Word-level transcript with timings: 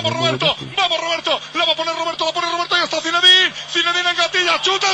Vamos 0.00 0.12
Roberto, 0.12 0.56
vamos 0.76 1.00
Roberto, 1.00 1.40
la 1.54 1.64
va 1.64 1.72
a 1.72 1.74
poner 1.74 1.92
Roberto, 1.96 2.24
la 2.24 2.32
pone 2.32 2.48
Roberto. 2.52 2.76
Y 2.78 2.84
está 2.84 3.00
Zinedine, 3.00 3.52
Zinedine 3.68 4.10
en 4.10 4.16
gatilla, 4.16 4.60
chuta. 4.62 4.86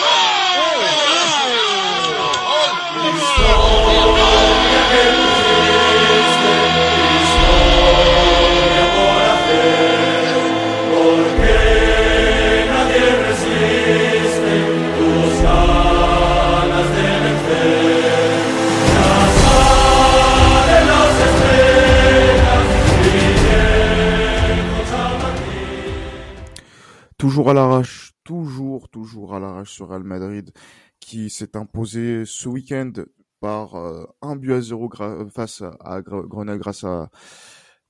Toujours 27.34 27.50
à 27.50 27.54
l'arrache, 27.54 28.12
toujours, 28.22 28.88
toujours 28.90 29.34
à 29.34 29.40
l'arrache 29.40 29.72
sur 29.72 29.88
Real 29.88 30.04
Madrid, 30.04 30.52
qui 31.00 31.30
s'est 31.30 31.56
imposé 31.56 32.22
ce 32.26 32.48
week-end 32.48 32.92
par 33.40 33.74
euh, 33.74 34.04
un 34.22 34.36
but 34.36 34.52
à 34.52 34.60
zéro 34.60 34.88
face 35.34 35.60
à, 35.80 36.00
Grenade 36.00 36.60
grâce 36.60 36.84
à 36.84 37.10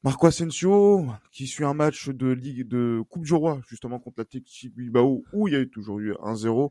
Marco 0.02 0.28
Asensio, 0.28 1.04
qui 1.30 1.46
suit 1.46 1.66
un 1.66 1.74
match 1.74 2.08
de 2.08 2.28
Ligue 2.28 2.66
de 2.66 3.02
Coupe 3.10 3.26
du 3.26 3.34
Roi, 3.34 3.60
justement 3.68 3.98
contre 3.98 4.20
l'Athletic 4.20 4.74
Bilbao, 4.74 5.24
où 5.34 5.46
il 5.46 5.52
y 5.52 5.58
a 5.58 5.66
toujours 5.66 5.98
eu 5.98 6.14
1-0, 6.14 6.70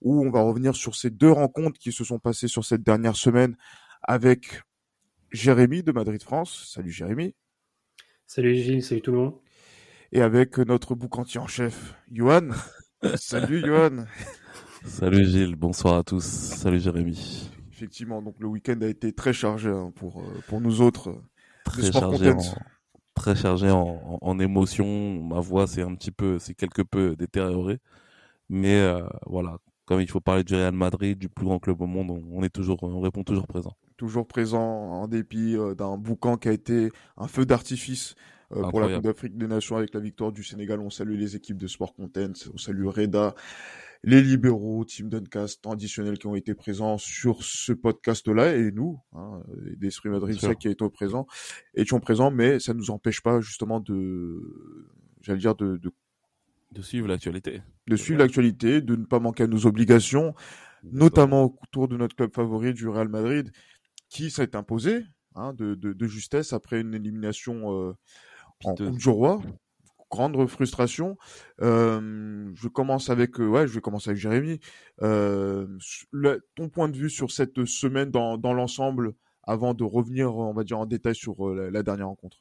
où 0.00 0.26
on 0.26 0.30
va 0.30 0.40
revenir 0.40 0.74
sur 0.74 0.94
ces 0.94 1.10
deux 1.10 1.30
rencontres 1.30 1.78
qui 1.78 1.92
se 1.92 2.02
sont 2.02 2.18
passées 2.18 2.48
sur 2.48 2.64
cette 2.64 2.82
dernière 2.82 3.16
semaine 3.16 3.58
avec 4.00 4.62
Jérémy 5.32 5.82
de 5.82 5.92
Madrid 5.92 6.22
France. 6.22 6.72
Salut 6.72 6.92
Jérémy. 6.92 7.34
Salut 8.26 8.54
Gilles, 8.54 8.82
salut 8.82 9.02
tout 9.02 9.12
le 9.12 9.18
monde 9.18 9.45
et 10.16 10.22
avec 10.22 10.56
notre 10.56 10.94
boucantier 10.94 11.38
en 11.38 11.46
chef, 11.46 11.94
Johan. 12.10 12.48
Salut 13.16 13.60
Johan. 13.60 14.06
Salut 14.86 15.26
Gilles, 15.26 15.56
bonsoir 15.56 15.96
à 15.96 16.04
tous. 16.04 16.24
Salut 16.24 16.80
Jérémy. 16.80 17.50
Effectivement, 17.70 18.22
donc 18.22 18.36
le 18.38 18.46
week-end 18.46 18.78
a 18.80 18.86
été 18.86 19.12
très 19.12 19.34
chargé 19.34 19.68
hein, 19.68 19.92
pour, 19.94 20.20
euh, 20.20 20.42
pour 20.48 20.62
nous 20.62 20.80
autres. 20.80 21.10
Euh, 21.10 21.22
très 21.66 21.92
chargé, 21.92 22.30
en, 22.30 22.38
très 23.14 23.36
chargé 23.36 23.68
en, 23.68 24.18
en, 24.22 24.38
émotions. 24.38 25.22
Ma 25.22 25.40
voix, 25.40 25.66
c'est 25.66 25.82
un 25.82 25.94
petit 25.94 26.12
peu, 26.12 26.38
c'est 26.38 26.54
quelque 26.54 26.80
peu 26.80 27.14
détérioré. 27.14 27.78
Mais 28.48 28.80
euh, 28.80 29.02
voilà, 29.26 29.58
comme 29.84 30.00
il 30.00 30.08
faut 30.08 30.20
parler 30.20 30.44
du 30.44 30.54
Real 30.54 30.72
Madrid, 30.72 31.18
du 31.18 31.28
plus 31.28 31.44
grand 31.44 31.58
club 31.58 31.82
au 31.82 31.86
monde, 31.86 32.24
on, 32.32 32.42
est 32.42 32.48
toujours, 32.48 32.82
on 32.82 33.02
répond 33.02 33.22
toujours 33.22 33.46
présent. 33.46 33.76
Toujours 33.98 34.26
présent 34.26 34.62
en 34.62 35.08
dépit 35.08 35.56
d'un 35.76 35.98
boucan 35.98 36.38
qui 36.38 36.48
a 36.48 36.52
été 36.52 36.90
un 37.18 37.28
feu 37.28 37.44
d'artifice 37.44 38.14
euh, 38.52 38.68
pour 38.70 38.80
la 38.80 38.94
Coupe 38.94 39.04
d'Afrique 39.04 39.36
des 39.36 39.46
Nations 39.46 39.76
avec 39.76 39.94
la 39.94 40.00
victoire 40.00 40.32
du 40.32 40.42
Sénégal. 40.44 40.80
On 40.80 40.90
salue 40.90 41.16
les 41.18 41.36
équipes 41.36 41.56
de 41.56 41.66
Sport 41.66 41.94
Content, 41.94 42.32
on 42.52 42.58
salue 42.58 42.86
Reda, 42.86 43.34
les 44.02 44.22
libéraux, 44.22 44.84
Team 44.84 45.08
Duncast 45.08 45.62
traditionnels 45.62 46.18
qui 46.18 46.26
ont 46.26 46.36
été 46.36 46.54
présents 46.54 46.98
sur 46.98 47.42
ce 47.42 47.72
podcast-là 47.72 48.56
et 48.56 48.70
nous, 48.72 49.00
hein, 49.12 49.42
d'Esprit 49.76 50.10
Madrid 50.10 50.38
qui 50.58 50.68
été 50.68 50.88
présents, 50.90 51.26
étions 51.74 52.00
présents, 52.00 52.30
mais 52.30 52.60
ça 52.60 52.72
ne 52.72 52.78
nous 52.78 52.90
empêche 52.90 53.20
pas 53.20 53.40
justement 53.40 53.80
de, 53.80 54.88
j'allais 55.22 55.40
dire 55.40 55.54
de, 55.54 55.76
de 55.76 55.92
de 56.72 56.82
suivre 56.82 57.08
l'actualité. 57.08 57.62
De 57.86 57.96
suivre 57.96 58.18
l'actualité, 58.18 58.82
de 58.82 58.96
ne 58.96 59.04
pas 59.04 59.18
manquer 59.18 59.44
à 59.44 59.46
nos 59.46 59.66
obligations, 59.66 60.34
notamment 60.84 61.56
autour 61.62 61.88
de 61.88 61.96
notre 61.96 62.14
club 62.16 62.34
favori 62.34 62.74
du 62.74 62.88
Real 62.88 63.08
Madrid, 63.08 63.50
qui 64.08 64.30
s'est 64.30 64.54
imposé 64.54 65.04
hein, 65.34 65.52
de, 65.54 65.74
de, 65.74 65.92
de, 65.92 66.06
justesse 66.06 66.52
après 66.52 66.80
une 66.80 66.94
élimination 66.94 67.72
euh, 67.72 67.92
en 68.64 68.74
Coupe 68.74 68.98
du 68.98 69.08
Roi. 69.08 69.40
Grande 70.08 70.46
frustration. 70.46 71.16
Euh, 71.60 72.50
je 72.54 72.68
commence 72.68 73.10
avec, 73.10 73.40
euh, 73.40 73.46
ouais, 73.46 73.66
je 73.66 73.74
vais 73.74 73.80
commencer 73.80 74.10
avec 74.10 74.20
Jérémy. 74.20 74.60
Euh, 75.02 75.66
ton 76.54 76.68
point 76.68 76.88
de 76.88 76.96
vue 76.96 77.10
sur 77.10 77.32
cette 77.32 77.64
semaine 77.64 78.10
dans, 78.10 78.38
dans 78.38 78.54
l'ensemble, 78.54 79.14
avant 79.42 79.74
de 79.74 79.84
revenir, 79.84 80.36
on 80.36 80.52
va 80.52 80.64
dire 80.64 80.78
en 80.78 80.86
détail 80.86 81.14
sur 81.14 81.48
euh, 81.48 81.70
la, 81.70 81.82
dernière 81.82 82.06
rencontre? 82.06 82.38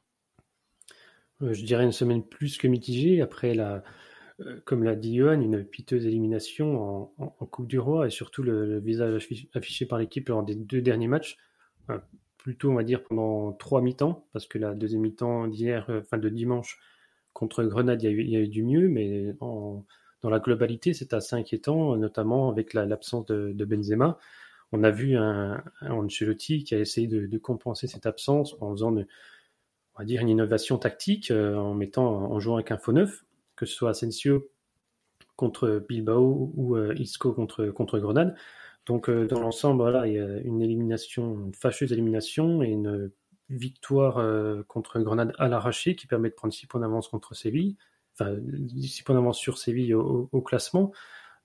Euh, 1.41 1.53
je 1.53 1.65
dirais 1.65 1.83
une 1.83 1.91
semaine 1.91 2.23
plus 2.23 2.57
que 2.57 2.67
mitigée 2.67 3.21
après 3.21 3.55
la, 3.55 3.83
comme 4.65 4.83
l'a 4.83 4.95
dit 4.95 5.17
Johan, 5.17 5.41
une 5.41 5.63
piteuse 5.63 6.05
élimination 6.05 6.81
en, 6.81 7.13
en, 7.17 7.45
Coupe 7.45 7.67
du 7.67 7.79
Roi 7.79 8.07
et 8.07 8.11
surtout 8.11 8.43
le, 8.43 8.65
le 8.65 8.79
visage 8.79 9.27
affiché 9.53 9.85
par 9.85 9.97
l'équipe 9.97 10.29
lors 10.29 10.43
des 10.43 10.55
deux 10.55 10.81
derniers 10.81 11.07
matchs 11.07 11.37
plutôt, 12.45 12.69
on 12.69 12.75
va 12.75 12.83
dire, 12.83 13.03
pendant 13.03 13.53
trois 13.53 13.81
mi-temps, 13.81 14.27
parce 14.31 14.45
que 14.45 14.59
la 14.59 14.75
deuxième 14.75 15.01
mi-temps 15.01 15.47
d'hier, 15.47 15.89
euh, 15.89 16.01
enfin 16.01 16.19
de 16.19 16.29
dimanche, 16.29 16.79
contre 17.33 17.63
Grenade, 17.63 18.03
il 18.03 18.29
y 18.29 18.35
a 18.35 18.39
eu, 18.39 18.47
du 18.47 18.61
mieux, 18.61 18.87
mais 18.87 19.33
dans 19.41 19.83
la 20.21 20.37
globalité, 20.37 20.93
c'est 20.93 21.15
assez 21.15 21.35
inquiétant, 21.35 21.97
notamment 21.97 22.49
avec 22.49 22.75
l'absence 22.75 23.25
de, 23.25 23.65
Benzema. 23.65 24.19
On 24.71 24.83
a 24.83 24.91
vu 24.91 25.17
un, 25.17 25.63
Ancelotti 25.81 26.63
qui 26.63 26.75
a 26.75 26.79
essayé 26.79 27.07
de, 27.07 27.37
compenser 27.39 27.87
cette 27.87 28.05
absence 28.05 28.55
en 28.61 28.73
faisant, 28.73 28.95
on 28.95 29.05
va 29.97 30.05
dire, 30.05 30.21
une 30.21 30.29
innovation 30.29 30.77
tactique, 30.77 31.31
euh, 31.31 31.55
en 31.55 31.73
mettant, 31.73 32.31
en 32.31 32.39
jouant 32.39 32.57
avec 32.57 32.69
un 32.69 32.77
faux 32.77 32.93
neuf, 32.93 33.25
que 33.55 33.65
ce 33.65 33.73
soit 33.73 33.89
Asensio 33.89 34.51
contre 35.35 35.83
Bilbao 35.89 36.51
ou 36.55 36.75
euh, 36.75 36.93
Isco 36.99 37.33
contre, 37.33 37.65
contre 37.69 37.97
Grenade. 37.97 38.35
Donc, 38.85 39.09
euh, 39.09 39.27
dans 39.27 39.39
l'ensemble, 39.39 39.81
voilà, 39.81 40.07
il 40.07 40.13
y 40.13 40.19
a 40.19 40.39
une 40.39 40.61
élimination, 40.61 41.45
une 41.45 41.53
fâcheuse 41.53 41.91
élimination 41.91 42.61
et 42.61 42.67
une 42.67 43.11
victoire 43.49 44.17
euh, 44.17 44.63
contre 44.67 44.99
Grenade 44.99 45.33
à 45.37 45.47
l'arraché 45.47 45.95
qui 45.95 46.07
permet 46.07 46.29
de 46.29 46.35
prendre 46.35 46.53
6 46.53 46.67
points 46.67 46.81
d'avance 46.81 47.07
contre 47.07 47.35
Séville, 47.35 47.77
enfin 48.13 48.35
6 48.77 49.03
points 49.03 49.15
d'avance 49.15 49.39
sur 49.39 49.57
Séville 49.57 49.93
au, 49.93 50.41
classement. 50.41 50.91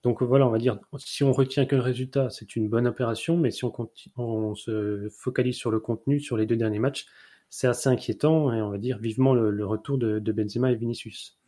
Donc 0.02 0.22
voilà, 0.22 0.46
on 0.46 0.50
va 0.50 0.58
dire, 0.58 0.78
si 0.98 1.24
on 1.24 1.32
retient 1.32 1.66
le 1.70 1.80
résultat, 1.80 2.30
c'est 2.30 2.56
une 2.56 2.68
bonne 2.68 2.86
opération, 2.86 3.36
mais 3.36 3.50
si 3.50 3.64
on, 3.64 3.72
on, 4.16 4.54
se 4.54 5.08
focalise 5.10 5.56
sur 5.56 5.70
le 5.70 5.80
contenu, 5.80 6.20
sur 6.20 6.36
les 6.38 6.46
deux 6.46 6.56
derniers 6.56 6.78
matchs, 6.78 7.06
c'est 7.50 7.66
assez 7.66 7.88
inquiétant 7.88 8.52
et 8.52 8.62
on 8.62 8.70
va 8.70 8.78
dire 8.78 8.98
vivement 8.98 9.34
le, 9.34 9.66
retour 9.66 9.98
de 9.98 10.32
Benzema 10.32 10.72
et 10.72 10.76
Vinicius. 10.76 11.39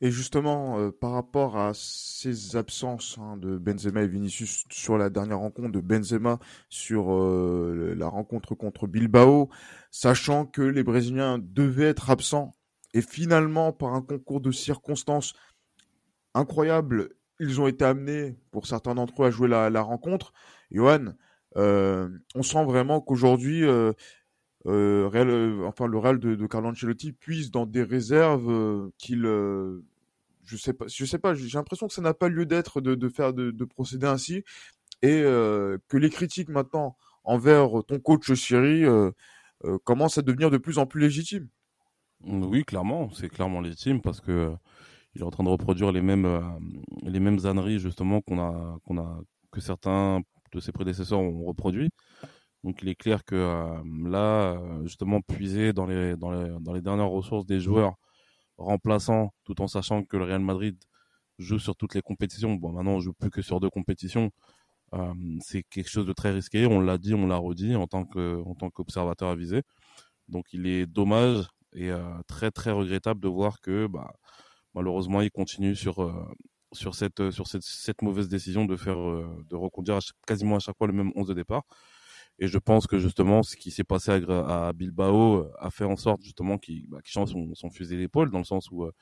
Et 0.00 0.10
justement, 0.10 0.78
euh, 0.78 0.90
par 0.90 1.12
rapport 1.12 1.58
à 1.58 1.72
ces 1.74 2.56
absences 2.56 3.18
hein, 3.20 3.36
de 3.36 3.58
Benzema 3.58 4.02
et 4.02 4.08
Vinicius 4.08 4.64
sur 4.70 4.96
la 4.96 5.10
dernière 5.10 5.38
rencontre, 5.38 5.70
de 5.70 5.80
Benzema 5.80 6.38
sur 6.68 7.12
euh, 7.12 7.94
la 7.96 8.08
rencontre 8.08 8.54
contre 8.54 8.86
Bilbao, 8.86 9.50
sachant 9.90 10.46
que 10.46 10.62
les 10.62 10.82
Brésiliens 10.82 11.38
devaient 11.38 11.88
être 11.88 12.10
absents, 12.10 12.56
et 12.94 13.02
finalement, 13.02 13.72
par 13.72 13.94
un 13.94 14.02
concours 14.02 14.40
de 14.40 14.50
circonstances 14.50 15.34
incroyables, 16.34 17.10
ils 17.38 17.60
ont 17.60 17.66
été 17.66 17.84
amenés, 17.84 18.36
pour 18.50 18.66
certains 18.66 18.94
d'entre 18.94 19.22
eux, 19.22 19.26
à 19.26 19.30
jouer 19.30 19.48
la, 19.48 19.70
la 19.70 19.82
rencontre. 19.82 20.32
Johan, 20.70 21.14
euh, 21.56 22.08
on 22.34 22.42
sent 22.42 22.64
vraiment 22.64 23.00
qu'aujourd'hui, 23.00 23.64
euh, 23.64 23.92
euh, 24.66 25.66
enfin 25.66 25.86
le 25.86 25.98
Real 25.98 26.18
de, 26.18 26.34
de 26.34 26.46
Carlo 26.46 26.68
Ancelotti 26.68 27.12
puise 27.12 27.50
dans 27.50 27.66
des 27.66 27.82
réserves 27.82 28.90
qu'il 28.98 29.26
je 30.50 30.56
sais 30.56 30.72
pas, 30.72 30.86
je 30.88 31.04
sais 31.04 31.18
pas, 31.18 31.34
j'ai 31.34 31.56
l'impression 31.56 31.86
que 31.86 31.94
ça 31.94 32.02
n'a 32.02 32.12
pas 32.12 32.28
lieu 32.28 32.44
d'être 32.44 32.80
de, 32.80 33.08
faire 33.08 33.32
de, 33.32 33.52
de, 33.52 33.64
procéder 33.64 34.08
ainsi 34.08 34.42
et 35.00 35.22
euh, 35.22 35.78
que 35.88 35.96
les 35.96 36.10
critiques 36.10 36.48
maintenant 36.48 36.96
envers 37.22 37.68
ton 37.86 38.00
coach 38.00 38.32
Siri 38.32 38.84
euh, 38.84 39.12
euh, 39.64 39.78
commencent 39.84 40.18
à 40.18 40.22
devenir 40.22 40.50
de 40.50 40.58
plus 40.58 40.78
en 40.78 40.86
plus 40.86 41.00
légitimes. 41.00 41.48
Oui, 42.24 42.64
clairement, 42.64 43.10
c'est 43.12 43.28
clairement 43.28 43.60
légitime 43.60 44.00
parce 44.00 44.20
que 44.20 44.52
il 45.14 45.22
est 45.22 45.24
en 45.24 45.30
train 45.30 45.44
de 45.44 45.48
reproduire 45.48 45.92
les 45.92 46.02
mêmes 46.02 46.28
les 47.02 47.20
mêmes 47.20 47.38
âneries 47.46 47.78
justement 47.78 48.20
qu'on 48.20 48.40
a 48.40 48.78
qu'on 48.84 48.98
a 48.98 49.20
que 49.52 49.60
certains 49.60 50.20
de 50.52 50.60
ses 50.60 50.72
prédécesseurs 50.72 51.20
ont 51.20 51.44
reproduit. 51.44 51.90
Donc 52.64 52.82
il 52.82 52.88
est 52.88 52.94
clair 52.94 53.24
que 53.24 53.80
là 54.08 54.60
justement 54.82 55.20
puiser 55.20 55.72
dans 55.72 55.86
les 55.86 56.16
dans 56.16 56.30
les 56.32 56.50
dans 56.60 56.72
les 56.72 56.82
dernières 56.82 57.08
ressources 57.08 57.46
des 57.46 57.60
joueurs 57.60 57.94
remplaçant, 58.60 59.32
tout 59.44 59.60
en 59.62 59.66
sachant 59.66 60.04
que 60.04 60.16
le 60.16 60.24
Real 60.24 60.40
Madrid 60.40 60.76
joue 61.38 61.58
sur 61.58 61.76
toutes 61.76 61.94
les 61.94 62.02
compétitions. 62.02 62.54
Bon, 62.54 62.72
maintenant, 62.72 62.92
on 62.92 63.00
joue 63.00 63.12
plus 63.12 63.30
que 63.30 63.42
sur 63.42 63.60
deux 63.60 63.70
compétitions. 63.70 64.30
Euh, 64.94 65.14
c'est 65.40 65.62
quelque 65.64 65.88
chose 65.88 66.06
de 66.06 66.12
très 66.12 66.30
risqué. 66.32 66.66
On 66.66 66.80
l'a 66.80 66.98
dit, 66.98 67.14
on 67.14 67.26
l'a 67.26 67.36
redit 67.36 67.74
en 67.76 67.86
tant 67.86 68.04
que, 68.04 68.42
en 68.44 68.54
tant 68.54 68.70
qu'observateur 68.70 69.28
avisé. 69.30 69.62
Donc, 70.28 70.46
il 70.52 70.66
est 70.66 70.86
dommage 70.86 71.48
et 71.74 71.90
euh, 71.90 72.02
très 72.28 72.50
très 72.50 72.72
regrettable 72.72 73.20
de 73.20 73.28
voir 73.28 73.60
que, 73.60 73.86
bah, 73.86 74.12
malheureusement, 74.74 75.20
il 75.22 75.30
continue 75.30 75.76
sur 75.76 76.02
euh, 76.02 76.12
sur 76.72 76.94
cette 76.94 77.30
sur 77.30 77.46
cette, 77.48 78.02
mauvaise 78.02 78.28
décision 78.28 78.64
de 78.64 78.76
faire 78.76 78.96
de 78.96 79.56
reconduire 79.56 79.98
quasiment 80.26 80.56
à 80.56 80.60
chaque 80.60 80.76
fois 80.78 80.86
le 80.86 80.92
même 80.92 81.12
11 81.16 81.28
de 81.28 81.34
départ. 81.34 81.64
Et 82.40 82.48
je 82.48 82.58
pense 82.58 82.86
que 82.86 82.98
justement, 82.98 83.42
ce 83.42 83.54
qui 83.54 83.70
s'est 83.70 83.84
passé 83.84 84.10
à, 84.10 84.72
Bilbao 84.72 85.40
euh, 85.40 85.52
a 85.58 85.70
fait 85.70 85.84
en 85.84 85.96
sorte 85.96 86.22
justement 86.22 86.56
qu'il 86.56 86.88
bah, 86.88 86.98
change 87.04 87.32
son, 87.32 87.54
son 87.54 87.70
fusil 87.70 87.98
d'épaule, 87.98 88.30
dans 88.30 88.38
le 88.38 88.44
sens 88.44 88.70
où 88.70 88.84
euh, 88.84 88.92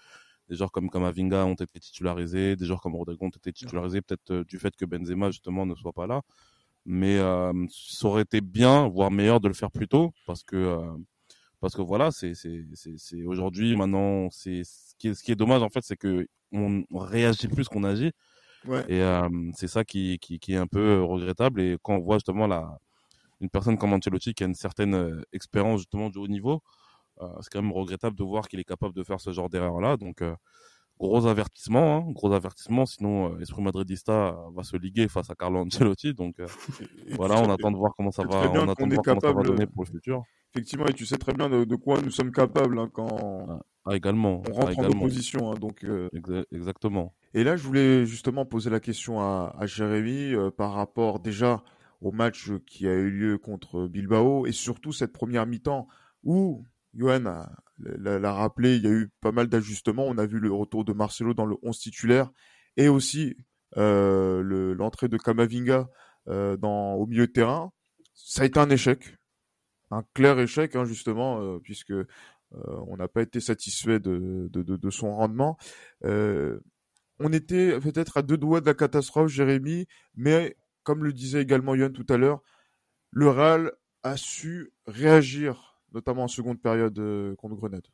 des 0.49 0.57
joueurs 0.57 0.73
comme 0.73 0.91
Kamavinga 0.91 1.45
ont 1.45 1.55
été 1.55 1.79
titularisés, 1.79 2.57
des 2.57 2.67
joueurs 2.67 2.81
comme 2.81 2.97
Rodrigo 2.97 3.25
ont 3.25 3.29
été 3.29 3.53
titularisés, 3.53 4.03
peut-être 4.03 4.33
euh, 4.33 4.45
du 4.45 4.59
fait 4.59 4.75
que 4.75 4.85
Benzema 4.85 5.31
justement 5.31 5.67
ne 5.67 5.75
soit 5.77 5.93
pas 5.93 6.09
là. 6.09 6.23
Mais 6.85 7.19
ça 7.19 8.09
aurait 8.09 8.23
été 8.23 8.41
bien, 8.41 8.89
voire 8.89 9.11
meilleur, 9.11 9.41
de 9.41 9.49
le 9.49 9.53
faire 9.53 9.71
plus 9.71 9.89
tôt, 9.89 10.15
parce 10.27 10.43
que 10.43 10.79
parce 11.61 11.75
que 11.75 11.83
voilà, 11.83 12.11
c'est 12.11 12.33
aujourd'hui 13.27 13.77
maintenant, 13.77 14.31
c'est 14.31 14.63
ce 14.65 14.95
qui 14.97 15.09
est 15.09 15.15
ce 15.15 15.23
qui 15.23 15.31
est 15.33 15.37
dommage 15.37 15.63
en 15.63 15.69
fait, 15.69 15.83
c'est 15.83 15.99
que 15.99 16.27
on, 16.51 16.83
réagit 16.93 17.49
plus 17.49 17.69
qu'on 17.69 17.85
agit. 17.85 18.13
Ouais. 18.65 18.85
Et 18.89 19.03
c'est 19.55 19.69
ça 19.69 19.85
qui, 19.85 20.19
qui, 20.19 20.39
qui 20.39 20.55
est 20.55 20.57
un 20.57 20.67
peu 20.67 21.03
regrettable. 21.03 21.61
Et 21.61 21.77
quand 21.83 21.97
on 21.97 22.01
voit 22.01 22.17
justement 22.17 22.47
la, 22.47 22.79
une 23.41 23.51
personne 23.51 23.79
comme 23.79 23.93
Ancelotti 23.93 24.35
qui 24.35 24.45
a 24.45 24.47
une 24.47 24.55
certaine 24.55 24.95
euh, 24.95 25.23
expérience 25.33 25.81
justement 25.81 26.11
du 26.11 26.19
haut 26.19 26.29
niveau, 26.29 26.63
euh, 27.21 27.27
c'est 27.41 27.51
quand 27.51 27.63
même 27.63 27.73
regrettable 27.73 28.17
de 28.17 28.25
voir 28.25 28.49
qu'il 28.49 28.61
est 28.61 28.65
capable 28.65 28.95
de 28.95 29.03
faire 29.03 29.21
ce 29.21 29.33
genre 29.33 29.49
d'erreur-là. 29.49 29.97
Donc, 29.97 30.23
euh, 30.23 30.35
gros 30.99 31.27
avertissement, 31.27 31.97
hein, 31.99 32.11
gros 32.13 32.33
avertissement, 32.33 32.85
sinon 32.87 33.35
euh, 33.35 33.41
Esprit 33.41 33.63
Madridista 33.63 34.37
va 34.55 34.63
se 34.63 34.77
liguer 34.77 35.09
face 35.09 35.31
à 35.31 35.35
Carlo 35.35 35.61
Ancelotti. 35.61 36.15
Donc 36.15 36.41
euh, 36.41 36.47
voilà, 37.17 37.41
on 37.41 37.51
attend 37.51 37.71
de 37.71 37.77
voir 37.77 37.93
comment 37.97 38.11
ça 38.11 38.25
va, 38.25 38.51
on 38.51 38.69
attend 38.69 38.87
de 38.87 38.95
voir 38.95 39.05
comment 39.05 39.21
ça 39.21 39.33
va 39.33 39.43
donner 39.43 39.67
pour 39.67 39.85
le 39.85 39.91
futur. 39.91 40.23
Effectivement, 40.55 40.87
et 40.87 40.95
tu 40.95 41.07
sais 41.07 41.19
très 41.19 41.35
bien 41.35 41.49
de, 41.49 41.65
de 41.65 41.77
quoi 41.77 42.01
nous 42.01 42.11
sommes 42.11 42.33
capables 42.33 42.79
hein, 42.79 42.89
quand 42.93 43.61
ah, 43.85 43.97
également, 43.97 44.43
on 44.49 44.53
rentre 44.53 44.69
ah, 44.69 44.73
également. 44.73 44.89
en 44.89 45.05
opposition. 45.05 45.53
Hein, 45.53 45.55
donc 45.61 45.85
euh... 45.85 46.09
Exa 46.13 46.43
exactement. 46.53 47.15
Et 47.35 47.45
là, 47.45 47.57
je 47.57 47.65
voulais 47.65 48.07
justement 48.07 48.47
poser 48.47 48.71
la 48.71 48.81
question 48.81 49.21
à, 49.21 49.55
à 49.59 49.67
Jérémy 49.67 50.35
par 50.57 50.73
rapport 50.73 51.21
déjà 51.21 51.63
au 52.01 52.13
match 52.13 52.51
qui 52.67 52.87
a 52.87 52.95
eu 52.95 53.11
lieu 53.11 53.39
contre 53.39 53.89
Bilbao 53.89 54.47
et 54.47 54.53
surtout 54.53 54.93
cette 54.93 55.13
première 55.13 55.47
mi-temps 55.47 55.89
où 56.23 56.65
Johan 56.95 57.47
l'a 57.79 58.33
rappelé, 58.33 58.77
il 58.77 58.85
y 58.85 58.87
a 58.87 58.91
eu 58.91 59.11
pas 59.21 59.33
mal 59.33 59.49
d'ajustements. 59.49 60.05
On 60.07 60.19
a 60.19 60.27
vu 60.27 60.39
le 60.39 60.53
retour 60.53 60.85
de 60.85 60.93
Marcelo 60.93 61.35
dans 61.35 61.47
le 61.47 61.57
11 61.63 61.79
titulaire 61.79 62.31
et 62.77 62.89
aussi 62.89 63.37
euh, 63.77 64.75
l'entrée 64.75 65.09
de 65.09 65.17
Kamavinga 65.17 65.89
euh, 66.29 66.57
dans, 66.57 66.95
au 66.95 67.07
milieu 67.07 67.27
de 67.27 67.33
terrain. 67.33 67.73
Ça 68.15 68.43
a 68.43 68.47
été 68.47 68.59
un 68.59 68.71
échec, 68.71 69.17
un 69.91 70.03
clair 70.15 70.39
échec 70.39 70.75
hein, 70.77 70.85
justement, 70.85 71.41
euh, 71.41 71.59
puisque 71.63 71.91
euh, 71.91 72.07
on 72.53 72.97
n'a 72.97 73.09
pas 73.09 73.23
été 73.23 73.41
satisfait 73.41 74.01
de, 74.01 74.49
de, 74.51 74.63
de, 74.63 74.77
de 74.77 74.91
son 74.91 75.15
rendement. 75.15 75.57
Euh, 76.05 76.59
on 77.19 77.33
était 77.33 77.79
peut-être 77.81 78.17
à 78.17 78.23
deux 78.23 78.37
doigts 78.37 78.61
de 78.61 78.67
la 78.67 78.75
catastrophe, 78.75 79.29
Jérémy, 79.29 79.87
mais 80.15 80.57
comme 80.89 81.05
le 81.05 81.13
disait 81.13 81.43
également 81.43 81.75
Yann 81.75 81.93
tout 81.93 82.07
à 82.09 82.17
l'heure, 82.17 82.41
le 83.11 83.29
Real 83.29 83.73
a 84.05 84.17
su 84.17 84.73
réagir, 84.87 85.79
notamment 85.93 86.23
en 86.23 86.29
seconde 86.29 86.63
période 86.63 86.99
euh, 86.99 87.37
contre 87.37 87.57
Grenade. 87.57 87.87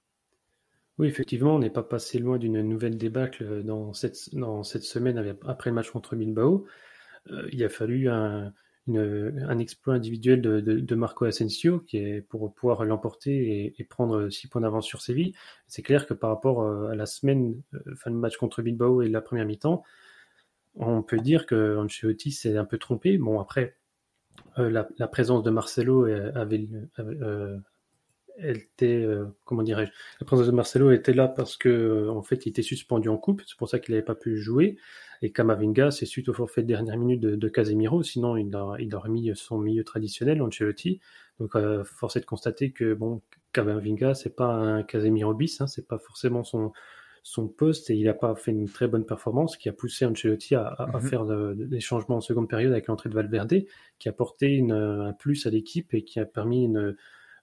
Oui, 0.99 1.09
effectivement, 1.09 1.57
on 1.57 1.59
n'est 1.59 1.71
pas 1.71 1.83
passé 1.83 2.21
loin 2.21 2.39
d'une 2.39 2.63
nouvelle 2.63 2.97
débâcle 2.97 3.65
dans 3.65 3.93
cette, 3.95 4.33
dans 4.33 4.63
cette 4.63 4.85
semaine 4.85 5.37
après 5.45 5.71
le 5.71 5.75
match 5.75 5.91
contre 5.91 6.15
Bilbao. 6.15 6.67
Euh, 7.33 7.49
il 7.51 7.65
a 7.65 7.69
fallu 7.69 8.09
un, 8.09 8.53
exploit 9.59 9.95
individuel 9.95 10.41
de, 10.41 10.95
Marco 10.95 11.25
Asensio 11.25 11.85
pour 12.29 12.55
pouvoir 12.55 12.85
l'emporter 12.85 13.75
et, 13.77 13.85
prendre 13.85 14.29
six 14.29 14.47
points 14.47 14.61
d'avance 14.61 14.87
sur 14.87 15.03
Séville. 15.03 15.35
C'est 15.67 15.83
clair 15.83 16.07
que 16.07 16.15
par 16.15 16.31
rapport 16.31 16.63
euh, 16.63 16.91
à 16.91 16.95
la 16.95 17.07
semaine, 17.07 17.61
fin 17.97 18.13
de 18.13 18.17
match 18.17 18.37
contre 18.37 18.63
Bilbao 18.63 19.03
et 19.03 19.09
la 19.09 19.21
première 19.21 19.47
mi-temps, 19.47 19.83
on 20.77 21.03
peut 21.03 21.19
dire 21.19 21.47
que 21.47 21.77
Ancelotti 21.79 22.33
s'est 22.33 22.57
un 22.57 22.65
peu 22.65 22.79
trompé. 22.79 23.19
Bon, 23.19 23.41
après, 23.41 23.77
euh, 24.59 24.71
la, 24.71 25.09
présence 25.09 25.43
de 25.43 25.51
Marcelo 25.51 26.05
avait, 26.05 26.33
avait 26.35 26.69
euh, 26.99 27.59
elle 28.39 28.59
était, 28.59 29.03
euh, 29.03 29.27
comment 29.45 29.63
dirais-je, 29.63 29.93
la 30.21 30.27
présence 30.27 30.47
de 30.47 30.53
Marcelo 30.53 30.91
était 30.91 31.15
là 31.15 31.29
parce 31.29 31.57
que 31.57 32.09
en 32.09 32.23
fait 32.23 32.47
il 32.47 32.51
était 32.51 32.63
suspendu 32.63 33.09
en 33.09 33.17
coupe, 33.17 33.43
c'est 33.47 33.57
pour 33.57 33.69
ça 33.69 33.79
qu'il 33.79 33.95
n'avait 33.95 34.05
pas 34.05 34.15
pu 34.15 34.37
jouer. 34.39 34.77
Et 35.23 35.33
Kamavinga, 35.33 35.91
c'est 35.91 36.07
suite 36.07 36.29
au 36.29 36.35
forfait 36.35 36.63
de 36.63 36.67
dernière 36.67 36.97
minute 36.99 37.21
de, 37.21 37.49
Casemiro, 37.49 38.03
sinon 38.03 38.37
il 38.37 38.55
a, 38.55 38.75
il 38.79 38.95
a 38.95 38.99
remis 38.99 39.31
son 39.35 39.59
milieu 39.59 39.85
traditionnel, 39.85 40.43
Ancelotti. 40.43 41.01
Donc 41.39 41.55
euh, 41.57 41.85
force 41.85 42.17
est 42.17 42.21
de 42.21 42.27
constater 42.27 42.73
que 42.73 42.95
bon, 42.95 43.23
Kamavinga, 43.53 44.15
c'est 44.15 44.35
pas 44.35 44.53
un 44.53 44.83
Casemiro 44.83 45.35
bis, 45.35 45.61
hein, 45.61 45.67
c'est 45.67 45.87
pas 45.87 45.99
forcément 45.99 46.45
son 46.45 46.73
son 47.27 47.49
poste 47.49 47.89
et 47.89 47.97
il 47.97 48.05
n'a 48.05 48.13
pas 48.13 48.35
fait 48.37 48.51
une 48.51 48.69
très 48.69 48.87
bonne 48.87 49.07
performance 49.07 49.57
qui 49.57 49.71
a 49.71 49.73
poussé 49.73 50.05
Ancelotti 50.05 50.55
à, 50.55 50.67
à, 50.67 50.83
à 50.83 50.87
mm-hmm. 50.87 51.09
faire 51.09 51.25
de, 51.25 51.55
de, 51.55 51.65
des 51.65 51.81
changements 51.81 52.17
en 52.17 52.21
seconde 52.21 52.51
période 52.51 52.71
avec 52.71 52.87
l'entrée 52.87 53.09
de 53.09 53.15
Valverde 53.15 53.65
qui 53.99 54.09
a 54.09 54.13
apporté 54.13 54.49
une, 54.49 54.73
un 54.73 55.15
plus 55.15 55.47
à 55.47 55.51
l'équipe 55.51 55.95
et 55.95 56.05
qui 56.05 56.21
a 56.21 56.27
permis 56.27 56.65
une, 56.65 56.95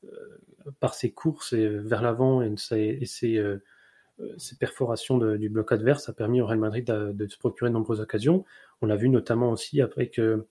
euh, 0.06 0.10
par 0.80 0.94
ses 0.94 1.12
courses 1.12 1.54
et 1.54 1.68
vers 1.68 2.04
l'avant 2.04 2.44
et, 2.44 2.54
et, 2.72 3.06
ses, 3.08 3.38
euh, 3.38 3.58
ses 4.38 4.56
perforations 4.56 5.18
de, 5.18 5.36
du 5.36 5.50
bloc 5.50 5.72
adverse 5.72 6.08
a 6.10 6.14
permis 6.14 6.42
au 6.42 6.46
Real 6.46 6.60
Madrid 6.60 6.86
de, 6.86 7.12
de 7.12 7.28
se 7.28 7.40
procurer 7.40 7.72
de 7.72 7.74
nombreuses 7.74 8.02
occasions. 8.02 8.46
On 8.82 8.86
l'a 8.86 8.96
vu 8.96 9.10
notamment 9.10 9.50
aussi 9.50 9.82
après 9.82 10.10
que 10.10 10.46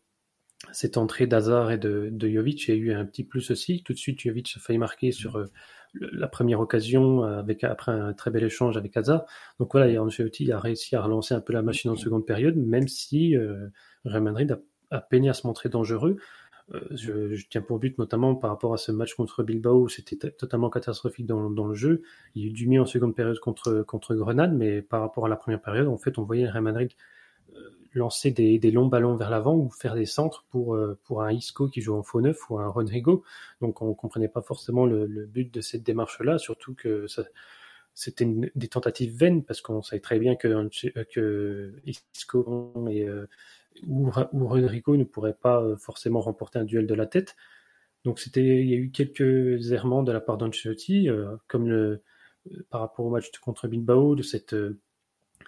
cette 0.72 0.96
entrée 0.96 1.28
d'Hazard 1.28 1.70
et 1.70 1.78
de, 1.78 2.08
de 2.10 2.28
Jovic 2.28 2.68
a 2.68 2.74
eu 2.74 2.92
un 2.92 3.04
petit 3.04 3.24
plus 3.24 3.52
aussi. 3.52 3.84
Tout 3.84 3.92
de 3.92 3.98
suite, 3.98 4.20
Jovic 4.20 4.52
a 4.56 4.60
failli 4.60 4.78
marquer 4.78 5.12
sur 5.12 5.36
euh, 5.36 5.46
la 5.94 6.28
première 6.28 6.60
occasion 6.60 7.22
avec 7.22 7.64
après 7.64 7.92
un 7.92 8.12
très 8.12 8.30
bel 8.30 8.44
échange 8.44 8.76
avec 8.76 8.96
Hazard. 8.96 9.24
Donc 9.58 9.72
voilà, 9.72 10.02
Ancelotti 10.02 10.50
a 10.52 10.58
réussi 10.58 10.96
à 10.96 11.02
relancer 11.02 11.34
un 11.34 11.40
peu 11.40 11.52
la 11.52 11.62
machine 11.62 11.90
en 11.90 11.96
seconde 11.96 12.26
période, 12.26 12.56
même 12.56 12.88
si 12.88 13.36
euh, 13.36 13.68
Real 14.04 14.22
Madrid 14.22 14.52
a, 14.52 14.96
a, 14.96 15.00
peiné 15.00 15.28
à 15.28 15.32
se 15.32 15.46
montrer 15.46 15.68
dangereux. 15.68 16.16
Euh, 16.72 16.80
je, 16.92 17.34
je, 17.34 17.46
tiens 17.48 17.62
pour 17.62 17.80
but 17.80 17.98
notamment 17.98 18.36
par 18.36 18.50
rapport 18.50 18.72
à 18.72 18.76
ce 18.76 18.92
match 18.92 19.14
contre 19.14 19.42
Bilbao, 19.42 19.88
c'était 19.88 20.30
totalement 20.30 20.70
catastrophique 20.70 21.26
dans, 21.26 21.50
dans, 21.50 21.66
le 21.66 21.74
jeu. 21.74 22.02
Il 22.34 22.42
y 22.42 22.46
a 22.46 22.48
eu 22.48 22.52
du 22.52 22.68
mieux 22.68 22.80
en 22.80 22.86
seconde 22.86 23.14
période 23.14 23.38
contre 23.40 23.82
contre 23.82 24.14
Grenade, 24.14 24.54
mais 24.54 24.82
par 24.82 25.00
rapport 25.00 25.26
à 25.26 25.28
la 25.28 25.36
première 25.36 25.60
période, 25.60 25.88
en 25.88 25.98
fait, 25.98 26.18
on 26.18 26.22
voyait 26.22 26.48
Real 26.48 26.62
Madrid 26.62 26.90
lancer 27.94 28.30
des, 28.30 28.58
des, 28.58 28.70
longs 28.70 28.86
ballons 28.86 29.16
vers 29.16 29.30
l'avant 29.30 29.56
ou 29.56 29.70
faire 29.70 29.94
des 29.94 30.06
centres 30.06 30.44
pour, 30.50 30.74
euh, 30.74 30.98
pour 31.04 31.22
un 31.22 31.32
Isco 31.32 31.68
qui 31.68 31.80
joue 31.80 31.94
en 31.94 32.02
faux 32.02 32.20
neuf 32.20 32.48
ou 32.50 32.58
un 32.58 32.68
Rodrigo. 32.68 33.24
Donc 33.60 33.82
on 33.82 33.94
comprenait 33.94 34.28
pas 34.28 34.42
forcément 34.42 34.86
le, 34.86 35.06
le 35.06 35.26
but 35.26 35.52
de 35.52 35.60
cette 35.60 35.82
démarche-là, 35.82 36.38
surtout 36.38 36.74
que 36.74 37.06
ça, 37.08 37.24
c'était 37.94 38.26
des 38.54 38.68
tentatives 38.68 39.16
vaines 39.16 39.44
parce 39.44 39.60
qu'on 39.60 39.82
savait 39.82 40.00
très 40.00 40.18
bien 40.18 40.36
que, 40.36 40.70
que 41.12 41.74
Isco 41.84 42.86
et, 42.90 43.06
euh, 43.08 43.26
ou, 43.86 44.10
Rodrigo 44.10 44.96
ne 44.96 45.04
pourraient 45.04 45.34
pas 45.34 45.62
euh, 45.62 45.76
forcément 45.76 46.20
remporter 46.20 46.58
un 46.58 46.64
duel 46.64 46.86
de 46.86 46.94
la 46.94 47.06
tête. 47.06 47.36
Donc 48.04 48.18
c'était, 48.18 48.62
il 48.62 48.70
y 48.70 48.74
a 48.74 48.78
eu 48.78 48.90
quelques 48.90 49.72
errements 49.72 50.02
de 50.02 50.12
la 50.12 50.20
part 50.20 50.38
d'Ancelotti, 50.38 51.08
euh, 51.08 51.36
comme 51.48 51.68
le, 51.68 52.02
par 52.70 52.80
rapport 52.80 53.04
au 53.04 53.10
match 53.10 53.30
contre 53.38 53.68
Bilbao, 53.68 54.14
de 54.14 54.22
cette 54.22 54.56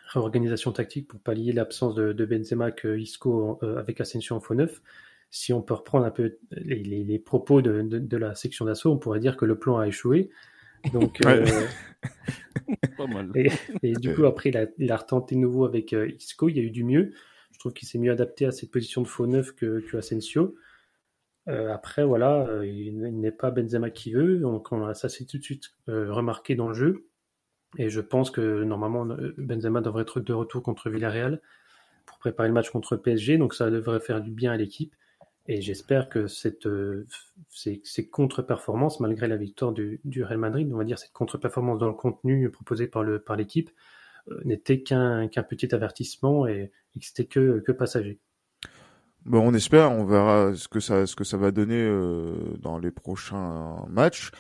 réorganisation 0.09 0.73
tactique 0.73 1.09
pour 1.09 1.21
pallier 1.21 1.53
l'absence 1.53 1.95
de, 1.95 2.13
de, 2.13 2.25
Benzema 2.25 2.71
que 2.71 2.99
Isco 2.99 3.59
euh, 3.63 3.79
avec 3.79 4.01
Asensio 4.01 4.37
en 4.37 4.41
faux 4.41 4.55
neuf. 4.55 4.83
Si 5.31 5.53
on 5.53 5.63
peut 5.63 5.75
reprendre 5.75 6.05
un 6.05 6.11
peu 6.11 6.37
les, 6.51 6.83
les, 6.83 7.05
les 7.05 7.19
propos 7.19 7.63
de, 7.63 7.83
de, 7.83 7.99
de 7.99 8.17
la 8.17 8.35
section 8.35 8.67
d'assaut, 8.67 8.93
on 8.93 8.99
pourrait 8.99 9.21
dire 9.21 9.37
que 9.37 9.45
le 9.45 9.59
plan 9.59 9.79
a 9.79 9.87
échoué. 9.87 10.31
Donc, 10.93 11.21
ouais. 11.25 11.51
euh, 11.51 11.67
pas 12.97 13.07
mal. 13.07 13.31
Et, 13.35 13.51
et, 13.83 13.93
du 13.95 14.15
coup, 14.15 14.27
après, 14.27 14.51
il 14.51 14.57
a, 14.57 14.67
il 14.79 14.93
a 14.93 14.97
retenté 14.97 15.35
de 15.35 15.41
nouveau 15.41 15.65
avec 15.65 15.93
euh, 15.93 16.11
Isco. 16.11 16.49
Il 16.49 16.57
y 16.57 16.61
a 16.61 16.63
eu 16.63 16.71
du 16.71 16.85
mieux. 16.85 17.13
Je 17.53 17.59
trouve 17.59 17.73
qu'il 17.73 17.89
s'est 17.89 17.99
mieux 17.99 18.13
adapté 18.13 18.45
à 18.45 18.53
cette 18.53 18.71
position 18.71 19.03
de 19.03 19.09
faux 19.09 19.27
neuf 19.27 19.53
que, 19.53 19.81
que 19.81 19.97
Asensio. 19.97 20.55
Euh, 21.49 21.73
après, 21.73 22.05
voilà, 22.05 22.47
il, 22.65 23.01
n'est 23.01 23.33
pas 23.33 23.51
Benzema 23.51 23.91
qui 23.91 24.13
veut. 24.13 24.39
Donc, 24.39 24.73
on 24.73 24.85
a, 24.85 24.95
ça 24.95 25.09
s'est 25.09 25.25
tout 25.25 25.39
de 25.39 25.43
suite 25.43 25.71
euh, 25.89 26.13
remarqué 26.13 26.55
dans 26.55 26.69
le 26.69 26.75
jeu. 26.75 27.07
Et 27.79 27.89
je 27.89 28.01
pense 28.01 28.31
que 28.31 28.63
normalement 28.65 29.07
Benzema 29.39 29.81
devrait 29.81 30.03
être 30.03 30.21
de 30.21 30.33
retour 30.33 30.63
contre 30.63 30.91
Villarreal 30.91 31.41
pour 32.07 32.19
préparer 32.19 32.49
le 32.49 32.55
match 32.55 32.71
contre 32.71 32.97
PSG, 32.97 33.39
donc 33.39 33.55
ça 33.55 33.71
devrait 33.71 34.01
faire 34.01 34.21
du 34.21 34.31
bien 34.31 34.53
à 34.53 34.57
l'équipe. 34.57 34.95
Et 35.49 35.61
j'espère 35.61 36.09
que 36.09 36.29
cette, 36.29 36.67
euh, 36.67 37.07
ces, 37.49 37.81
ces 37.85 38.09
contre-performances, 38.09 39.01
malgré 39.01 39.27
la 39.27 39.37
victoire 39.37 39.73
du, 39.73 40.01
du, 40.05 40.23
Real 40.23 40.39
Madrid, 40.39 40.71
on 40.73 40.77
va 40.77 40.85
dire 40.85 40.99
cette 40.99 41.13
contre-performance 41.13 41.81
dans 41.81 41.89
le 41.89 41.95
contenu 41.95 42.49
proposé 42.51 42.87
par 42.87 43.03
le 43.03 43.19
par 43.19 43.35
l'équipe, 43.35 43.71
euh, 44.31 44.41
n'était 44.45 44.83
qu'un 44.83 45.27
qu'un 45.27 45.43
petit 45.43 45.75
avertissement 45.75 46.47
et, 46.47 46.71
et 46.95 47.01
que 47.01 47.05
c'était 47.05 47.25
que, 47.25 47.59
que 47.59 47.73
passager. 47.73 48.21
Bon, 49.25 49.41
on 49.41 49.55
espère, 49.55 49.93
on 49.93 50.05
verra 50.05 50.55
ce 50.55 50.69
que 50.69 50.81
ça 50.81 51.07
ce 51.07 51.17
que 51.17 51.25
ça 51.25 51.37
va 51.37 51.51
donner 51.51 51.81
euh, 51.81 52.35
dans 52.61 52.79
les 52.79 52.91
prochains 52.91 53.85
matchs. 53.89 54.31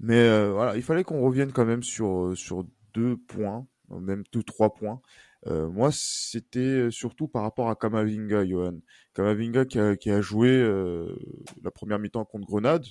Mais 0.00 0.18
euh, 0.18 0.52
voilà, 0.52 0.76
il 0.76 0.82
fallait 0.82 1.02
qu'on 1.04 1.20
revienne 1.22 1.52
quand 1.52 1.64
même 1.64 1.82
sur 1.82 2.32
sur 2.36 2.64
deux 2.94 3.16
points, 3.16 3.66
même 3.90 4.24
tous 4.30 4.42
trois 4.42 4.74
points. 4.74 5.00
Euh, 5.46 5.68
moi, 5.68 5.90
c'était 5.92 6.90
surtout 6.90 7.28
par 7.28 7.42
rapport 7.42 7.70
à 7.70 7.76
Kamavinga, 7.76 8.44
Johan. 8.44 8.78
Kamavinga 9.14 9.64
qui 9.64 10.10
a, 10.10 10.20
joué 10.20 10.50
euh, 10.50 11.16
la 11.62 11.70
première 11.70 11.98
mi-temps 11.98 12.24
contre 12.24 12.46
Grenade. 12.46 12.84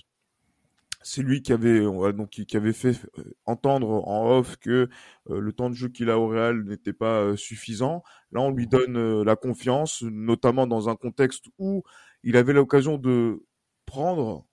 C'est 1.04 1.22
lui 1.22 1.42
qui 1.42 1.54
avait 1.54 1.80
donc 1.82 2.30
qui, 2.30 2.58
avait 2.58 2.74
fait 2.74 3.00
euh, 3.18 3.24
entendre 3.46 4.06
en 4.08 4.30
off 4.30 4.58
que 4.58 4.90
euh, 5.30 5.40
le 5.40 5.54
temps 5.54 5.70
de 5.70 5.76
jeu 5.76 5.90
qu'il 5.90 6.10
a 6.10 6.20
au 6.20 6.28
Real 6.28 6.64
n'était 6.64 6.94
pas 6.94 7.22
euh, 7.22 7.36
suffisant. 7.36 8.04
Là, 8.32 8.42
on 8.42 8.52
lui 8.52 8.68
donne 8.68 9.22
la 9.22 9.36
confiance, 9.36 10.02
notamment 10.04 10.68
dans 10.68 10.90
un 10.90 10.96
contexte 10.96 11.46
où 11.60 11.84
il 12.24 12.36
avait 12.36 12.54
l'occasion 12.54 12.98
de 12.98 13.44
prendre 13.86 14.46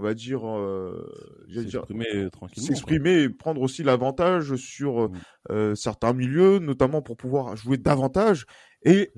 on 0.00 0.02
va 0.02 0.14
dire, 0.14 0.48
euh, 0.48 1.06
s'exprimer 1.52 2.30
tranquillement, 2.30 2.66
s'exprimer 2.66 3.22
et 3.22 3.28
prendre 3.28 3.60
aussi 3.60 3.82
l'avantage 3.82 4.56
sur 4.56 5.10
euh, 5.50 5.74
certains 5.74 6.14
milieux, 6.14 6.58
notamment 6.58 7.02
pour 7.02 7.16
pouvoir 7.16 7.54
jouer 7.56 7.76
davantage. 7.76 8.46
Et 8.82 9.10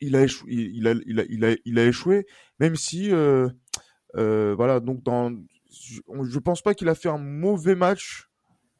il 0.00 0.16
a, 0.16 0.22
échoué, 0.22 0.50
il, 0.50 0.88
a, 0.88 0.94
il, 1.04 1.20
a, 1.20 1.24
il, 1.28 1.44
a, 1.44 1.56
il 1.64 1.78
a 1.78 1.84
échoué, 1.84 2.26
même 2.58 2.74
si, 2.74 3.10
euh, 3.12 3.48
euh, 4.16 4.54
voilà, 4.56 4.80
donc 4.80 5.02
dans 5.02 5.30
je 5.70 6.38
pense 6.38 6.62
pas 6.62 6.72
qu'il 6.72 6.88
a 6.88 6.94
fait 6.94 7.10
un 7.10 7.18
mauvais 7.18 7.74
match, 7.74 8.30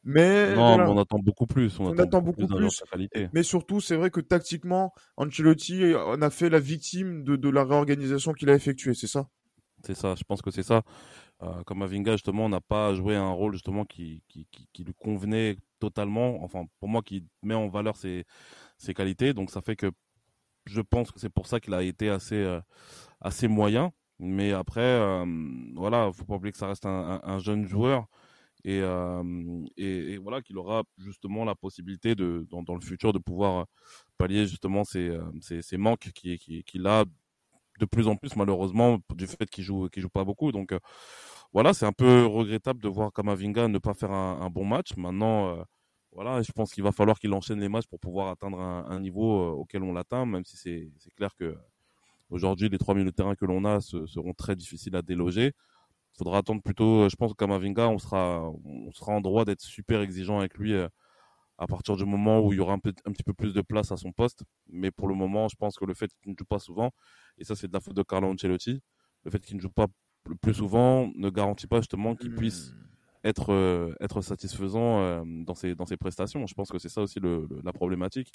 mais 0.03 0.55
non, 0.55 0.77
mais 0.77 0.85
on 0.85 0.97
attend 0.97 1.19
beaucoup 1.19 1.45
plus. 1.45 1.79
On, 1.79 1.95
attend, 1.99 2.21
beaucoup, 2.21 2.47
plus. 2.47 2.83
Mais 3.31 3.43
surtout, 3.43 3.79
c'est 3.79 3.95
vrai 3.95 4.09
que 4.09 4.21
tactiquement, 4.21 4.91
Ancelotti 5.17 5.93
en 5.93 6.21
a 6.23 6.29
fait 6.31 6.49
la 6.49 6.59
victime 6.59 7.23
de, 7.23 7.35
de 7.35 7.49
la 7.49 7.63
réorganisation 7.63 8.33
qu'il 8.33 8.49
a 8.49 8.55
effectuée, 8.55 8.95
c'est 8.95 9.07
ça? 9.07 9.29
C'est 9.83 9.95
ça. 9.95 10.15
Je 10.15 10.23
pense 10.23 10.41
que 10.41 10.51
c'est 10.51 10.63
ça. 10.63 10.83
Euh, 11.41 11.63
comme 11.63 11.81
Avinga, 11.81 12.13
justement, 12.13 12.49
n'a 12.49 12.61
pas 12.61 12.93
joué 12.93 13.15
un 13.15 13.31
rôle 13.31 13.53
justement 13.53 13.85
qui, 13.85 14.23
qui, 14.27 14.47
qui, 14.73 14.83
lui 14.83 14.93
convenait 14.93 15.57
totalement. 15.79 16.43
Enfin, 16.43 16.65
pour 16.79 16.89
moi, 16.89 17.01
qui 17.01 17.25
met 17.43 17.53
en 17.55 17.69
valeur 17.69 17.95
ses, 17.95 18.25
ses 18.77 18.93
qualités. 18.93 19.33
Donc, 19.33 19.51
ça 19.51 19.61
fait 19.61 19.75
que 19.75 19.91
je 20.65 20.81
pense 20.81 21.11
que 21.11 21.19
c'est 21.19 21.29
pour 21.29 21.47
ça 21.47 21.59
qu'il 21.59 21.73
a 21.73 21.83
été 21.83 22.09
assez, 22.09 22.35
euh, 22.35 22.61
assez 23.21 23.47
moyen. 23.47 23.91
Mais 24.19 24.51
après, 24.51 24.81
euh, 24.81 25.25
voilà, 25.75 26.11
faut 26.13 26.25
pas 26.25 26.35
oublier 26.35 26.51
que 26.51 26.57
ça 26.57 26.67
reste 26.67 26.85
un, 26.85 27.21
un, 27.23 27.39
jeune 27.39 27.65
joueur. 27.65 28.07
Et, 28.65 28.81
euh, 28.81 29.23
et, 29.77 30.13
et, 30.13 30.17
voilà 30.17 30.41
qu'il 30.41 30.57
aura 30.57 30.83
justement 30.97 31.45
la 31.45 31.55
possibilité 31.55 32.13
de 32.15 32.45
dans, 32.51 32.75
le 32.75 32.81
futur 32.81 33.13
de 33.13 33.19
pouvoir 33.19 33.67
pallier 34.17 34.47
justement 34.47 34.83
ces, 34.83 35.17
ces, 35.39 35.61
ces 35.61 35.77
manques 35.77 36.11
qu'il 36.13 36.37
qui, 36.37 36.63
qui 36.65 36.85
a 36.85 37.05
de 37.79 37.85
plus 37.85 38.07
en 38.07 38.15
plus 38.15 38.35
malheureusement 38.35 38.99
du 39.15 39.27
fait 39.27 39.49
qu'il 39.49 39.63
joue 39.63 39.89
qu'il 39.89 40.01
joue 40.01 40.09
pas 40.09 40.23
beaucoup. 40.25 40.51
Donc 40.51 40.71
euh, 40.71 40.79
voilà 41.53 41.73
c'est 41.73 41.85
un 41.85 41.91
peu 41.91 42.25
regrettable 42.25 42.81
de 42.81 42.89
voir 42.89 43.11
Kamavinga 43.13 43.67
ne 43.67 43.79
pas 43.79 43.93
faire 43.93 44.11
un, 44.11 44.49
bon 44.49 44.65
match. 44.65 44.95
Maintenant 44.97 45.49
euh, 45.49 45.63
voilà 46.11 46.41
je 46.41 46.51
pense 46.51 46.73
qu'il 46.73 46.83
va 46.83 46.91
falloir 46.91 47.19
qu'il 47.19 47.33
enchaîne 47.33 47.59
les 47.59 47.69
matchs 47.69 47.87
pour 47.87 47.99
pouvoir 47.99 48.29
atteindre 48.29 48.59
un, 48.59 48.99
niveau 48.99 49.41
euh, 49.41 49.51
auquel 49.51 49.83
on 49.83 49.93
l'atteint 49.93 50.25
même 50.25 50.45
si 50.45 50.57
c'est 50.57 50.91
c'est 50.97 51.13
clair 51.15 51.35
que 51.35 51.55
aujourd'hui 52.29 52.69
les 52.69 52.77
trois 52.77 52.93
milieux 52.95 53.11
de 53.11 53.15
terrain 53.15 53.35
que 53.35 53.45
l'on 53.45 53.65
a 53.65 53.81
seront 53.81 54.33
très 54.33 54.55
difficiles 54.55 54.95
à 54.95 55.01
déloger. 55.01 55.53
Il 56.13 56.17
faudra 56.17 56.39
attendre 56.39 56.61
plutôt 56.61 57.09
je 57.09 57.15
pense 57.15 57.31
que 57.31 57.37
Kamavinga 57.37 57.89
on 57.89 57.99
sera 57.99 58.49
on 58.65 58.91
sera 58.91 59.13
en 59.13 59.21
droit 59.21 59.45
d'être 59.45 59.61
super 59.61 60.01
exigeant 60.01 60.39
avec 60.39 60.57
lui 60.57 60.73
à 61.59 61.67
partir 61.67 61.97
du 61.97 62.05
moment 62.05 62.39
où 62.39 62.53
il 62.53 62.57
y 62.57 62.59
aura 62.59 62.73
un, 62.73 62.79
peu, 62.79 62.93
un 63.05 63.11
petit 63.11 63.23
peu 63.23 63.33
plus 63.33 63.53
de 63.53 63.61
place 63.61 63.91
à 63.91 63.97
son 63.97 64.11
poste. 64.13 64.43
Mais 64.69 64.91
pour 64.91 65.07
le 65.09 65.13
moment, 65.13 65.49
je 65.49 65.57
pense 65.57 65.77
que 65.77 65.85
le 65.85 65.93
fait 65.93 66.09
qu'il 66.21 66.31
ne 66.31 66.35
joue 66.37 66.45
pas 66.45 66.57
souvent, 66.59 66.91
et 67.37 67.43
ça 67.43 67.55
c'est 67.55 67.67
de 67.67 67.73
la 67.73 67.81
faute 67.81 67.95
de 67.95 68.03
Carlo 68.03 68.29
Ancelotti, 68.29 68.81
le 69.25 69.31
fait 69.31 69.39
qu'il 69.39 69.57
ne 69.57 69.61
joue 69.61 69.69
pas 69.69 69.87
le 70.27 70.35
plus 70.35 70.53
souvent 70.53 71.11
ne 71.15 71.29
garantit 71.29 71.67
pas 71.67 71.77
justement 71.77 72.15
qu'il 72.15 72.33
puisse 72.35 72.71
hmm. 72.71 73.27
être 73.27 73.53
euh, 73.53 73.93
être 73.99 74.21
satisfaisant 74.21 74.99
euh, 74.99 75.23
dans 75.25 75.55
ses 75.55 75.75
dans 75.75 75.85
ses 75.85 75.97
prestations. 75.97 76.47
Je 76.47 76.53
pense 76.53 76.69
que 76.69 76.79
c'est 76.79 76.89
ça 76.89 77.01
aussi 77.01 77.19
le, 77.19 77.47
la 77.63 77.73
problématique, 77.73 78.31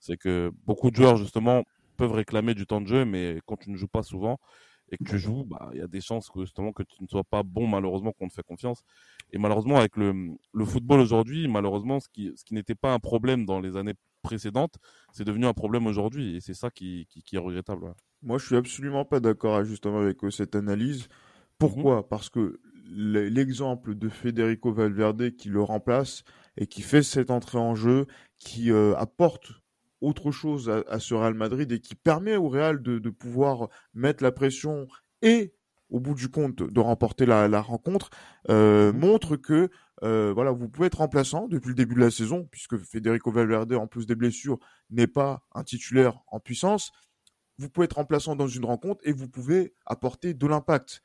c'est 0.00 0.16
que 0.16 0.50
beaucoup 0.66 0.90
de 0.90 0.96
joueurs 0.96 1.16
justement 1.16 1.62
peuvent 1.96 2.12
réclamer 2.12 2.54
du 2.54 2.66
temps 2.66 2.80
de 2.80 2.88
jeu, 2.88 3.04
mais 3.04 3.38
quand 3.46 3.56
tu 3.56 3.70
ne 3.70 3.76
joues 3.76 3.86
pas 3.88 4.02
souvent, 4.02 4.40
et 4.94 5.04
que 5.04 5.10
tu 5.10 5.18
joues, 5.18 5.44
bah, 5.44 5.70
il 5.72 5.78
y 5.78 5.82
a 5.82 5.86
des 5.86 6.00
chances 6.00 6.30
que 6.30 6.40
justement 6.40 6.72
que 6.72 6.82
tu 6.82 7.02
ne 7.02 7.08
sois 7.08 7.24
pas 7.24 7.42
bon, 7.42 7.66
malheureusement, 7.66 8.12
qu'on 8.12 8.28
te 8.28 8.34
fait 8.34 8.42
confiance. 8.42 8.82
Et 9.32 9.38
malheureusement, 9.38 9.76
avec 9.76 9.96
le, 9.96 10.36
le 10.52 10.64
football 10.64 11.00
aujourd'hui, 11.00 11.48
malheureusement, 11.48 12.00
ce 12.00 12.08
qui, 12.08 12.32
ce 12.36 12.44
qui 12.44 12.54
n'était 12.54 12.74
pas 12.74 12.92
un 12.92 12.98
problème 12.98 13.44
dans 13.44 13.60
les 13.60 13.76
années 13.76 13.94
précédentes, 14.22 14.76
c'est 15.12 15.24
devenu 15.24 15.46
un 15.46 15.52
problème 15.52 15.86
aujourd'hui. 15.86 16.36
Et 16.36 16.40
c'est 16.40 16.54
ça 16.54 16.70
qui, 16.70 17.06
qui, 17.10 17.22
qui, 17.22 17.36
est 17.36 17.40
regrettable. 17.40 17.92
Moi, 18.22 18.38
je 18.38 18.46
suis 18.46 18.56
absolument 18.56 19.04
pas 19.04 19.20
d'accord 19.20 19.64
justement 19.64 19.98
avec 20.00 20.22
euh, 20.24 20.30
cette 20.30 20.54
analyse. 20.54 21.08
Pourquoi? 21.58 21.98
Mhm. 21.98 22.04
Parce 22.08 22.30
que 22.30 22.60
l'exemple 22.86 23.94
de 23.94 24.08
Federico 24.08 24.72
Valverde 24.72 25.30
qui 25.30 25.48
le 25.48 25.62
remplace 25.62 26.22
et 26.56 26.66
qui 26.66 26.82
fait 26.82 27.02
cette 27.02 27.30
entrée 27.30 27.58
en 27.58 27.74
jeu, 27.74 28.06
qui 28.38 28.70
euh, 28.70 28.94
apporte 28.96 29.63
autre 30.00 30.30
chose 30.30 30.70
à, 30.88 30.98
ce 30.98 31.14
Real 31.14 31.34
Madrid 31.34 31.70
et 31.72 31.80
qui 31.80 31.94
permet 31.94 32.36
au 32.36 32.48
Real 32.48 32.82
de, 32.82 32.98
de, 32.98 33.10
pouvoir 33.10 33.68
mettre 33.94 34.22
la 34.22 34.32
pression 34.32 34.86
et 35.22 35.54
au 35.90 36.00
bout 36.00 36.14
du 36.14 36.28
compte 36.28 36.62
de 36.62 36.80
remporter 36.80 37.26
la, 37.26 37.48
la 37.48 37.60
rencontre 37.60 38.10
euh, 38.50 38.92
mmh. 38.92 38.98
montre 38.98 39.36
que 39.36 39.70
euh, 40.02 40.32
voilà 40.34 40.50
vous 40.50 40.68
pouvez 40.68 40.88
être 40.88 40.98
remplaçant 40.98 41.46
depuis 41.46 41.68
le 41.68 41.74
début 41.74 41.94
de 41.94 42.00
la 42.00 42.10
saison 42.10 42.48
puisque 42.50 42.76
Federico 42.78 43.30
Valverde 43.30 43.72
en 43.74 43.86
plus 43.86 44.06
des 44.06 44.16
blessures 44.16 44.58
n'est 44.90 45.06
pas 45.06 45.46
un 45.54 45.62
titulaire 45.62 46.20
en 46.26 46.40
puissance 46.40 46.90
vous 47.58 47.68
pouvez 47.68 47.84
être 47.84 47.96
remplaçant 47.96 48.34
dans 48.34 48.48
une 48.48 48.64
rencontre 48.64 49.00
et 49.04 49.12
vous 49.12 49.28
pouvez 49.28 49.74
apporter 49.86 50.34
de 50.34 50.46
l'impact 50.46 51.02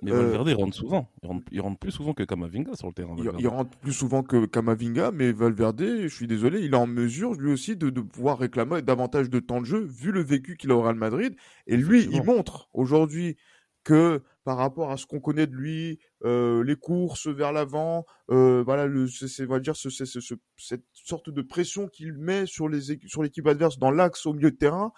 mais 0.00 0.10
Valverde, 0.10 0.48
il 0.48 0.54
rentre 0.54 0.74
souvent. 0.76 1.10
Il 1.50 1.60
rentre, 1.60 1.78
plus 1.78 1.90
souvent 1.90 2.14
que 2.14 2.22
Kamavinga 2.22 2.74
sur 2.74 2.88
le 2.88 2.94
terrain. 2.94 3.14
Il, 3.38 3.48
rentre 3.48 3.76
plus 3.78 3.92
souvent 3.92 4.22
que 4.22 4.46
Kamavinga, 4.46 5.12
mais 5.12 5.32
Valverde, 5.32 5.84
je 6.02 6.08
suis 6.08 6.26
désolé, 6.26 6.60
il 6.60 6.72
est 6.72 6.76
en 6.76 6.86
mesure, 6.86 7.34
lui 7.34 7.52
aussi, 7.52 7.76
de, 7.76 7.90
de 7.90 8.00
pouvoir 8.00 8.38
réclamer 8.38 8.82
davantage 8.82 9.28
de 9.28 9.38
temps 9.38 9.60
de 9.60 9.66
jeu, 9.66 9.80
vu 9.84 10.10
le 10.10 10.22
vécu 10.22 10.56
qu'il 10.56 10.70
a 10.70 10.76
au 10.76 10.82
Real 10.82 10.96
Madrid. 10.96 11.36
Et 11.66 11.76
lui, 11.76 12.08
il 12.10 12.22
montre 12.24 12.68
aujourd'hui 12.72 13.36
que 13.84 14.22
par 14.44 14.56
rapport 14.56 14.90
à 14.90 14.96
ce 14.96 15.06
qu'on 15.06 15.20
connaît 15.20 15.46
de 15.46 15.54
lui, 15.54 16.00
euh, 16.24 16.64
les 16.64 16.76
courses 16.76 17.28
vers 17.28 17.52
l'avant, 17.52 18.04
euh, 18.30 18.62
voilà, 18.64 18.86
le, 18.86 19.06
c'est, 19.06 19.44
on 19.44 19.50
va 19.50 19.60
dire, 19.60 19.76
ce, 19.76 19.88
ce, 19.88 20.04
ce, 20.04 20.34
cette 20.56 20.84
sorte 20.92 21.30
de 21.30 21.42
pression 21.42 21.86
qu'il 21.86 22.14
met 22.14 22.46
sur 22.46 22.68
les 22.68 22.98
sur 23.06 23.22
l'équipe 23.22 23.46
adverse 23.46 23.78
dans 23.78 23.90
l'axe 23.90 24.26
au 24.26 24.32
milieu 24.32 24.50
de 24.50 24.56
terrain, 24.56 24.92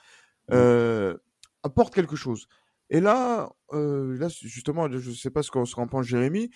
euh, 0.51 1.15
apporte 1.63 1.95
quelque 1.95 2.17
chose. 2.17 2.47
Et 2.91 3.00
là, 3.00 3.50
euh, 3.73 4.17
là 4.19 4.29
justement, 4.29 4.91
je 4.91 5.11
ne 5.11 5.14
sais 5.14 5.31
pas 5.31 5.43
ce 5.43 5.50
qu'on 5.50 5.64
se 5.64 5.75
pense 5.75 6.07
Jérémy, 6.07 6.50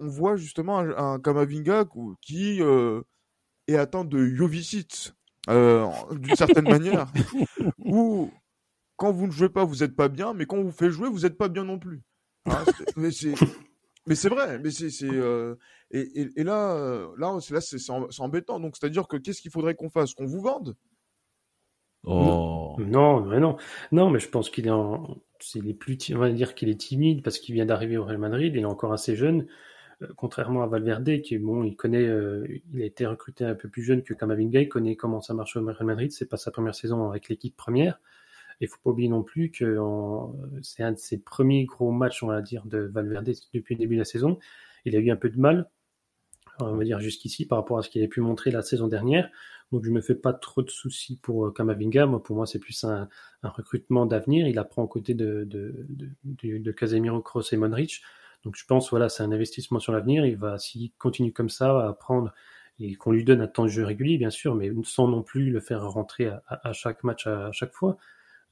on 0.00 0.08
voit 0.08 0.36
justement 0.36 0.78
un, 0.78 1.20
Kamavinga 1.20 1.84
qui 2.20 2.60
euh, 2.60 3.02
est 3.68 3.76
atteint 3.76 4.04
de 4.04 4.26
Jovicic, 4.26 5.12
euh, 5.48 5.86
d'une 6.12 6.34
certaine 6.34 6.68
manière, 6.68 7.12
où 7.78 8.30
quand 8.96 9.12
vous 9.12 9.26
ne 9.26 9.32
jouez 9.32 9.48
pas, 9.48 9.64
vous 9.64 9.76
n'êtes 9.76 9.94
pas 9.94 10.08
bien, 10.08 10.34
mais 10.34 10.46
quand 10.46 10.56
on 10.56 10.64
vous 10.64 10.72
fait 10.72 10.90
jouer, 10.90 11.08
vous 11.08 11.20
n'êtes 11.20 11.38
pas 11.38 11.48
bien 11.48 11.64
non 11.64 11.78
plus. 11.78 12.02
Hein, 12.46 12.64
mais 12.96 13.10
c'est 13.10 13.34
c'est 14.14 14.28
vrai, 14.28 14.58
mais 14.58 14.70
c'est 14.70 14.90
c'est 14.90 15.08
et, 15.90 16.28
et, 16.36 16.44
là 16.44 17.08
là 17.16 17.38
là 17.50 17.60
c'est 17.60 17.90
embêtant. 18.18 18.60
Donc 18.60 18.76
c'est 18.78 18.86
à 18.86 18.90
dire 18.90 19.06
que 19.06 19.16
qu'est-ce 19.16 19.40
qu'il 19.40 19.52
faudrait 19.52 19.74
qu'on 19.74 19.88
fasse, 19.88 20.12
qu'on 20.14 20.26
vous 20.26 20.42
vende? 20.42 20.76
Oh. 22.04 22.76
Non, 22.78 23.20
mais 23.20 23.40
non, 23.40 23.56
non, 23.92 24.10
mais 24.10 24.18
je 24.18 24.28
pense 24.28 24.50
qu'il 24.50 24.66
est 24.66 24.70
en, 24.70 25.16
c'est 25.40 25.60
les 25.60 25.74
plus, 25.74 25.98
on 26.14 26.18
va 26.18 26.30
dire 26.30 26.54
qu'il 26.54 26.68
est 26.68 26.80
timide 26.80 27.22
parce 27.22 27.38
qu'il 27.38 27.54
vient 27.54 27.66
d'arriver 27.66 27.96
au 27.96 28.04
Real 28.04 28.18
Madrid, 28.18 28.52
il 28.54 28.62
est 28.62 28.64
encore 28.64 28.92
assez 28.92 29.16
jeune, 29.16 29.46
euh, 30.02 30.08
contrairement 30.16 30.62
à 30.62 30.66
Valverde 30.66 31.20
qui 31.22 31.38
bon, 31.38 31.62
il 31.64 31.76
connaît, 31.76 32.06
euh, 32.06 32.46
il 32.72 32.82
a 32.82 32.84
été 32.84 33.06
recruté 33.06 33.44
un 33.44 33.54
peu 33.54 33.68
plus 33.68 33.82
jeune 33.82 34.02
que 34.02 34.14
Kamavinga, 34.14 34.60
il 34.60 34.68
connaît 34.68 34.96
comment 34.96 35.20
ça 35.20 35.34
marche 35.34 35.56
au 35.56 35.64
Real 35.64 35.84
Madrid, 35.84 36.12
c'est 36.12 36.28
pas 36.28 36.36
sa 36.36 36.50
première 36.50 36.74
saison 36.74 37.08
avec 37.08 37.28
l'équipe 37.28 37.56
première. 37.56 38.00
Il 38.60 38.68
faut 38.68 38.78
pas 38.82 38.90
oublier 38.90 39.08
non 39.08 39.22
plus 39.22 39.50
que 39.50 39.78
c'est 40.62 40.84
un 40.84 40.92
de 40.92 40.98
ses 40.98 41.18
premiers 41.18 41.64
gros 41.64 41.90
matchs, 41.90 42.22
on 42.22 42.28
va 42.28 42.40
dire, 42.40 42.64
de 42.66 42.78
Valverde 42.78 43.32
depuis 43.52 43.74
le 43.74 43.80
début 43.80 43.94
de 43.96 44.00
la 44.00 44.04
saison. 44.04 44.38
Il 44.84 44.94
a 44.94 45.00
eu 45.00 45.10
un 45.10 45.16
peu 45.16 45.28
de 45.28 45.38
mal, 45.38 45.68
on 46.60 46.76
va 46.76 46.84
dire 46.84 47.00
jusqu'ici, 47.00 47.46
par 47.46 47.58
rapport 47.58 47.78
à 47.78 47.82
ce 47.82 47.90
qu'il 47.90 48.02
a 48.04 48.06
pu 48.06 48.20
montrer 48.20 48.52
la 48.52 48.62
saison 48.62 48.86
dernière. 48.86 49.28
Donc 49.74 49.84
je 49.84 49.90
me 49.90 50.00
fais 50.00 50.14
pas 50.14 50.32
trop 50.32 50.62
de 50.62 50.70
soucis 50.70 51.16
pour 51.20 51.46
euh, 51.46 51.50
Kamavinga. 51.50 52.06
Moi, 52.06 52.22
pour 52.22 52.36
moi, 52.36 52.46
c'est 52.46 52.60
plus 52.60 52.84
un, 52.84 53.08
recrutement 53.42 54.06
d'avenir. 54.06 54.46
Il 54.46 54.56
apprend 54.60 54.84
aux 54.84 54.88
côtés 54.88 55.14
de, 55.14 55.42
de, 55.44 55.74
de, 56.24 56.70
Casemiro, 56.70 57.20
Kroos 57.20 57.42
et 57.50 57.56
Monrich. 57.56 58.02
Donc 58.44 58.54
je 58.56 58.64
pense, 58.66 58.90
voilà, 58.90 59.08
c'est 59.08 59.24
un 59.24 59.32
investissement 59.32 59.80
sur 59.80 59.92
l'avenir. 59.92 60.24
Il 60.26 60.36
va, 60.36 60.58
s'il 60.58 60.92
continue 60.92 61.32
comme 61.32 61.48
ça, 61.48 61.76
à 61.80 61.88
apprendre 61.88 62.32
et 62.78 62.94
qu'on 62.94 63.10
lui 63.10 63.24
donne 63.24 63.40
un 63.40 63.48
temps 63.48 63.64
de 63.64 63.68
jeu 63.68 63.84
régulier, 63.84 64.16
bien 64.16 64.30
sûr, 64.30 64.54
mais 64.54 64.70
sans 64.84 65.08
non 65.08 65.22
plus 65.24 65.50
le 65.50 65.58
faire 65.58 65.84
rentrer 65.84 66.26
à, 66.26 66.42
à 66.46 66.72
chaque 66.72 67.02
match, 67.02 67.26
à, 67.26 67.50
chaque 67.50 67.72
fois. 67.72 67.96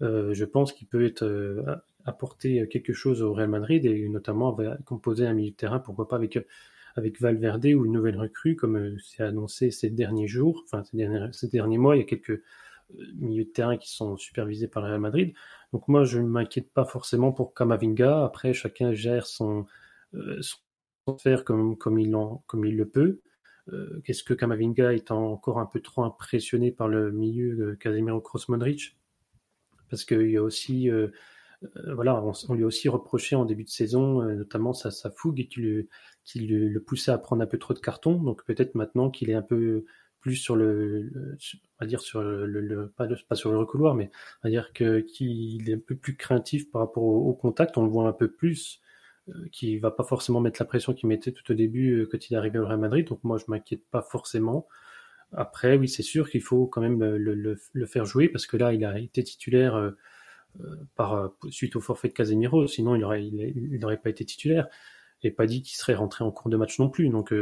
Euh, 0.01 0.35
je 0.35 0.45
pense 0.45 0.73
qu'il 0.73 0.89
peut 0.89 1.05
être 1.05 1.23
euh, 1.23 1.63
apporter 2.05 2.67
quelque 2.69 2.93
chose 2.93 3.23
au 3.23 3.33
Real 3.33 3.49
Madrid 3.49 3.87
et 3.87 4.09
notamment 4.09 4.57
composer 4.87 5.25
un 5.25 5.35
milieu 5.35 5.53
de 5.53 5.57
terrain, 5.57 5.79
pourquoi 5.79 6.09
pas 6.09 6.17
avec 6.17 6.37
avec 6.97 7.21
Valverde 7.21 7.67
ou 7.67 7.85
une 7.85 7.93
nouvelle 7.93 8.19
recrue, 8.19 8.57
comme 8.57 8.77
euh, 8.77 8.97
c'est 9.03 9.23
annoncé 9.23 9.71
ces 9.71 9.91
derniers 9.91 10.29
jours, 10.29 10.63
enfin 10.65 10.83
ces 11.33 11.49
derniers, 11.49 11.79
mois, 11.79 11.97
il 11.97 12.01
y 12.01 12.03
a 12.03 12.07
quelques 12.07 12.31
euh, 12.31 12.41
milieux 13.17 13.45
de 13.45 13.51
terrain 13.51 13.77
qui 13.77 13.91
sont 13.91 14.17
supervisés 14.17 14.69
par 14.69 14.83
le 14.83 14.89
Real 14.89 15.01
Madrid. 15.01 15.35
Donc 15.73 15.89
moi, 15.89 16.05
je 16.05 16.19
ne 16.19 16.27
m'inquiète 16.27 16.71
pas 16.71 16.85
forcément 16.85 17.33
pour 17.33 17.55
Kamavinga. 17.55 18.25
Après, 18.25 18.53
chacun 18.53 18.93
gère 18.93 19.27
son, 19.27 19.67
euh, 20.15 20.41
comme, 21.45 21.99
il 21.99 22.77
le 22.77 22.89
peut. 22.89 23.21
Euh, 23.73 24.01
Qu'est-ce 24.05 24.23
que 24.23 24.35
Kamavinga 24.35 24.93
est 24.93 25.11
encore 25.11 25.59
un 25.59 25.67
peu 25.67 25.81
trop 25.81 26.05
impressionné 26.05 26.73
par 26.73 26.89
le 26.89 27.11
milieu 27.11 27.57
de 27.57 27.75
Casemiro 27.75 28.21
Cross 28.21 28.49
Modric? 28.49 28.97
Parce 29.89 30.05
qu'il 30.05 30.31
y 30.31 30.37
a 30.37 30.43
aussi... 30.43 30.91
Euh, 30.91 31.09
voilà, 31.95 32.21
on, 32.49 32.55
lui 32.55 32.65
a 32.65 32.67
aussi 32.67 32.89
reproché 32.89 33.37
en 33.37 33.45
début 33.45 33.63
de 33.63 33.69
saison, 33.69 34.21
notamment 34.23 34.73
sa, 34.73 35.11
fougue 35.13 35.39
et 35.39 35.47
qu'il 35.47 35.87
qui 36.25 36.41
le, 36.41 36.81
poussait 36.81 37.11
à 37.11 37.19
prendre 37.19 37.43
un 37.43 37.47
peu 37.47 37.59
trop 37.59 37.75
de 37.75 37.79
cartons. 37.79 38.23
Donc 38.23 38.45
peut-être 38.45 38.75
maintenant 38.75 39.11
qu'il 39.11 39.31
est 39.31 39.35
un 39.35 39.43
peu 39.43 39.85
plus 40.21 40.37
sur 40.37 40.57
le, 40.57 41.11
on 41.35 41.85
va 41.85 41.87
dire 41.87 42.01
sur 42.01 42.23
le, 42.23 42.93
pas, 42.97 43.09
pas, 43.29 43.35
sur 43.35 43.51
le 43.51 43.59
recouloir, 43.59 43.95
mais 43.95 44.11
on 44.43 44.49
va 44.49 44.51
dire 44.51 44.73
que 44.73 45.01
qu'il 45.01 45.69
est 45.69 45.75
un 45.75 45.79
peu 45.79 45.97
plus 45.97 46.17
craintif 46.17 46.71
par 46.71 46.81
rapport 46.83 47.03
au, 47.03 47.35
contact. 47.35 47.77
On 47.77 47.83
le 47.83 47.91
voit 47.91 48.09
un 48.09 48.13
peu 48.13 48.31
plus, 48.31 48.81
euh, 49.29 49.33
qui 49.53 49.79
va 49.79 49.91
pas 49.91 50.05
forcément 50.05 50.41
mettre 50.41 50.63
la 50.63 50.67
pression 50.67 50.95
qu'il 50.95 51.09
mettait 51.09 51.33
tout 51.33 51.51
au 51.51 51.55
début 51.55 52.03
euh, 52.03 52.09
quand 52.11 52.31
il 52.31 52.35
est 52.35 52.37
arrivé 52.37 52.59
au 52.59 52.67
Real 52.67 52.79
Madrid. 52.79 53.07
Donc 53.09 53.23
moi 53.25 53.37
je 53.39 53.45
m'inquiète 53.49 53.85
pas 53.91 54.03
forcément. 54.03 54.69
Après 55.33 55.77
oui 55.77 55.89
c'est 55.89 56.03
sûr 56.03 56.31
qu'il 56.31 56.43
faut 56.43 56.67
quand 56.67 56.81
même 56.81 57.01
le, 57.01 57.35
le, 57.35 57.57
le, 57.73 57.87
faire 57.87 58.05
jouer 58.05 58.29
parce 58.29 58.47
que 58.47 58.57
là 58.57 58.73
il 58.73 58.85
a 58.85 58.99
été 58.99 59.23
titulaire. 59.25 59.75
Euh, 59.77 59.91
euh 60.61 60.77
par 60.97 61.33
suite 61.51 61.77
au 61.77 61.81
forfait 61.81 62.09
de 62.09 62.13
Casemiro, 62.13 62.67
sinon 62.67 62.95
il 62.95 63.05
aurait 63.05 63.25
il, 63.27 63.35
il 63.73 63.81
n'aurait 63.81 63.97
pas 63.97 64.11
été 64.11 64.25
titulaire. 64.25 64.69
Et 65.23 65.31
pas 65.31 65.47
dit 65.47 65.63
qu'il 65.63 65.77
serait 65.77 65.95
rentré 65.95 66.25
en 66.25 66.31
cours 66.31 66.51
de 66.51 66.57
match 66.57 66.79
non 66.79 66.89
plus. 66.89 67.09
Donc 67.09 67.33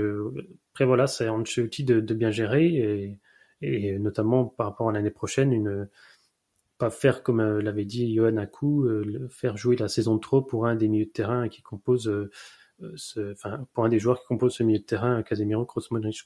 après 0.72 0.84
voilà, 0.84 1.06
c'est 1.06 1.28
Ancelotti 1.28 1.84
de, 1.84 2.00
de 2.00 2.14
bien 2.14 2.30
gérer 2.30 3.18
et, 3.62 3.98
notamment 3.98 4.44
par 4.46 4.66
rapport 4.66 4.88
à 4.88 4.92
l'année 4.92 5.10
prochaine, 5.10 5.52
une 5.52 5.88
pas 6.78 6.90
faire 6.90 7.22
comme 7.22 7.58
l'avait 7.58 7.84
dit 7.84 8.14
Johan 8.14 8.38
Akou, 8.38 8.88
faire 9.28 9.56
jouer 9.56 9.76
la 9.76 9.88
saison 9.88 10.14
de 10.14 10.20
trop 10.20 10.40
pour 10.40 10.66
un 10.66 10.76
des 10.76 10.88
milieux 10.88 11.04
de 11.06 11.10
terrain 11.10 11.48
qui 11.48 11.62
compose 11.62 12.28
ce, 12.96 13.32
enfin 13.32 13.66
pour 13.74 13.84
un 13.84 13.88
des 13.88 13.98
joueurs 13.98 14.20
qui 14.20 14.26
compose 14.26 14.54
ce 14.54 14.62
milieu 14.62 14.78
de 14.78 14.84
terrain, 14.84 15.22
Casemiro, 15.22 15.66
Kroos, 15.66 15.82
Modric. 15.90 16.24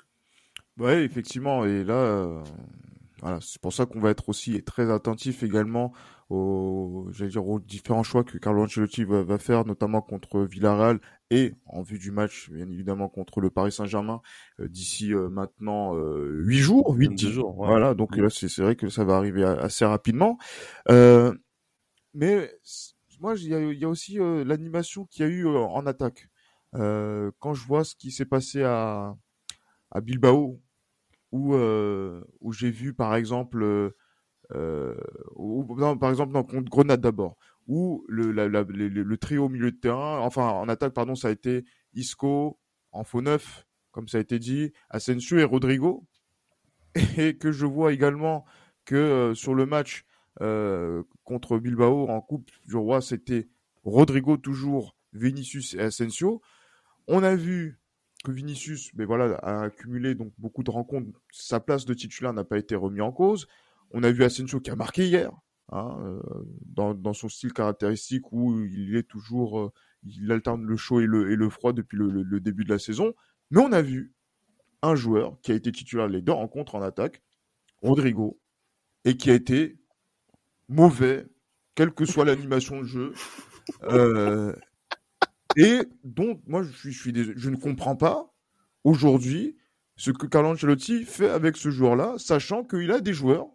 Ouais, 0.79 1.05
effectivement. 1.05 1.65
Et 1.65 1.85
là, 1.85 2.43
voilà, 3.25 3.39
c'est 3.41 3.59
pour 3.59 3.73
ça 3.73 3.87
qu'on 3.87 4.01
va 4.01 4.11
être 4.11 4.29
aussi 4.29 4.63
très 4.65 4.93
attentif 4.93 5.43
également 5.43 5.95
aux, 6.29 7.09
dire, 7.11 7.49
aux 7.49 7.59
différents 7.59 8.03
choix 8.03 8.23
que 8.23 8.37
Carlo 8.37 8.63
Ancelotti 8.63 9.05
va, 9.05 9.39
faire, 9.39 9.65
notamment 9.65 10.03
contre 10.03 10.43
Villarreal 10.43 11.01
et 11.31 11.55
en 11.65 11.81
vue 11.81 11.99
du 11.99 12.11
match, 12.11 12.51
bien 12.51 12.69
évidemment, 12.71 13.09
contre 13.09 13.41
le 13.41 13.49
Paris 13.49 13.73
Saint-Germain 13.73 14.21
euh, 14.61 14.69
d'ici 14.69 15.15
euh, 15.15 15.31
maintenant 15.31 15.97
euh, 15.97 16.35
huit 16.43 16.59
jours, 16.59 16.95
huit 16.95 17.19
jours. 17.19 17.55
Voilà, 17.55 17.95
donc 17.95 18.15
là, 18.19 18.29
c'est 18.29 18.61
vrai 18.61 18.77
que 18.77 18.91
ça 18.91 19.05
va 19.05 19.17
arriver 19.17 19.43
assez 19.43 19.87
rapidement. 19.87 20.37
mais 20.91 22.53
moi, 23.21 23.37
il 23.39 23.79
y 23.79 23.85
a, 23.87 23.89
aussi 23.89 24.19
l'animation 24.19 25.07
qu'il 25.07 25.25
y 25.25 25.27
a 25.27 25.33
eu 25.33 25.47
en 25.47 25.87
attaque. 25.87 26.29
quand 26.75 27.55
je 27.55 27.67
vois 27.67 27.85
ce 27.85 27.97
qui 27.97 28.11
s'est 28.11 28.27
passé 28.27 28.63
à, 28.65 29.17
à 29.91 30.01
Bilbao, 30.03 30.61
où, 31.35 31.55
euh, 31.55 32.23
où 32.41 32.53
j'ai 32.53 32.71
vu 32.71 32.95
par 32.95 33.17
exemple, 33.17 33.65
euh, 33.65 33.91
euh 34.55 34.95
non, 35.37 35.99
par 35.99 36.11
exemple 36.11 36.33
dans 36.33 36.45
contre 36.45 36.71
Grenade 36.71 37.01
d'abord, 37.01 37.37
où 37.67 38.05
le, 38.09 38.31
le, 38.31 39.17
trio 39.17 39.47
au 39.47 39.49
milieu 39.49 39.73
de 39.73 39.77
terrain, 39.77 40.21
enfin 40.21 40.49
en 40.49 40.69
attaque 40.69 40.95
pardon, 40.95 41.17
ça 41.17 41.29
a 41.29 41.31
été 41.33 41.65
Isco 41.93 42.61
en 42.93 43.03
faux 43.03 43.21
neuf, 43.21 43.67
comme 43.91 44.07
ça 44.07 44.19
a 44.19 44.21
été 44.21 44.39
dit, 44.39 44.73
Asensio 44.91 45.39
et 45.39 45.45
Rodrigo, 45.45 46.07
et 47.19 47.37
que 47.37 47.51
je 47.51 47.67
vois 47.67 47.93
également 47.93 48.45
que 48.85 49.33
sur 49.35 49.57
le 49.57 49.67
match 49.67 50.05
contre 51.25 51.59
Bilbao 51.59 52.09
en 52.09 52.21
Coupe 52.21 52.49
du 52.69 52.77
Roi, 52.77 53.01
c'était 53.01 53.49
Rodrigo 53.83 54.37
toujours, 54.37 54.97
Vinicius 55.13 55.75
et 55.75 55.81
Asensio. 55.81 56.43
On 57.09 57.25
a 57.25 57.35
vu 57.35 57.81
que 58.25 58.33
Vinicius, 58.33 58.91
mais 58.95 59.05
voilà, 59.05 59.37
a 59.37 59.63
accumulé 59.63 60.15
donc 60.17 60.33
beaucoup 60.39 60.65
de 60.65 60.71
rencontres. 60.71 61.21
Sa 61.31 61.61
place 61.61 61.85
de 61.85 61.95
titulaire 61.95 62.33
n'a 62.33 62.43
pas 62.43 62.59
été 62.59 62.75
remise 62.75 63.03
en 63.03 63.13
cause. 63.13 63.47
On 63.93 64.03
a 64.03 64.11
vu 64.11 64.25
Asensio 64.25 64.61
qui 64.61 64.71
a 64.71 64.77
marqué 64.77 65.07
hier, 65.07 65.31
hein, 65.71 65.97
euh, 66.01 66.21
dans, 66.65 67.13
son 67.13 67.29
style 67.29 67.53
caractéristique 67.53 68.33
où 68.33 68.65
il 68.65 68.97
est 68.97 69.05
toujours, 69.05 69.61
euh, 69.61 69.73
il 70.03 70.33
alterne 70.33 70.65
le 70.65 70.77
chaud 70.77 71.01
et 71.01 71.07
le, 71.07 71.49
froid 71.51 71.73
depuis 71.73 71.97
le, 71.97 72.09
le, 72.09 72.41
début 72.41 72.65
de 72.65 72.71
la 72.71 72.79
saison. 72.79 73.15
Mais 73.51 73.61
on 73.61 73.71
a 73.73 73.83
vu 73.83 74.15
un 74.83 74.97
joueur 74.97 75.39
qui 75.43 75.53
a 75.53 75.55
été 75.55 75.71
titulaire 75.71 76.09
les 76.09 76.23
deux 76.23 76.33
rencontres 76.33 76.75
en 76.75 76.83
attaque, 76.83 77.23
Rodrigo, 77.83 78.41
et 79.05 79.17
qui 79.17 79.31
a 79.31 79.35
été 79.35 79.79
mauvais, 80.69 81.27
quelle 81.75 81.93
que 81.93 82.07
soit 82.07 82.25
l'animation 82.25 82.81
de 82.81 82.87
jeu. 82.87 83.13
Euh, 83.85 84.55
et 85.57 85.81
donc, 86.03 86.41
moi, 86.47 86.63
je, 86.63 86.71
suis, 86.71 86.93
je, 86.93 87.01
suis 87.01 87.33
je 87.37 87.51
ne 87.51 87.57
comprends 87.57 87.97
pas 87.97 88.33
aujourd'hui 88.83 89.57
ce 89.97 90.11
que 90.11 90.27
Carlo 90.27 90.51
Ancelotti 90.51 91.05
fait 91.05 91.29
avec 91.29 91.57
ce 91.57 91.71
joueur-là, 91.71 92.15
sachant 92.19 92.65
qu'il 92.65 92.91
a 92.91 93.01
des 93.01 93.15
joueurs 93.15 93.47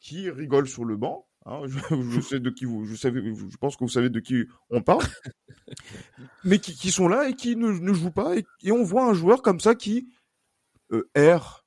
qui 0.00 0.30
rigolent 0.30 0.68
sur 0.68 0.84
le 0.84 0.96
banc. 0.96 1.26
Hein, 1.46 1.62
je, 1.66 2.20
sais 2.20 2.40
de 2.40 2.50
qui 2.50 2.64
vous, 2.64 2.84
je, 2.84 2.96
savais, 2.96 3.22
je 3.22 3.56
pense 3.56 3.76
que 3.76 3.84
vous 3.84 3.90
savez 3.90 4.10
de 4.10 4.18
qui 4.18 4.46
on 4.70 4.82
parle, 4.82 5.04
mais 6.44 6.58
qui, 6.58 6.74
qui, 6.74 6.90
sont 6.90 7.06
là 7.06 7.28
et 7.28 7.34
qui 7.34 7.54
ne, 7.54 7.70
ne 7.70 7.92
jouent 7.92 8.10
pas. 8.10 8.34
Et, 8.36 8.72
on 8.72 8.82
voit 8.82 9.06
un 9.06 9.14
joueur 9.14 9.42
comme 9.42 9.60
ça 9.60 9.76
qui 9.76 10.08
euh, 10.90 11.08
erre, 11.14 11.64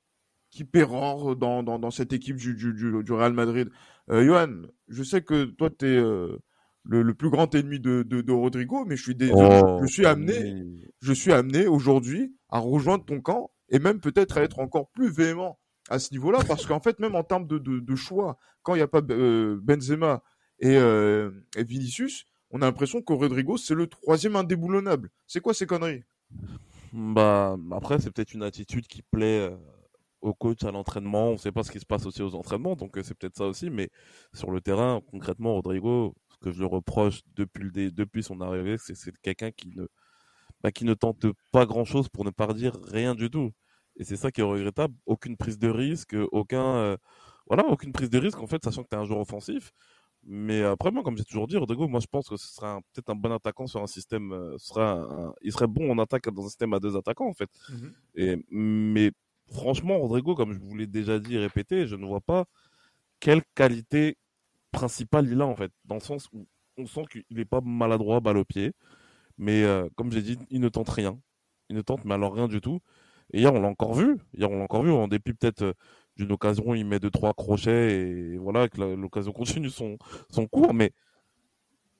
qui 0.50 0.64
pérore 0.64 1.34
dans, 1.34 1.62
dans, 1.62 1.78
dans, 1.78 1.90
cette 1.90 2.12
équipe 2.12 2.36
du, 2.36 2.54
du, 2.54 2.74
du, 2.74 3.12
Real 3.12 3.32
Madrid. 3.32 3.70
Euh, 4.10 4.22
Johan, 4.22 4.62
je 4.88 5.02
sais 5.02 5.22
que 5.22 5.44
toi, 5.44 5.70
tu 5.70 5.86
es. 5.86 5.96
Euh, 5.96 6.38
le, 6.84 7.14
plus 7.14 7.30
grand 7.30 7.54
ennemi 7.54 7.78
de, 7.78 8.02
de, 8.02 8.32
Rodrigo, 8.32 8.84
mais 8.86 8.96
je 8.96 9.02
suis, 9.02 9.16
oh, 9.32 9.78
je 9.82 9.86
suis 9.86 10.06
amené, 10.06 10.64
je 11.00 11.12
suis 11.12 11.32
amené 11.32 11.66
aujourd'hui 11.66 12.34
à 12.48 12.58
rejoindre 12.58 13.04
ton 13.04 13.20
camp 13.20 13.50
et 13.68 13.78
même 13.78 14.00
peut-être 14.00 14.38
à 14.38 14.42
être 14.42 14.58
encore 14.58 14.90
plus 14.90 15.10
véhément 15.10 15.58
à 15.88 15.98
ce 15.98 16.12
niveau-là, 16.12 16.40
parce 16.46 16.66
qu'en 16.66 16.80
fait, 16.80 16.98
même 17.00 17.14
en 17.14 17.24
termes 17.24 17.46
de, 17.46 17.58
de, 17.58 17.96
choix, 17.96 18.38
quand 18.62 18.74
il 18.74 18.78
n'y 18.78 18.82
a 18.82 18.88
pas 18.88 19.02
euh, 19.10 19.58
Benzema 19.60 20.22
euh, 20.64 21.30
et, 21.56 21.64
Vinicius, 21.64 22.26
on 22.50 22.62
a 22.62 22.66
l'impression 22.66 23.02
que 23.02 23.12
Rodrigo, 23.12 23.56
c'est 23.56 23.74
le 23.74 23.86
troisième 23.86 24.36
indéboulonnable. 24.36 25.10
C'est 25.26 25.40
quoi 25.40 25.54
ces 25.54 25.66
conneries? 25.66 26.02
Bah, 26.92 27.56
après, 27.72 27.98
c'est 27.98 28.10
peut-être 28.10 28.34
une 28.34 28.42
attitude 28.42 28.86
qui 28.86 29.02
plaît 29.02 29.48
euh, 29.50 29.56
au 30.20 30.34
coach 30.34 30.64
à 30.64 30.70
l'entraînement. 30.70 31.28
On 31.28 31.32
ne 31.32 31.38
sait 31.38 31.52
pas 31.52 31.62
ce 31.62 31.70
qui 31.70 31.80
se 31.80 31.86
passe 31.86 32.06
aussi 32.06 32.22
aux 32.22 32.34
entraînements, 32.34 32.76
donc 32.76 32.98
c'est 33.02 33.14
peut-être 33.14 33.36
ça 33.36 33.46
aussi. 33.46 33.70
Mais 33.70 33.90
sur 34.32 34.50
le 34.50 34.60
terrain, 34.60 35.00
concrètement, 35.10 35.54
Rodrigo, 35.54 36.14
que 36.40 36.50
je 36.52 36.60
le 36.60 36.66
reproche 36.66 37.20
depuis, 37.36 37.64
le, 37.64 37.90
depuis 37.90 38.22
son 38.22 38.40
arrivée, 38.40 38.76
c'est 38.78 38.94
c'est 38.94 39.16
quelqu'un 39.22 39.50
qui 39.50 39.68
ne, 39.68 39.86
bah, 40.62 40.72
qui 40.72 40.84
ne 40.84 40.94
tente 40.94 41.26
pas 41.52 41.66
grand-chose 41.66 42.08
pour 42.08 42.24
ne 42.24 42.30
pas 42.30 42.52
dire 42.54 42.76
rien 42.88 43.14
du 43.14 43.30
tout. 43.30 43.52
Et 43.96 44.04
c'est 44.04 44.16
ça 44.16 44.30
qui 44.30 44.40
est 44.40 44.44
regrettable. 44.44 44.94
Aucune 45.06 45.36
prise 45.36 45.58
de 45.58 45.68
risque, 45.68 46.16
aucun, 46.32 46.76
euh, 46.76 46.96
voilà, 47.48 47.66
aucune 47.66 47.92
prise 47.92 48.10
de 48.10 48.18
risque 48.18 48.40
en 48.40 48.46
fait, 48.46 48.62
sachant 48.64 48.82
que 48.82 48.88
tu 48.88 48.96
es 48.96 48.98
un 48.98 49.04
joueur 49.04 49.20
offensif. 49.20 49.72
Mais 50.22 50.62
après, 50.62 50.90
moi, 50.90 51.02
comme 51.02 51.16
j'ai 51.16 51.24
toujours 51.24 51.46
dit, 51.46 51.56
Rodrigo, 51.56 51.88
moi, 51.88 52.00
je 52.00 52.06
pense 52.06 52.28
que 52.28 52.36
ce 52.36 52.46
serait 52.48 52.78
peut-être 52.92 53.10
un 53.10 53.14
bon 53.14 53.32
attaquant 53.32 53.66
sur 53.66 53.82
un 53.82 53.86
système. 53.86 54.32
Euh, 54.32 54.58
sera 54.58 55.34
il 55.42 55.52
serait 55.52 55.66
bon 55.66 55.90
en 55.90 55.98
attaque 55.98 56.28
dans 56.30 56.44
un 56.44 56.48
système 56.48 56.74
à 56.74 56.80
deux 56.80 56.96
attaquants, 56.96 57.28
en 57.28 57.34
fait. 57.34 57.50
Mmh 57.70 57.86
et, 58.16 58.36
mais 58.50 59.12
franchement, 59.50 59.98
Rodrigo, 59.98 60.34
comme 60.34 60.52
je 60.52 60.58
vous 60.58 60.76
l'ai 60.76 60.86
déjà 60.86 61.18
dit 61.18 61.36
et 61.36 61.38
répété, 61.38 61.86
je 61.86 61.96
ne 61.96 62.06
vois 62.06 62.20
pas 62.20 62.44
quelle 63.18 63.42
qualité 63.54 64.16
principal 64.72 65.26
il 65.26 65.40
a 65.40 65.46
en 65.46 65.56
fait, 65.56 65.72
dans 65.84 65.96
le 65.96 66.00
sens 66.00 66.28
où 66.32 66.46
on 66.78 66.86
sent 66.86 67.04
qu'il 67.10 67.24
n'est 67.30 67.44
pas 67.44 67.60
maladroit, 67.60 68.20
balle 68.20 68.38
au 68.38 68.44
pied, 68.44 68.72
mais 69.38 69.64
euh, 69.64 69.88
comme 69.96 70.12
j'ai 70.12 70.22
dit, 70.22 70.38
il 70.50 70.60
ne 70.60 70.68
tente 70.68 70.88
rien. 70.90 71.18
Il 71.70 71.76
ne 71.76 71.82
tente, 71.82 72.04
mais 72.04 72.14
alors 72.14 72.34
rien 72.34 72.48
du 72.48 72.60
tout. 72.60 72.80
Et 73.32 73.40
hier, 73.40 73.54
on 73.54 73.60
l'a 73.60 73.68
encore 73.68 73.94
vu. 73.94 74.18
Hier, 74.36 74.50
on 74.50 74.58
l'a 74.58 74.64
encore 74.64 74.82
vu, 74.82 74.90
en 74.90 75.08
dépit 75.08 75.32
peut-être 75.32 75.62
euh, 75.62 75.72
d'une 76.16 76.32
occasion, 76.32 76.74
il 76.74 76.84
met 76.84 76.98
deux, 76.98 77.10
trois 77.10 77.32
crochets 77.32 77.92
et 77.92 78.38
voilà, 78.38 78.68
que 78.68 78.80
l'occasion 78.80 79.32
continue 79.32 79.70
son, 79.70 79.96
son 80.30 80.46
cours. 80.46 80.74
Mais 80.74 80.92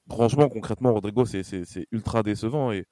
franchement, 0.09 0.49
concrètement, 0.49 0.93
Rodrigo, 0.93 1.25
c'est 1.25 1.87
ultra 1.93 2.23
décevant. 2.23 2.73
Et 2.73 2.85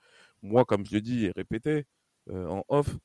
moi, 0.42 0.64
comme 0.64 0.86
je 0.86 0.92
l'ai 0.92 1.00
dit 1.00 1.26
et 1.26 1.32
répété 1.36 1.84
euh, 2.30 2.46
en 2.48 2.64
off, 2.68 2.96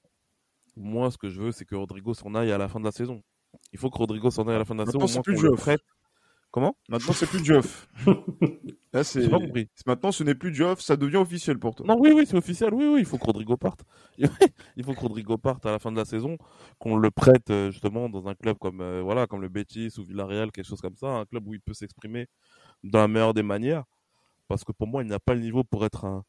moi, 0.77 1.11
ce 1.11 1.17
que 1.17 1.29
je 1.29 1.41
veux, 1.41 1.51
c'est 1.51 1.65
que 1.65 1.75
Rodrigo 1.75 2.13
s'en 2.13 2.35
aille 2.35 2.51
à 2.51 2.57
la 2.57 2.67
fin 2.67 2.79
de 2.79 2.85
la 2.85 2.91
saison. 2.91 3.21
Il 3.71 3.79
faut 3.79 3.89
que 3.89 3.97
Rodrigo 3.97 4.31
s'en 4.31 4.47
aille 4.47 4.55
à 4.55 4.59
la 4.59 4.65
fin 4.65 4.75
de 4.75 4.79
la 4.79 4.85
saison. 4.85 5.19
Au 5.19 5.21
plus 5.21 5.41
le 5.41 5.51
prête 5.51 5.81
Comment? 6.53 6.77
Maintenant, 6.87 7.13
c'est 7.13 7.25
plus 7.25 7.43
Geoff. 7.43 7.89
Là, 8.93 9.03
c'est. 9.03 9.27
Pas 9.27 9.39
compris. 9.39 9.69
Maintenant, 9.87 10.11
ce 10.11 10.23
n'est 10.23 10.35
plus 10.35 10.53
Geoff, 10.53 10.81
ça 10.81 10.95
devient 10.95 11.17
officiel 11.17 11.57
pour 11.57 11.73
toi. 11.73 11.87
Non, 11.87 11.97
oui, 11.99 12.11
oui, 12.13 12.27
c'est 12.27 12.37
officiel. 12.37 12.75
Oui, 12.75 12.85
oui, 12.85 12.99
il 12.99 13.05
faut 13.05 13.17
que 13.17 13.25
Rodrigo 13.25 13.57
parte. 13.57 13.83
il 14.19 14.83
faut 14.83 14.93
que 14.93 14.99
Rodrigo 14.99 15.35
parte 15.39 15.65
à 15.65 15.71
la 15.71 15.79
fin 15.79 15.91
de 15.91 15.97
la 15.97 16.05
saison, 16.05 16.37
qu'on 16.77 16.95
le 16.95 17.09
prête 17.09 17.49
euh, 17.49 17.71
justement 17.71 18.07
dans 18.07 18.27
un 18.27 18.35
club 18.35 18.59
comme 18.59 18.81
euh, 18.81 19.01
voilà, 19.01 19.25
comme 19.25 19.41
le 19.41 19.49
Betis 19.49 19.95
ou 19.97 20.03
Villarreal, 20.03 20.51
quelque 20.51 20.67
chose 20.67 20.79
comme 20.79 20.95
ça, 20.95 21.07
un 21.07 21.25
club 21.25 21.47
où 21.47 21.55
il 21.55 21.59
peut 21.59 21.73
s'exprimer 21.73 22.27
dans 22.83 22.99
la 22.99 23.07
meilleure 23.07 23.33
des 23.33 23.41
manières. 23.41 23.85
Parce 24.47 24.63
que 24.63 24.73
pour 24.73 24.85
moi, 24.85 25.01
il 25.01 25.09
n'a 25.09 25.19
pas 25.19 25.33
le 25.33 25.41
niveau 25.41 25.63
pour 25.63 25.85
être 25.85 26.05
un. 26.05 26.23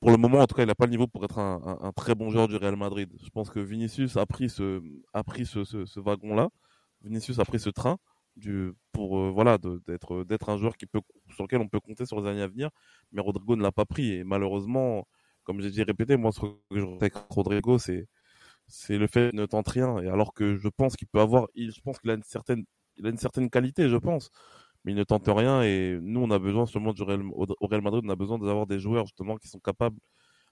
Pour 0.00 0.10
le 0.10 0.18
moment, 0.18 0.40
en 0.40 0.46
tout 0.46 0.54
cas, 0.54 0.62
il 0.62 0.66
n'a 0.66 0.74
pas 0.74 0.84
le 0.84 0.90
niveau 0.90 1.06
pour 1.06 1.24
être 1.24 1.38
un, 1.38 1.78
un, 1.80 1.92
très 1.92 2.14
bon 2.14 2.28
joueur 2.28 2.48
du 2.48 2.56
Real 2.56 2.76
Madrid. 2.76 3.10
Je 3.24 3.30
pense 3.30 3.48
que 3.48 3.60
Vinicius 3.60 4.18
a 4.18 4.26
pris 4.26 4.50
ce, 4.50 4.82
a 5.14 5.24
pris 5.24 5.46
ce, 5.46 5.64
ce, 5.64 5.86
ce 5.86 6.00
wagon-là. 6.00 6.50
Vinicius 7.02 7.38
a 7.38 7.46
pris 7.46 7.58
ce 7.58 7.70
train 7.70 7.96
pour 8.92 9.18
euh, 9.18 9.30
voilà 9.30 9.58
d'être 9.58 10.24
d'être 10.24 10.48
un 10.50 10.56
joueur 10.58 10.76
qui 10.76 10.86
peut 10.86 11.00
sur 11.34 11.44
lequel 11.44 11.60
on 11.60 11.68
peut 11.68 11.80
compter 11.80 12.06
sur 12.06 12.20
les 12.20 12.28
années 12.28 12.42
à 12.42 12.48
venir. 12.48 12.70
Mais 13.12 13.20
Rodrigo 13.22 13.56
ne 13.56 13.62
l'a 13.62 13.72
pas 13.72 13.84
pris 13.86 14.12
et 14.12 14.24
malheureusement 14.24 15.06
comme 15.44 15.60
j'ai 15.60 15.70
dit 15.70 15.82
répété 15.82 16.16
moi 16.16 16.32
ce 16.32 16.40
que 16.40 16.46
je 16.72 16.84
avec 16.96 17.14
Rodrigo 17.30 17.78
c'est 17.78 18.06
c'est 18.68 18.98
le 18.98 19.06
fait 19.08 19.30
qu'il 19.30 19.40
ne 19.40 19.46
tente 19.46 19.68
rien. 19.68 19.98
Et 20.00 20.08
alors 20.08 20.34
que 20.34 20.56
je 20.56 20.68
pense 20.68 20.96
qu'il 20.96 21.08
peut 21.08 21.20
avoir 21.20 21.48
il, 21.54 21.72
je 21.72 21.80
pense 21.80 21.98
qu'il 21.98 22.10
a 22.10 22.14
une 22.14 22.22
certaine 22.22 22.64
il 22.96 23.06
a 23.06 23.10
une 23.10 23.18
certaine 23.18 23.50
qualité 23.50 23.88
je 23.88 23.96
pense. 23.96 24.30
Mais 24.84 24.92
il 24.92 24.96
ne 24.96 25.04
tente 25.04 25.28
rien 25.28 25.62
et 25.62 25.98
nous 26.02 26.20
on 26.22 26.30
a 26.30 26.38
besoin 26.38 26.64
justement 26.66 26.92
du 26.94 27.02
Real, 27.02 27.22
au 27.34 27.66
Real 27.66 27.82
Madrid 27.82 28.02
on 28.06 28.10
a 28.10 28.16
besoin 28.16 28.38
d'avoir 28.38 28.66
des 28.66 28.78
joueurs 28.80 29.06
justement 29.06 29.36
qui 29.36 29.48
sont 29.48 29.60
capables 29.60 29.98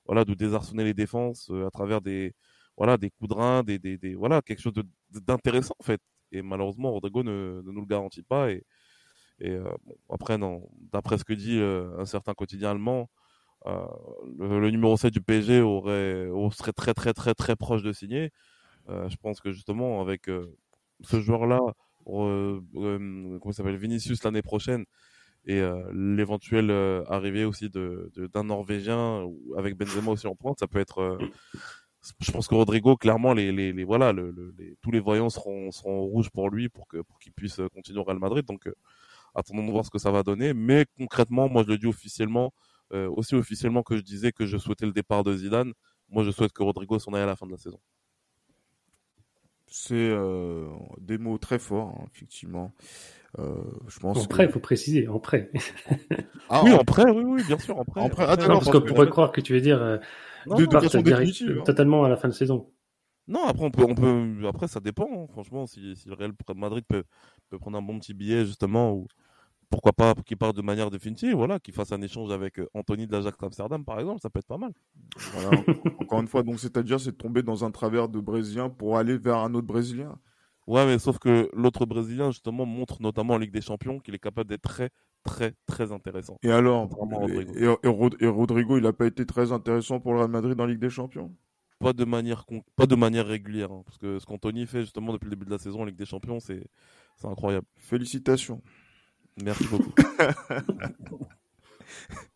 voilà 0.06 0.24
de 0.24 0.34
désarçonner 0.34 0.84
les 0.84 0.94
défenses 0.94 1.50
euh, 1.50 1.66
à 1.66 1.70
travers 1.70 2.00
des 2.00 2.34
voilà 2.76 2.96
des 2.98 3.10
coups 3.10 3.30
de 3.30 3.34
rein 3.34 3.62
des, 3.62 3.78
des, 3.78 3.98
des 3.98 4.14
voilà 4.14 4.42
quelque 4.42 4.60
chose 4.60 4.74
d'intéressant 5.10 5.74
en 5.80 5.84
fait 5.84 6.00
et 6.32 6.42
malheureusement, 6.42 6.92
Rodrigo 6.92 7.22
ne, 7.22 7.62
nous 7.64 7.80
le 7.80 7.86
garantit 7.86 8.22
pas. 8.22 8.50
Et, 8.50 8.64
euh, 9.42 9.64
après, 10.10 10.38
d'après 10.92 11.18
ce 11.18 11.24
que 11.24 11.32
dit 11.32 11.58
euh, 11.58 11.98
un 11.98 12.06
certain 12.06 12.34
quotidien 12.34 12.70
allemand, 12.72 13.08
euh, 13.66 13.86
le, 14.38 14.70
numéro 14.70 14.96
7 14.96 15.12
du 15.12 15.20
PSG 15.20 15.60
aurait, 15.60 16.28
serait 16.52 16.72
très 16.72 16.94
très 16.94 17.12
très 17.12 17.34
très 17.34 17.56
proche 17.56 17.82
de 17.82 17.92
signer. 17.92 18.30
je 18.88 19.16
pense 19.16 19.40
que 19.40 19.52
justement, 19.52 20.00
avec 20.00 20.30
ce 21.02 21.20
joueur-là, 21.20 21.60
comment 22.04 23.52
s'appelle 23.52 23.76
Vinicius 23.76 24.22
l'année 24.24 24.42
prochaine, 24.42 24.84
et 25.46 25.60
l'éventuelle 25.92 26.70
arrivée 27.08 27.44
aussi 27.44 27.70
d'un 27.70 28.44
Norvégien 28.44 29.26
avec 29.56 29.76
Benzema 29.76 30.12
aussi 30.12 30.26
en 30.26 30.34
pointe, 30.34 30.58
ça 30.58 30.66
peut 30.66 30.80
être 30.80 31.18
je 32.20 32.30
pense 32.32 32.48
que 32.48 32.54
Rodrigo, 32.54 32.96
clairement, 32.96 33.32
les, 33.32 33.52
les, 33.52 33.84
voilà, 33.84 34.12
tous 34.82 34.90
les 34.90 35.00
voyants 35.00 35.30
seront, 35.30 35.70
seront 35.70 36.02
rouges 36.02 36.30
pour 36.30 36.50
lui 36.50 36.68
pour 36.68 36.86
que 36.86 36.98
pour 36.98 37.18
qu'il 37.18 37.32
puisse 37.32 37.60
continuer 37.72 38.00
au 38.00 38.04
Real 38.04 38.18
Madrid. 38.18 38.44
Donc, 38.44 38.66
euh, 38.66 38.74
attendons 39.34 39.66
de 39.66 39.70
voir 39.70 39.84
ce 39.84 39.90
que 39.90 39.98
ça 39.98 40.10
va 40.10 40.22
donner. 40.22 40.54
Mais 40.54 40.86
concrètement, 40.96 41.48
moi, 41.48 41.62
je 41.64 41.68
le 41.68 41.78
dis 41.78 41.86
officiellement, 41.86 42.52
euh, 42.92 43.08
aussi 43.10 43.34
officiellement 43.34 43.82
que 43.82 43.96
je 43.96 44.02
disais 44.02 44.32
que 44.32 44.46
je 44.46 44.58
souhaitais 44.58 44.86
le 44.86 44.92
départ 44.92 45.24
de 45.24 45.36
Zidane. 45.36 45.72
Moi, 46.08 46.24
je 46.24 46.30
souhaite 46.30 46.52
que 46.52 46.62
Rodrigo 46.62 46.98
s'en 46.98 47.12
aille 47.12 47.22
à 47.22 47.26
la 47.26 47.36
fin 47.36 47.46
de 47.46 47.52
la 47.52 47.58
saison. 47.58 47.80
C'est 49.66 49.94
euh, 49.94 50.66
des 50.98 51.18
mots 51.18 51.36
très 51.38 51.58
forts, 51.58 51.98
hein, 52.00 52.08
effectivement. 52.14 52.72
Euh, 53.38 53.62
je 53.88 53.98
pense. 53.98 54.16
En 54.16 54.24
prêt, 54.24 54.44
il 54.46 54.50
faut 54.50 54.60
préciser, 54.60 55.06
en 55.08 55.18
prêt. 55.18 55.50
ah, 56.48 56.62
oui, 56.64 56.72
en 56.72 56.84
prêt, 56.84 57.10
oui, 57.10 57.22
oui, 57.24 57.42
bien 57.46 57.58
sûr, 57.58 57.78
en 57.78 57.84
prêt. 57.84 58.00
En 58.00 58.08
prêt. 58.08 58.24
Ah, 58.26 58.36
parce 58.36 58.70
qu'on 58.70 58.80
pourrait 58.80 59.08
croire 59.08 59.32
que 59.32 59.40
tu 59.40 59.52
veux 59.52 59.60
dire 59.60 59.82
euh, 59.82 59.98
de, 60.46 60.64
de 60.64 60.78
façon 60.78 61.02
définitive, 61.02 61.58
hein. 61.60 61.64
totalement 61.64 62.04
à 62.04 62.08
la 62.08 62.16
fin 62.16 62.28
de 62.28 62.34
saison. 62.34 62.70
Non, 63.26 63.44
après 63.46 63.64
on 63.64 63.70
peut, 63.70 63.84
on 63.86 63.94
peut, 63.94 64.46
après 64.48 64.68
ça 64.68 64.80
dépend. 64.80 65.08
Hein. 65.12 65.26
Franchement, 65.30 65.66
si, 65.66 65.94
si, 65.94 66.08
le 66.08 66.14
Real 66.14 66.32
Madrid 66.56 66.84
peut, 66.88 67.04
peut 67.50 67.58
prendre 67.58 67.76
un 67.76 67.82
bon 67.82 67.98
petit 67.98 68.14
billet 68.14 68.46
justement, 68.46 68.94
ou 68.94 69.06
pourquoi 69.68 69.92
pas 69.92 70.14
qu'il 70.24 70.38
parte 70.38 70.56
de 70.56 70.62
manière 70.62 70.90
définitive, 70.90 71.34
voilà, 71.34 71.60
qu'il 71.60 71.74
fasse 71.74 71.92
un 71.92 72.00
échange 72.00 72.32
avec 72.32 72.58
euh, 72.58 72.70
Anthony 72.72 73.06
de 73.06 73.12
l'Ajax 73.12 73.36
Amsterdam 73.42 73.84
par 73.84 74.00
exemple, 74.00 74.20
ça 74.22 74.30
peut 74.30 74.38
être 74.38 74.46
pas 74.46 74.56
mal. 74.56 74.72
Voilà. 75.34 75.62
Encore 76.00 76.20
une 76.22 76.28
fois, 76.28 76.42
donc 76.42 76.58
c'est-à-dire 76.58 76.98
c'est 76.98 77.10
de 77.12 77.16
tomber 77.16 77.42
dans 77.42 77.66
un 77.66 77.70
travers 77.70 78.08
de 78.08 78.18
Brésilien 78.18 78.70
pour 78.70 78.96
aller 78.96 79.18
vers 79.18 79.36
un 79.36 79.52
autre 79.52 79.66
Brésilien. 79.66 80.18
Ouais, 80.68 80.84
mais 80.84 80.98
sauf 80.98 81.18
que 81.18 81.48
l'autre 81.54 81.86
Brésilien, 81.86 82.30
justement, 82.30 82.66
montre 82.66 83.00
notamment 83.00 83.34
en 83.34 83.38
Ligue 83.38 83.52
des 83.52 83.62
Champions 83.62 84.00
qu'il 84.00 84.14
est 84.14 84.18
capable 84.18 84.50
d'être 84.50 84.60
très, 84.60 84.90
très, 85.24 85.54
très 85.66 85.92
intéressant. 85.92 86.36
Et 86.42 86.50
alors 86.50 86.90
et, 87.56 88.28
Rodrigo. 88.28 88.76
il 88.76 88.82
n'a 88.82 88.92
pas 88.92 89.06
été 89.06 89.24
très 89.24 89.50
intéressant 89.50 89.98
pour 89.98 90.12
le 90.12 90.18
Real 90.18 90.30
Madrid 90.30 90.60
en 90.60 90.66
Ligue 90.66 90.78
des 90.78 90.90
Champions? 90.90 91.34
Pas 91.78 91.94
de 91.94 92.04
manière, 92.04 92.44
pas 92.76 92.84
de 92.84 92.94
manière 92.96 93.26
régulière. 93.26 93.72
Hein, 93.72 93.80
parce 93.86 93.96
que 93.96 94.18
ce 94.18 94.26
qu'Anthony 94.26 94.66
fait, 94.66 94.82
justement, 94.82 95.14
depuis 95.14 95.24
le 95.24 95.30
début 95.30 95.46
de 95.46 95.50
la 95.50 95.56
saison 95.56 95.80
en 95.80 95.84
Ligue 95.86 95.96
des 95.96 96.04
Champions, 96.04 96.38
c'est 96.38 96.66
incroyable. 97.24 97.66
Félicitations. 97.78 98.60
Merci 99.42 99.66
beaucoup. 99.68 99.94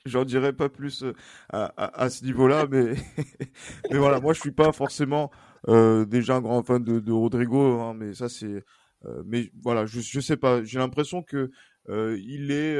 J'en 0.07 0.25
dirais 0.25 0.55
pas 0.55 0.71
plus 0.71 1.03
euh, 1.03 1.13
à, 1.51 2.09
ce 2.09 2.25
niveau-là, 2.25 2.67
mais, 2.71 2.95
mais 3.91 3.99
voilà, 3.99 4.21
moi 4.21 4.33
je 4.33 4.41
suis 4.41 4.53
pas 4.53 4.73
forcément 4.73 5.31
euh, 5.69 6.05
déjà 6.05 6.37
un 6.37 6.41
grand 6.41 6.63
fan 6.63 6.83
de, 6.83 7.01
de 7.01 7.13
Rodrigo, 7.13 7.81
hein, 7.81 7.95
mais 7.95 8.15
ça 8.15 8.29
c'est, 8.29 8.65
euh, 9.05 9.23
mais 9.27 9.51
voilà, 9.63 9.87
je 9.87 10.01
je 10.01 10.21
sais 10.21 10.37
pas, 10.37 10.63
j'ai 10.65 10.79
l'impression 10.79 11.23
que 11.23 11.51
euh, 11.89 12.19
il 12.25 12.51
est 12.51 12.77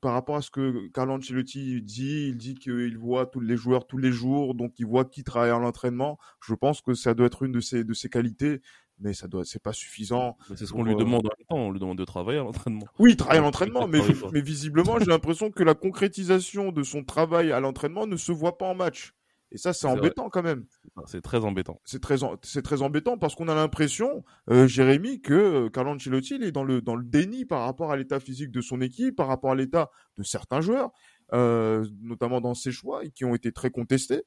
par 0.00 0.14
rapport 0.14 0.34
à 0.34 0.42
ce 0.42 0.50
que 0.50 0.88
Carlo 0.88 1.14
Ancelotti 1.14 1.80
dit, 1.80 2.28
il 2.30 2.36
dit 2.36 2.56
qu'il 2.56 2.98
voit 2.98 3.26
tous 3.26 3.38
les 3.38 3.56
joueurs 3.56 3.86
tous 3.86 3.98
les 3.98 4.10
jours, 4.10 4.54
donc 4.54 4.78
il 4.80 4.86
voit 4.86 5.04
qui 5.04 5.22
travaille 5.22 5.50
à 5.50 5.58
l'entraînement. 5.58 6.18
Je 6.44 6.54
pense 6.54 6.80
que 6.80 6.92
ça 6.94 7.14
doit 7.14 7.26
être 7.26 7.44
une 7.44 7.52
de 7.52 7.60
ses 7.60 7.84
de 7.84 7.94
ses 7.94 8.08
qualités 8.08 8.60
mais 9.02 9.14
ça 9.14 9.26
doit, 9.26 9.44
c'est 9.44 9.62
pas 9.62 9.72
suffisant. 9.72 10.36
C'est 10.54 10.66
ce 10.66 10.72
qu'on 10.72 10.84
lui 10.84 10.94
demande 10.94 11.26
en 11.26 11.30
même 11.36 11.46
temps, 11.48 11.56
on 11.56 11.70
lui 11.72 11.80
demande 11.80 11.98
de 11.98 12.04
travailler 12.04 12.38
à 12.38 12.42
l'entraînement. 12.42 12.86
Oui, 12.98 13.12
il 13.12 13.16
travaille 13.16 13.38
à 13.38 13.40
l'entraînement, 13.40 13.88
mais, 13.88 14.00
mais 14.32 14.40
visiblement, 14.40 14.98
j'ai 14.98 15.06
l'impression 15.06 15.50
que 15.50 15.62
la 15.62 15.74
concrétisation 15.74 16.72
de 16.72 16.82
son 16.82 17.02
travail 17.02 17.52
à 17.52 17.60
l'entraînement 17.60 18.06
ne 18.06 18.16
se 18.16 18.32
voit 18.32 18.58
pas 18.58 18.66
en 18.66 18.74
match. 18.74 19.12
Et 19.52 19.58
ça, 19.58 19.74
c'est 19.74 19.86
embêtant 19.86 20.30
quand 20.30 20.42
même. 20.42 20.64
C'est 21.06 21.20
très 21.20 21.44
embêtant. 21.44 21.80
C'est 21.84 22.00
très, 22.00 22.16
c'est 22.42 22.62
très 22.62 22.80
embêtant 22.80 23.18
parce 23.18 23.34
qu'on 23.34 23.48
a 23.48 23.54
l'impression, 23.54 24.24
euh, 24.50 24.66
Jérémy, 24.66 25.20
que 25.20 25.34
euh, 25.34 25.68
Carlo 25.68 25.90
Ancelotti 25.90 26.36
il 26.36 26.42
est 26.42 26.52
dans 26.52 26.64
le 26.64 26.80
dans 26.80 26.96
le 26.96 27.04
déni 27.04 27.44
par 27.44 27.60
rapport 27.60 27.92
à 27.92 27.96
l'état 27.96 28.18
physique 28.18 28.50
de 28.50 28.62
son 28.62 28.80
équipe, 28.80 29.14
par 29.14 29.28
rapport 29.28 29.52
à 29.52 29.54
l'état 29.54 29.90
de 30.16 30.22
certains 30.22 30.62
joueurs, 30.62 30.90
euh, 31.34 31.86
notamment 32.00 32.40
dans 32.40 32.54
ses 32.54 32.72
choix, 32.72 33.04
et 33.04 33.10
qui 33.10 33.26
ont 33.26 33.34
été 33.34 33.52
très 33.52 33.70
contestés. 33.70 34.22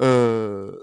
Euh, 0.00 0.76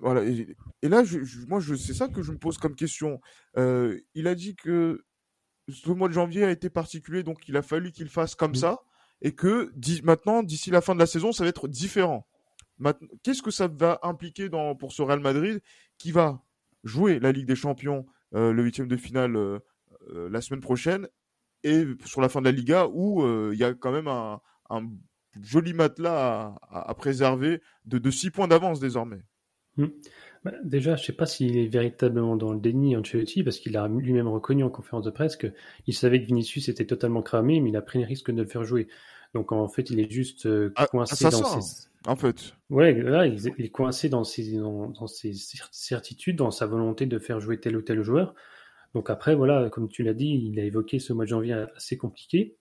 voilà. 0.00 0.24
Et, 0.24 0.88
là, 0.88 1.04
je, 1.04 1.18
moi, 1.46 1.60
je, 1.60 1.74
c'est 1.74 1.94
ça 1.94 2.08
que 2.08 2.22
je 2.22 2.32
me 2.32 2.38
pose 2.38 2.56
comme 2.56 2.74
question. 2.74 3.20
Il 3.56 4.26
a 4.26 4.34
dit 4.34 4.56
que 4.56 5.04
ce 5.68 5.90
mois 5.90 6.08
de 6.08 6.14
janvier 6.14 6.44
a 6.44 6.50
été 6.50 6.70
particulier, 6.70 7.22
donc 7.22 7.46
il 7.48 7.56
a 7.56 7.62
fallu 7.62 7.92
qu'il 7.92 8.08
fasse 8.08 8.34
comme 8.34 8.54
ça, 8.54 8.78
et 9.20 9.34
que 9.34 9.70
maintenant, 10.04 10.42
d'ici 10.42 10.70
la 10.70 10.80
fin 10.80 10.94
de 10.94 11.00
la 11.00 11.06
saison, 11.06 11.32
ça 11.32 11.44
va 11.44 11.50
être 11.50 11.68
différent. 11.68 12.26
Qu'est-ce 13.22 13.42
que 13.42 13.50
ça 13.50 13.68
va 13.68 13.98
impliquer 14.02 14.48
dans, 14.48 14.74
pour 14.74 14.92
ce 14.92 15.02
Real 15.02 15.20
Madrid 15.20 15.60
qui 15.98 16.12
va 16.12 16.42
jouer 16.84 17.18
la 17.18 17.32
Ligue 17.32 17.46
des 17.46 17.56
Champions, 17.56 18.06
euh, 18.34 18.52
le 18.52 18.62
huitième 18.62 18.88
de 18.88 18.96
finale 18.96 19.36
euh, 19.36 19.58
euh, 20.10 20.28
la 20.30 20.40
semaine 20.40 20.60
prochaine, 20.60 21.08
et 21.64 21.84
sur 22.04 22.20
la 22.20 22.28
fin 22.28 22.40
de 22.40 22.46
la 22.46 22.52
Liga 22.52 22.86
où 22.86 23.26
il 23.52 23.58
y 23.58 23.64
a 23.64 23.74
quand 23.74 23.90
même 23.90 24.06
un, 24.06 24.40
joli 25.42 25.72
matelas 25.72 26.54
à, 26.70 26.94
préserver 26.94 27.60
de, 27.84 27.98
de 27.98 28.10
six 28.10 28.30
points 28.30 28.46
d'avance 28.46 28.78
désormais. 28.78 29.22
Hmm. 29.76 29.88
Bah, 30.44 30.52
déjà, 30.64 30.96
je 30.96 31.02
ne 31.02 31.06
sais 31.06 31.12
pas 31.12 31.26
s'il 31.26 31.56
est 31.56 31.66
véritablement 31.66 32.36
dans 32.36 32.52
le 32.52 32.60
déni 32.60 32.96
Ancelotti, 32.96 33.42
parce 33.42 33.58
qu'il 33.58 33.76
a 33.76 33.88
lui-même 33.88 34.28
reconnu 34.28 34.62
en 34.62 34.70
conférence 34.70 35.04
de 35.04 35.10
presse 35.10 35.36
qu'il 35.36 35.94
savait 35.94 36.20
que 36.20 36.26
Vinicius 36.26 36.68
était 36.68 36.86
totalement 36.86 37.22
cramé, 37.22 37.60
mais 37.60 37.70
il 37.70 37.76
a 37.76 37.82
pris 37.82 37.98
le 37.98 38.06
risque 38.06 38.30
de 38.30 38.42
le 38.42 38.48
faire 38.48 38.64
jouer. 38.64 38.88
Donc 39.34 39.52
en 39.52 39.68
fait, 39.68 39.90
il 39.90 40.00
est 40.00 40.10
juste 40.10 40.46
euh, 40.46 40.72
ah, 40.76 40.86
coincé 40.86 41.24
dans 41.24 41.60
ses... 41.60 41.88
En 42.06 42.16
fait. 42.16 42.54
Ouais, 42.70 42.94
là, 42.94 43.26
il 43.26 43.46
est 43.58 43.70
coincé 43.70 44.08
dans 44.08 44.24
ses, 44.24 44.56
dans, 44.56 45.06
ses 45.06 45.32
certitudes, 45.72 46.36
dans 46.36 46.50
sa 46.50 46.66
volonté 46.66 47.06
de 47.06 47.18
faire 47.18 47.40
jouer 47.40 47.60
tel 47.60 47.76
ou 47.76 47.82
tel 47.82 48.02
joueur. 48.02 48.34
Donc 48.94 49.10
après, 49.10 49.34
voilà, 49.34 49.68
comme 49.68 49.88
tu 49.88 50.02
l'as 50.02 50.14
dit, 50.14 50.50
il 50.50 50.58
a 50.58 50.64
évoqué 50.64 50.98
ce 50.98 51.12
mois 51.12 51.24
de 51.24 51.30
janvier 51.30 51.52
assez 51.76 51.98
compliqué. 51.98 52.56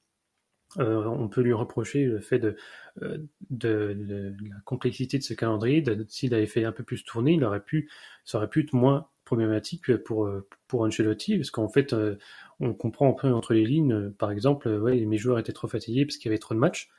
Euh, 0.80 1.06
on 1.06 1.30
peut 1.30 1.42
lui 1.42 1.54
reprocher 1.54 2.06
le 2.06 2.20
fait 2.20 2.40
de, 2.40 2.58
euh, 3.02 3.18
de, 3.50 4.36
la 4.50 4.60
complexité 4.66 5.18
de 5.18 5.24
ce 5.24 5.34
calendrier. 5.34 5.84
S'il 6.10 6.34
avait 6.34 6.48
fait 6.48 6.66
un 6.66 6.74
peu 6.74 6.84
plus 6.84 7.04
tourner, 7.06 7.34
il 7.34 7.44
aurait 7.44 7.64
pu, 7.64 7.90
ça 8.26 8.38
aurait 8.38 8.50
pu 8.50 8.64
être 8.64 8.74
moins 8.74 9.08
problématique 9.28 9.96
pour 9.98 10.30
pour 10.68 10.82
Ancelotti, 10.82 11.38
parce 11.38 11.52
qu'en 11.52 11.70
fait, 11.70 11.94
euh, 11.94 12.16
on 12.60 12.74
comprend 12.74 13.10
un 13.10 13.14
peu 13.14 13.32
entre 13.34 13.54
les 13.54 13.66
lignes. 13.66 14.12
Par 14.12 14.32
exemple, 14.32 14.70
mes 14.70 15.18
joueurs 15.18 15.40
étaient 15.40 15.54
trop 15.54 15.68
fatigués 15.68 16.06
parce 16.06 16.18
qu'il 16.18 16.30
y 16.30 16.32
avait 16.32 16.40
trop 16.40 16.56
de 16.56 16.60
matchs. 16.60 16.90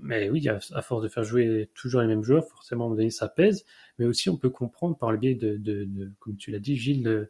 Mais 0.00 0.30
oui, 0.30 0.48
à, 0.48 0.82
force 0.82 1.02
de 1.02 1.08
faire 1.08 1.24
jouer 1.24 1.68
toujours 1.74 2.00
les 2.00 2.06
mêmes 2.06 2.22
joueurs, 2.22 2.48
forcément, 2.48 2.96
ça 3.10 3.28
pèse. 3.28 3.66
Mais 3.98 4.06
aussi, 4.06 4.30
on 4.30 4.38
peut 4.38 4.48
comprendre 4.50 4.96
par 4.96 5.12
le 5.12 5.18
biais 5.18 5.34
de, 5.34 5.56
de, 5.58 6.12
comme 6.18 6.36
tu 6.36 6.50
l'as 6.50 6.60
dit, 6.60 6.76
Gilles, 6.76 7.28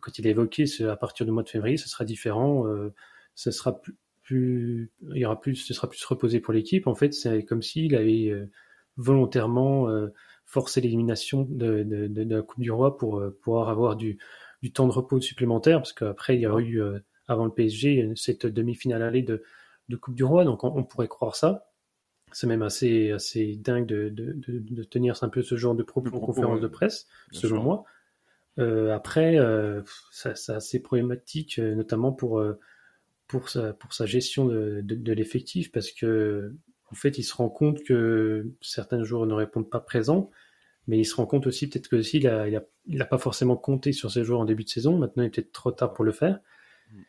quand 0.00 0.18
il 0.18 0.26
a 0.26 0.30
évoqué 0.30 0.64
à 0.88 0.96
partir 0.96 1.24
du 1.24 1.32
mois 1.32 1.42
de 1.42 1.48
février, 1.48 1.76
ce 1.76 1.88
sera 1.88 2.04
différent. 2.04 2.66
Euh, 2.66 2.92
ce 3.34 3.50
sera 3.50 3.80
plus, 3.80 3.94
plus, 4.22 4.90
il 5.10 5.18
y 5.18 5.24
aura 5.26 5.40
plus, 5.40 5.56
ce 5.56 5.74
sera 5.74 5.88
plus 5.88 6.04
reposé 6.04 6.40
pour 6.40 6.52
l'équipe. 6.52 6.86
En 6.86 6.94
fait, 6.94 7.12
c'est 7.12 7.44
comme 7.44 7.62
s'il 7.62 7.94
avait 7.94 8.30
euh, 8.30 8.50
volontairement 8.96 9.88
euh, 9.88 10.08
forcé 10.54 10.80
l'élimination 10.80 11.48
de, 11.50 11.82
de, 11.82 12.06
de, 12.06 12.34
la 12.34 12.42
Coupe 12.42 12.60
du 12.60 12.70
Roi 12.70 12.96
pour 12.96 13.18
euh, 13.18 13.36
pouvoir 13.42 13.68
avoir 13.70 13.96
du, 13.96 14.18
du 14.62 14.72
temps 14.72 14.86
de 14.86 14.92
repos 14.92 15.20
supplémentaire, 15.20 15.78
parce 15.78 15.92
qu'après 15.92 16.36
il 16.36 16.42
y 16.42 16.46
a 16.46 16.56
eu 16.60 16.80
avant 17.26 17.44
le 17.44 17.50
PSG 17.50 18.12
cette 18.14 18.46
demi-finale 18.46 19.02
allée 19.02 19.22
de, 19.22 19.42
Coupe 20.00 20.14
du 20.14 20.22
Roi, 20.22 20.44
donc 20.44 20.62
on, 20.62 20.84
pourrait 20.84 21.08
croire 21.08 21.34
ça. 21.34 21.66
C'est 22.32 22.46
même 22.46 22.62
assez 22.62 23.10
assez 23.10 23.56
dingue 23.56 23.86
de, 23.86 24.84
tenir 24.90 25.16
un 25.22 25.28
peu 25.28 25.42
ce 25.42 25.56
genre 25.56 25.74
de 25.74 25.82
propos 25.82 26.14
en 26.16 26.20
conférence 26.20 26.60
de 26.60 26.68
presse, 26.68 27.08
selon 27.32 27.62
moi. 27.62 27.84
Euh, 28.60 28.94
après, 28.94 29.36
euh, 29.36 29.82
c'est 30.12 30.50
assez 30.50 30.80
problématique, 30.80 31.58
notamment 31.58 32.12
pour 32.12 32.40
pour 33.26 33.48
sa, 33.48 33.72
pour 33.72 33.92
sa 33.92 34.06
gestion 34.06 34.44
de, 34.46 34.80
de, 34.82 35.12
l'effectif 35.12 35.72
parce 35.72 35.90
que 35.90 36.54
en 36.94 36.94
fait, 36.94 37.18
il 37.18 37.24
se 37.24 37.34
rend 37.34 37.48
compte 37.48 37.82
que 37.82 38.46
certains 38.60 39.02
joueurs 39.02 39.26
ne 39.26 39.34
répondent 39.34 39.68
pas 39.68 39.80
présents, 39.80 40.30
mais 40.86 40.98
il 40.98 41.04
se 41.04 41.14
rend 41.14 41.26
compte 41.26 41.46
aussi 41.46 41.68
peut-être 41.68 41.88
que 41.88 42.02
s'il 42.02 42.22
il 42.22 42.28
a, 42.28 42.48
il 42.86 43.02
a, 43.02 43.06
pas 43.06 43.18
forcément 43.18 43.56
compté 43.56 43.92
sur 43.92 44.10
ces 44.10 44.24
joueurs 44.24 44.40
en 44.40 44.44
début 44.44 44.64
de 44.64 44.68
saison. 44.68 44.98
Maintenant, 44.98 45.22
il 45.22 45.26
est 45.26 45.30
peut-être 45.30 45.52
trop 45.52 45.72
tard 45.72 45.94
pour 45.94 46.04
le 46.04 46.12
faire. 46.12 46.40
Mm. 46.90 47.00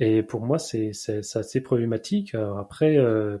Et 0.00 0.22
pour 0.22 0.42
moi, 0.42 0.58
c'est 0.58 0.92
assez 1.34 1.60
problématique. 1.62 2.34
Alors 2.34 2.58
après, 2.58 2.98
euh, 2.98 3.38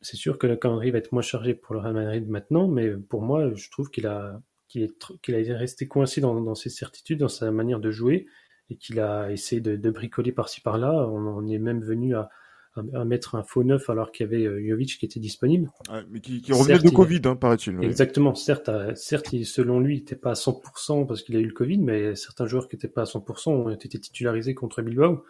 c'est 0.00 0.16
sûr 0.16 0.38
que 0.38 0.46
le 0.46 0.56
calendrier 0.56 0.92
va 0.92 0.98
être 0.98 1.12
moins 1.12 1.22
chargé 1.22 1.54
pour 1.54 1.74
le 1.74 1.80
Real 1.80 1.94
Madrid 1.94 2.28
maintenant, 2.28 2.68
mais 2.68 2.90
pour 2.90 3.22
moi, 3.22 3.54
je 3.54 3.70
trouve 3.70 3.90
qu'il 3.90 4.06
a 4.06 4.40
qu'il 4.68 4.82
est 4.82 4.94
qu'il 5.22 5.34
a 5.34 5.56
resté 5.56 5.88
coincé 5.88 6.20
dans, 6.20 6.40
dans 6.40 6.54
ses 6.54 6.70
certitudes, 6.70 7.20
dans 7.20 7.28
sa 7.28 7.50
manière 7.50 7.80
de 7.80 7.90
jouer 7.90 8.26
et 8.70 8.76
qu'il 8.76 9.00
a 9.00 9.30
essayé 9.30 9.60
de, 9.60 9.76
de 9.76 9.90
bricoler 9.90 10.32
par-ci 10.32 10.60
par-là. 10.60 11.08
On, 11.08 11.46
est 11.46 11.58
même 11.58 11.82
venu 11.82 12.14
à, 12.14 12.30
à, 12.76 13.04
mettre 13.04 13.34
un 13.34 13.42
faux 13.42 13.62
neuf 13.62 13.88
alors 13.88 14.10
qu'il 14.10 14.26
y 14.26 14.28
avait 14.28 14.46
euh, 14.46 14.68
Jovic 14.68 14.98
qui 14.98 15.06
était 15.06 15.20
disponible. 15.20 15.70
mais 16.10 16.20
qui, 16.20 16.40
qui 16.42 16.52
revenait 16.52 16.78
de 16.78 16.90
Covid, 16.90 17.20
hein, 17.24 17.36
paraît-il. 17.36 17.82
Exactement. 17.82 18.34
Certes, 18.34 18.68
euh, 18.68 18.94
certes, 18.94 19.34
selon 19.44 19.80
lui, 19.80 19.96
il 19.96 19.98
n'était 20.00 20.16
pas 20.16 20.30
à 20.30 20.34
100% 20.34 21.06
parce 21.06 21.22
qu'il 21.22 21.36
a 21.36 21.40
eu 21.40 21.46
le 21.46 21.52
Covid, 21.52 21.78
mais 21.78 22.14
certains 22.14 22.46
joueurs 22.46 22.68
qui 22.68 22.76
n'étaient 22.76 22.88
pas 22.88 23.02
à 23.02 23.04
100% 23.04 23.50
ont 23.50 23.70
été 23.70 23.98
titularisés 23.98 24.54
contre 24.54 24.82
Bilbao. 24.82 25.24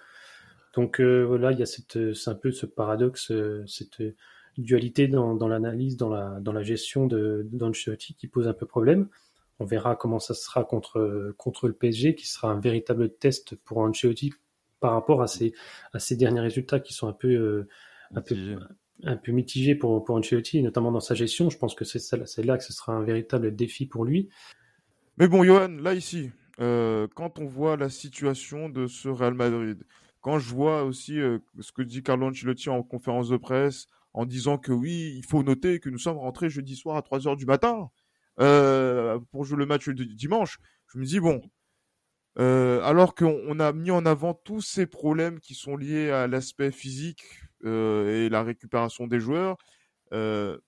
Donc 0.74 1.00
euh, 1.00 1.24
voilà, 1.24 1.52
il 1.52 1.58
y 1.58 1.62
a 1.62 1.66
cette, 1.66 2.14
c'est 2.14 2.30
un 2.30 2.34
peu 2.34 2.50
ce 2.50 2.66
paradoxe, 2.66 3.32
cette 3.66 4.02
dualité 4.58 5.06
dans, 5.08 5.34
dans 5.34 5.48
l'analyse, 5.48 5.96
dans 5.96 6.08
la, 6.08 6.38
dans 6.40 6.52
la 6.52 6.62
gestion 6.62 7.06
de 7.06 7.46
d'Ancelotti 7.52 8.14
qui 8.14 8.26
pose 8.26 8.48
un 8.48 8.54
peu 8.54 8.66
problème. 8.66 9.08
On 9.60 9.64
verra 9.64 9.94
comment 9.94 10.18
ça 10.18 10.34
sera 10.34 10.64
contre, 10.64 11.32
contre 11.36 11.68
le 11.68 11.74
PSG, 11.74 12.16
qui 12.16 12.26
sera 12.26 12.50
un 12.50 12.58
véritable 12.58 13.08
test 13.08 13.54
pour 13.54 13.78
Ancelotti 13.78 14.32
par 14.84 14.92
rapport 14.92 15.22
à 15.22 15.26
ces, 15.26 15.54
à 15.94 15.98
ces 15.98 16.14
derniers 16.14 16.40
résultats 16.40 16.78
qui 16.78 16.92
sont 16.92 17.08
un 17.08 17.14
peu, 17.14 17.28
euh, 17.28 17.66
un 18.14 18.20
peu, 18.20 18.36
un 19.02 19.16
peu 19.16 19.32
mitigés 19.32 19.74
pour, 19.74 20.04
pour 20.04 20.14
Ancelotti, 20.14 20.62
notamment 20.62 20.92
dans 20.92 21.00
sa 21.00 21.14
gestion. 21.14 21.48
Je 21.48 21.56
pense 21.56 21.74
que 21.74 21.86
c'est 21.86 22.44
là 22.44 22.58
que 22.58 22.64
ce 22.64 22.74
sera 22.74 22.92
un 22.92 23.02
véritable 23.02 23.56
défi 23.56 23.86
pour 23.86 24.04
lui. 24.04 24.28
Mais 25.16 25.26
bon, 25.26 25.42
Johan, 25.42 25.68
là 25.68 25.94
ici, 25.94 26.32
euh, 26.60 27.08
quand 27.14 27.38
on 27.38 27.46
voit 27.46 27.78
la 27.78 27.88
situation 27.88 28.68
de 28.68 28.86
ce 28.86 29.08
Real 29.08 29.32
Madrid, 29.32 29.86
quand 30.20 30.38
je 30.38 30.52
vois 30.54 30.82
aussi 30.82 31.18
euh, 31.18 31.38
ce 31.60 31.72
que 31.72 31.80
dit 31.80 32.02
Carlo 32.02 32.26
Ancelotti 32.26 32.68
en 32.68 32.82
conférence 32.82 33.30
de 33.30 33.38
presse, 33.38 33.86
en 34.12 34.26
disant 34.26 34.58
que 34.58 34.72
oui, 34.72 35.14
il 35.16 35.24
faut 35.24 35.42
noter 35.42 35.80
que 35.80 35.88
nous 35.88 35.98
sommes 35.98 36.18
rentrés 36.18 36.50
jeudi 36.50 36.76
soir 36.76 36.98
à 36.98 37.02
3 37.02 37.26
heures 37.26 37.36
du 37.36 37.46
matin 37.46 37.88
euh, 38.38 39.18
pour 39.32 39.46
jouer 39.46 39.56
le 39.56 39.64
match 39.64 39.88
de 39.88 40.04
dimanche, 40.04 40.58
je 40.92 40.98
me 40.98 41.06
dis 41.06 41.20
bon, 41.20 41.40
euh, 42.38 42.82
alors 42.82 43.14
qu'on 43.14 43.58
a 43.60 43.72
mis 43.72 43.90
en 43.90 44.06
avant 44.06 44.34
tous 44.34 44.60
ces 44.60 44.86
problèmes 44.86 45.40
qui 45.40 45.54
sont 45.54 45.76
liés 45.76 46.10
à 46.10 46.26
l'aspect 46.26 46.72
physique 46.72 47.24
euh, 47.64 48.26
et 48.26 48.28
la 48.28 48.42
récupération 48.42 49.06
des 49.06 49.20
joueurs, 49.20 49.56
euh, 50.12 50.58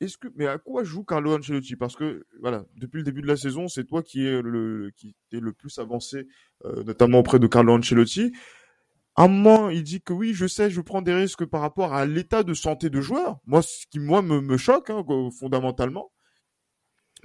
est-ce 0.00 0.18
que, 0.18 0.28
mais 0.34 0.46
à 0.46 0.58
quoi 0.58 0.82
joue 0.82 1.04
Carlo 1.04 1.36
Ancelotti? 1.36 1.76
Parce 1.76 1.94
que 1.94 2.26
voilà, 2.40 2.64
depuis 2.76 2.98
le 2.98 3.04
début 3.04 3.22
de 3.22 3.28
la 3.28 3.36
saison, 3.36 3.68
c'est 3.68 3.84
toi 3.84 4.02
qui 4.02 4.26
est 4.26 4.42
le 4.42 4.90
qui 4.96 5.14
est 5.32 5.40
le 5.40 5.52
plus 5.52 5.78
avancé, 5.78 6.26
euh, 6.64 6.82
notamment 6.82 7.20
auprès 7.20 7.38
de 7.38 7.46
Carlo 7.46 7.74
Ancelotti. 7.74 8.32
À 9.14 9.24
un 9.24 9.28
moment, 9.28 9.70
il 9.70 9.82
dit 9.84 10.00
que 10.00 10.12
oui, 10.12 10.34
je 10.34 10.46
sais, 10.46 10.70
je 10.70 10.80
prends 10.80 11.02
des 11.02 11.14
risques 11.14 11.44
par 11.44 11.60
rapport 11.60 11.92
à 11.94 12.06
l'état 12.06 12.42
de 12.42 12.54
santé 12.54 12.90
de 12.90 13.00
joueurs. 13.00 13.38
Moi, 13.46 13.62
ce 13.62 13.86
qui 13.90 14.00
moi 14.00 14.22
me, 14.22 14.40
me 14.40 14.56
choque 14.56 14.90
hein, 14.90 15.04
fondamentalement, 15.38 16.11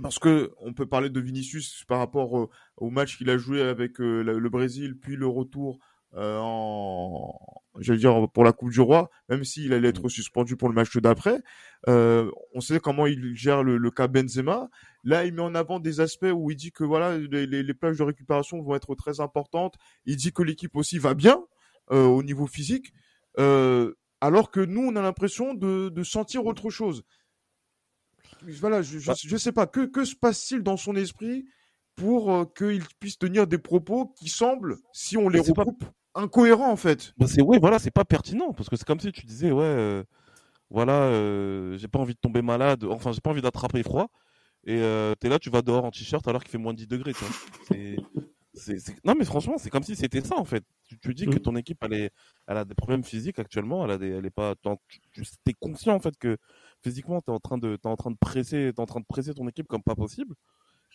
parce 0.02 0.20
que 0.20 0.54
on 0.60 0.74
peut 0.74 0.86
parler 0.86 1.10
de 1.10 1.20
Vinicius 1.20 1.84
par 1.88 2.00
rapport 2.00 2.34
au, 2.34 2.50
au 2.78 2.90
match 2.90 3.18
qu'il 3.18 3.30
a 3.30 3.38
joué 3.38 3.62
avec 3.62 4.00
euh, 4.00 4.22
le 4.22 4.50
Brésil, 4.50 4.98
puis 5.00 5.16
le 5.16 5.28
retour 5.28 5.80
euh, 6.16 6.40
en, 6.42 7.38
j'allais 7.80 8.00
dire 8.00 8.30
pour 8.32 8.44
la 8.44 8.54
Coupe 8.54 8.72
du 8.72 8.82
Roi, 8.82 9.10
même 9.30 9.44
s'il 9.44 9.74
allait 9.74 9.90
être 9.90 10.10
suspendu 10.10 10.56
pour 10.56 10.70
le 10.70 10.76
match 10.76 10.96
d'après. 10.98 11.42
Euh, 11.88 12.32
on 12.54 12.62
sait 12.62 12.80
comment 12.80 13.08
il 13.08 13.36
gère 13.36 13.64
le, 13.64 13.78
le, 13.78 13.92
cas 13.92 14.08
Benzema. 14.08 14.70
Là, 15.04 15.26
il 15.26 15.34
met 15.34 15.42
en 15.42 15.54
avant 15.54 15.80
des 15.80 16.00
aspects 16.00 16.32
où 16.34 16.50
il 16.50 16.56
dit 16.56 16.72
que 16.72 16.84
voilà, 16.84 17.18
les, 17.18 17.46
les, 17.46 17.64
les 17.64 17.74
plages 17.74 17.98
de 17.98 18.04
récupération 18.04 18.62
vont 18.62 18.76
être 18.76 18.96
très 18.96 19.20
importantes. 19.20 19.76
Il 20.06 20.16
dit 20.16 20.32
que 20.32 20.44
l'équipe 20.44 20.76
aussi 20.76 20.98
va 20.98 21.14
bien 21.14 21.44
euh, 21.92 22.06
au 22.06 22.24
niveau 22.24 22.48
physique, 22.48 22.94
euh, 23.40 23.94
alors 24.22 24.50
que 24.50 24.60
nous, 24.60 24.82
on 24.82 24.96
a 24.96 25.02
l'impression 25.02 25.54
de, 25.54 25.90
de 25.90 26.04
sentir 26.04 26.46
autre 26.46 26.70
chose 26.70 27.04
voilà, 28.60 28.82
je, 28.82 29.00
je, 29.00 29.12
je, 29.16 29.38
sais 29.38 29.52
pas, 29.52 29.68
que, 29.68 29.86
que 29.86 30.06
se 30.06 30.16
passe-t-il 30.16 30.62
dans 30.62 30.78
son 30.78 30.96
esprit 30.96 31.46
pour 31.96 32.34
euh, 32.34 32.46
qu'il 32.58 32.84
puisse 33.00 33.18
tenir 33.18 33.48
des 33.48 33.58
propos 33.58 34.14
qui 34.18 34.30
semblent, 34.30 34.78
si 34.94 35.18
on 35.18 35.30
les 35.30 35.40
recoupe, 35.40 35.84
pas... 35.84 36.22
incohérents 36.22 36.72
en 36.72 36.76
fait? 36.76 37.14
Bah 37.18 37.28
c'est 37.28 37.42
ouais, 37.42 37.60
voilà, 37.60 37.80
c'est 37.80 37.92
pas 37.92 38.06
pertinent 38.06 38.54
parce 38.54 38.70
que 38.70 38.76
c'est 38.76 38.86
comme 38.86 39.00
si 39.00 39.12
tu 39.12 39.26
disais 39.26 39.52
ouais, 39.52 39.64
euh, 39.64 40.04
voilà, 40.70 40.94
euh, 40.94 41.78
j'ai 41.78 41.88
pas 41.88 42.00
envie 42.00 42.14
de 42.14 42.20
tomber 42.20 42.42
malade, 42.42 42.84
enfin 42.86 43.12
j'ai 43.12 43.22
pas 43.22 43.32
envie 43.32 43.42
d'attraper 43.42 43.84
froid 43.84 44.10
et 44.66 44.82
t'es 45.22 45.30
là, 45.30 45.40
tu 45.40 45.50
vas 45.50 45.62
dehors 45.62 45.86
en 45.86 45.92
t-shirt 45.92 46.28
alors 46.28 46.44
qu'il 46.44 46.52
fait 46.52 46.58
moins 46.58 46.74
de 46.74 46.80
10 46.80 46.88
degrés, 46.88 47.14
non 49.04 49.16
mais 49.18 49.26
franchement, 49.26 49.58
c'est 49.58 49.70
comme 49.70 49.84
si 49.84 49.96
c'était 49.96 50.22
ça 50.22 50.38
en 50.38 50.46
fait. 50.46 50.64
Tu, 50.88 50.98
tu 51.00 51.14
dis 51.14 51.28
mmh. 51.28 51.34
que 51.34 51.40
ton 51.40 51.56
équipe 51.56 51.78
elle, 51.84 51.94
est, 51.94 52.12
elle 52.48 52.58
a 52.58 52.66
des 52.66 52.76
problèmes 52.76 53.04
physiques 53.04 53.40
actuellement, 53.40 53.86
elle 53.86 53.92
a 53.92 53.98
des, 53.98 54.10
elle 54.10 54.26
est 54.26 54.30
pas, 54.30 54.56
tu, 55.14 55.24
es 55.48 55.54
conscient 55.54 55.96
en 55.96 56.00
fait 56.00 56.18
que 56.18 56.38
physiquement, 56.82 57.22
tu 57.22 57.32
es 57.32 57.34
en 57.34 57.40
train 57.40 57.58
de, 57.58 57.76
es 57.76 57.88
en 57.88 57.96
train 57.96 58.12
de 58.12 58.18
presser, 58.18 58.74
es 58.76 58.80
en 58.80 58.86
train 58.86 59.00
de 59.00 59.06
presser 59.06 59.34
ton 59.34 59.48
équipe 59.48 59.68
comme 59.68 59.84
pas 59.84 59.96
possible, 59.96 60.36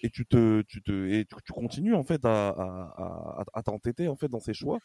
et 0.02 0.10
tu 0.10 0.26
te, 0.26 0.62
tu 0.62 0.82
te, 0.82 1.08
et 1.08 1.24
tu, 1.24 1.34
tu 1.44 1.52
continues 1.52 1.94
en 1.94 2.04
fait 2.04 2.24
à, 2.24 2.48
à, 2.48 2.62
à, 2.96 3.44
à 3.52 3.62
t'entêter 3.62 4.08
en 4.08 4.16
fait 4.16 4.28
dans 4.28 4.40
ces 4.40 4.54
choix. 4.54 4.78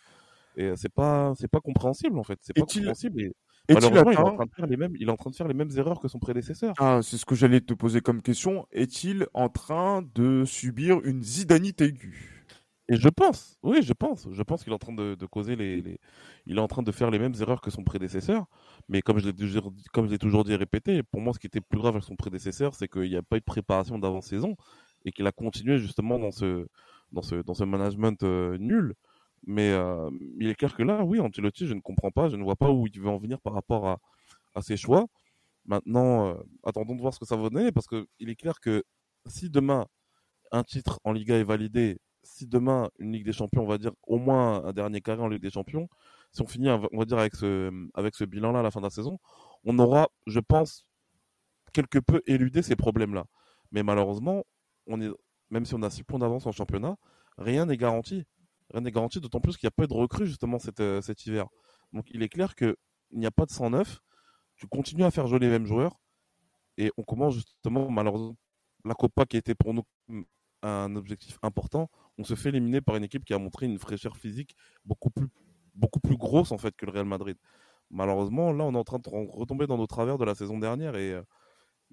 Et 0.57 0.71
c'est 0.75 0.91
pas, 0.91 1.33
c'est 1.37 1.47
pas 1.47 1.59
compréhensible 1.59 2.17
en 2.17 2.23
fait. 2.23 2.39
C'est 2.41 2.53
pas 2.53 2.61
compréhensible. 2.61 3.21
Et, 3.21 3.33
et 3.69 3.73
malheureusement, 3.73 4.11
il, 4.11 4.17
est 4.17 4.21
en 4.21 4.35
train 4.35 4.45
de 4.45 4.53
faire 4.53 4.65
les 4.65 4.77
mêmes, 4.77 4.93
il 4.99 5.07
est 5.07 5.11
en 5.11 5.17
train 5.17 5.29
de 5.29 5.35
faire 5.35 5.47
les 5.47 5.53
mêmes 5.53 5.69
erreurs 5.77 5.99
que 5.99 6.07
son 6.07 6.19
prédécesseur. 6.19 6.73
Ah, 6.79 7.01
c'est 7.03 7.17
ce 7.17 7.25
que 7.25 7.35
j'allais 7.35 7.61
te 7.61 7.73
poser 7.73 8.01
comme 8.01 8.21
question. 8.21 8.65
Est-il 8.71 9.27
en 9.33 9.49
train 9.49 10.03
de 10.15 10.45
subir 10.45 11.01
une 11.03 11.21
zidanite 11.21 11.81
aiguë? 11.81 12.36
Et 12.89 12.95
je 12.95 13.09
pense, 13.09 13.57
oui, 13.63 13.81
je 13.81 13.91
pense, 13.91 14.27
je 14.31 14.43
pense 14.43 14.63
qu'il 14.63 14.71
est 14.71 14.75
en 14.75 14.79
train 14.79 14.93
de, 14.93 15.25
causer 15.25 15.57
les, 15.57 15.99
il 16.45 16.57
est 16.57 16.61
en 16.61 16.67
train 16.67 16.83
de 16.83 16.91
faire 16.93 17.11
les 17.11 17.19
mêmes 17.19 17.33
erreurs 17.41 17.59
que 17.59 17.69
son 17.69 17.83
prédécesseur. 17.83 18.45
Mais 18.87 19.01
comme 19.01 19.19
je 19.19 19.25
l'ai 19.29 20.07
l'ai 20.07 20.17
toujours 20.17 20.43
dit 20.45 20.53
et 20.53 20.55
répété, 20.55 21.03
pour 21.03 21.19
moi, 21.19 21.33
ce 21.33 21.39
qui 21.39 21.47
était 21.47 21.59
plus 21.59 21.79
grave 21.79 21.95
avec 21.95 22.05
son 22.05 22.15
prédécesseur, 22.15 22.75
c'est 22.75 22.87
qu'il 22.87 23.09
n'y 23.09 23.17
a 23.17 23.21
pas 23.21 23.37
eu 23.37 23.39
de 23.39 23.45
préparation 23.45 23.99
d'avant-saison 23.99 24.55
et 25.03 25.11
qu'il 25.11 25.27
a 25.27 25.33
continué 25.33 25.79
justement 25.79 26.17
dans 26.17 26.31
ce, 26.31 26.67
dans 27.11 27.21
ce, 27.21 27.35
dans 27.35 27.53
ce 27.53 27.65
management 27.65 28.23
euh, 28.23 28.57
nul. 28.57 28.93
Mais 29.45 29.71
euh, 29.71 30.09
il 30.39 30.47
est 30.47 30.55
clair 30.55 30.75
que 30.75 30.83
là, 30.83 31.03
oui, 31.03 31.19
Ancelotti, 31.19 31.67
je 31.67 31.73
ne 31.73 31.81
comprends 31.81 32.11
pas, 32.11 32.29
je 32.29 32.37
ne 32.37 32.43
vois 32.43 32.55
pas 32.55 32.71
où 32.71 32.87
il 32.87 32.99
veut 32.99 33.09
en 33.09 33.17
venir 33.17 33.41
par 33.41 33.53
rapport 33.53 33.87
à, 33.87 33.99
à 34.55 34.61
ses 34.61 34.77
choix. 34.77 35.07
Maintenant, 35.65 36.27
euh, 36.29 36.35
attendons 36.63 36.95
de 36.95 37.01
voir 37.01 37.13
ce 37.13 37.19
que 37.19 37.25
ça 37.25 37.35
va 37.35 37.49
donner, 37.49 37.71
parce 37.73 37.87
qu'il 37.87 38.29
est 38.29 38.35
clair 38.35 38.59
que 38.61 38.83
si 39.25 39.49
demain 39.49 39.85
un 40.51 40.63
titre 40.63 40.99
en 41.03 41.11
Liga 41.11 41.35
est 41.37 41.43
validé 41.43 41.99
si 42.27 42.47
demain 42.47 42.89
une 42.99 43.13
Ligue 43.13 43.25
des 43.25 43.33
Champions, 43.33 43.63
on 43.63 43.67
va 43.67 43.77
dire 43.77 43.91
au 44.05 44.17
moins 44.17 44.63
un 44.65 44.73
dernier 44.73 45.01
carré 45.01 45.21
en 45.21 45.27
Ligue 45.27 45.41
des 45.41 45.49
Champions, 45.49 45.87
si 46.31 46.41
on 46.41 46.47
finit, 46.47 46.69
avec 46.69 47.35
ce, 47.35 48.25
bilan-là 48.25 48.59
à 48.59 48.63
la 48.63 48.71
fin 48.71 48.79
de 48.79 48.85
la 48.85 48.89
saison, 48.89 49.19
on 49.63 49.79
aura, 49.79 50.09
je 50.27 50.39
pense, 50.39 50.85
quelque 51.73 51.99
peu 51.99 52.21
éludé 52.27 52.61
ces 52.61 52.75
problèmes-là. 52.75 53.25
Mais 53.71 53.83
malheureusement, 53.83 54.43
même 54.87 55.65
si 55.65 55.73
on 55.73 55.81
a 55.81 55.89
six 55.89 56.03
points 56.03 56.19
d'avance 56.19 56.45
en 56.45 56.51
championnat, 56.51 56.97
rien 57.37 57.65
n'est 57.65 57.77
garanti. 57.77 58.25
Rien 58.71 58.81
n'est 58.81 58.91
garanti, 58.91 59.21
d'autant 59.21 59.39
plus 59.39 59.57
qu'il 59.57 59.67
n'y 59.67 59.69
a 59.69 59.71
pas 59.71 59.87
de 59.87 59.93
recrues 59.93 60.27
justement 60.27 60.59
cet, 60.59 60.81
euh, 60.81 61.01
cet 61.01 61.25
hiver. 61.25 61.47
Donc 61.93 62.05
il 62.11 62.21
est 62.21 62.29
clair 62.29 62.55
qu'il 62.55 62.75
n'y 63.13 63.25
a 63.25 63.31
pas 63.31 63.45
de 63.45 63.51
109. 63.51 64.01
Tu 64.57 64.67
continues 64.67 65.05
à 65.05 65.11
faire 65.11 65.27
jouer 65.27 65.39
les 65.39 65.47
mêmes 65.47 65.65
joueurs 65.65 65.97
et 66.77 66.91
on 66.97 67.03
commence 67.03 67.35
justement, 67.35 67.89
malheureusement, 67.89 68.35
la 68.83 68.93
Copa 68.93 69.25
qui 69.25 69.37
était 69.37 69.55
pour 69.55 69.73
nous 69.73 69.83
un 70.67 70.95
objectif 70.95 71.39
important, 71.43 71.89
on 72.17 72.23
se 72.23 72.35
fait 72.35 72.49
éliminer 72.49 72.81
par 72.81 72.95
une 72.95 73.03
équipe 73.03 73.25
qui 73.25 73.33
a 73.33 73.39
montré 73.39 73.65
une 73.65 73.79
fraîcheur 73.79 74.17
physique 74.17 74.55
beaucoup 74.85 75.09
plus, 75.09 75.27
beaucoup 75.75 75.99
plus 75.99 76.17
grosse 76.17 76.51
en 76.51 76.57
fait 76.57 76.75
que 76.75 76.85
le 76.85 76.91
Real 76.91 77.05
Madrid. 77.05 77.37
Malheureusement, 77.91 78.51
là, 78.53 78.65
on 78.65 78.73
est 78.73 78.77
en 78.77 78.83
train 78.83 78.99
de 78.99 79.09
retomber 79.09 79.67
dans 79.67 79.77
nos 79.77 79.87
travers 79.87 80.17
de 80.17 80.25
la 80.25 80.35
saison 80.35 80.59
dernière 80.59 80.95
et 80.95 81.13
euh, 81.13 81.21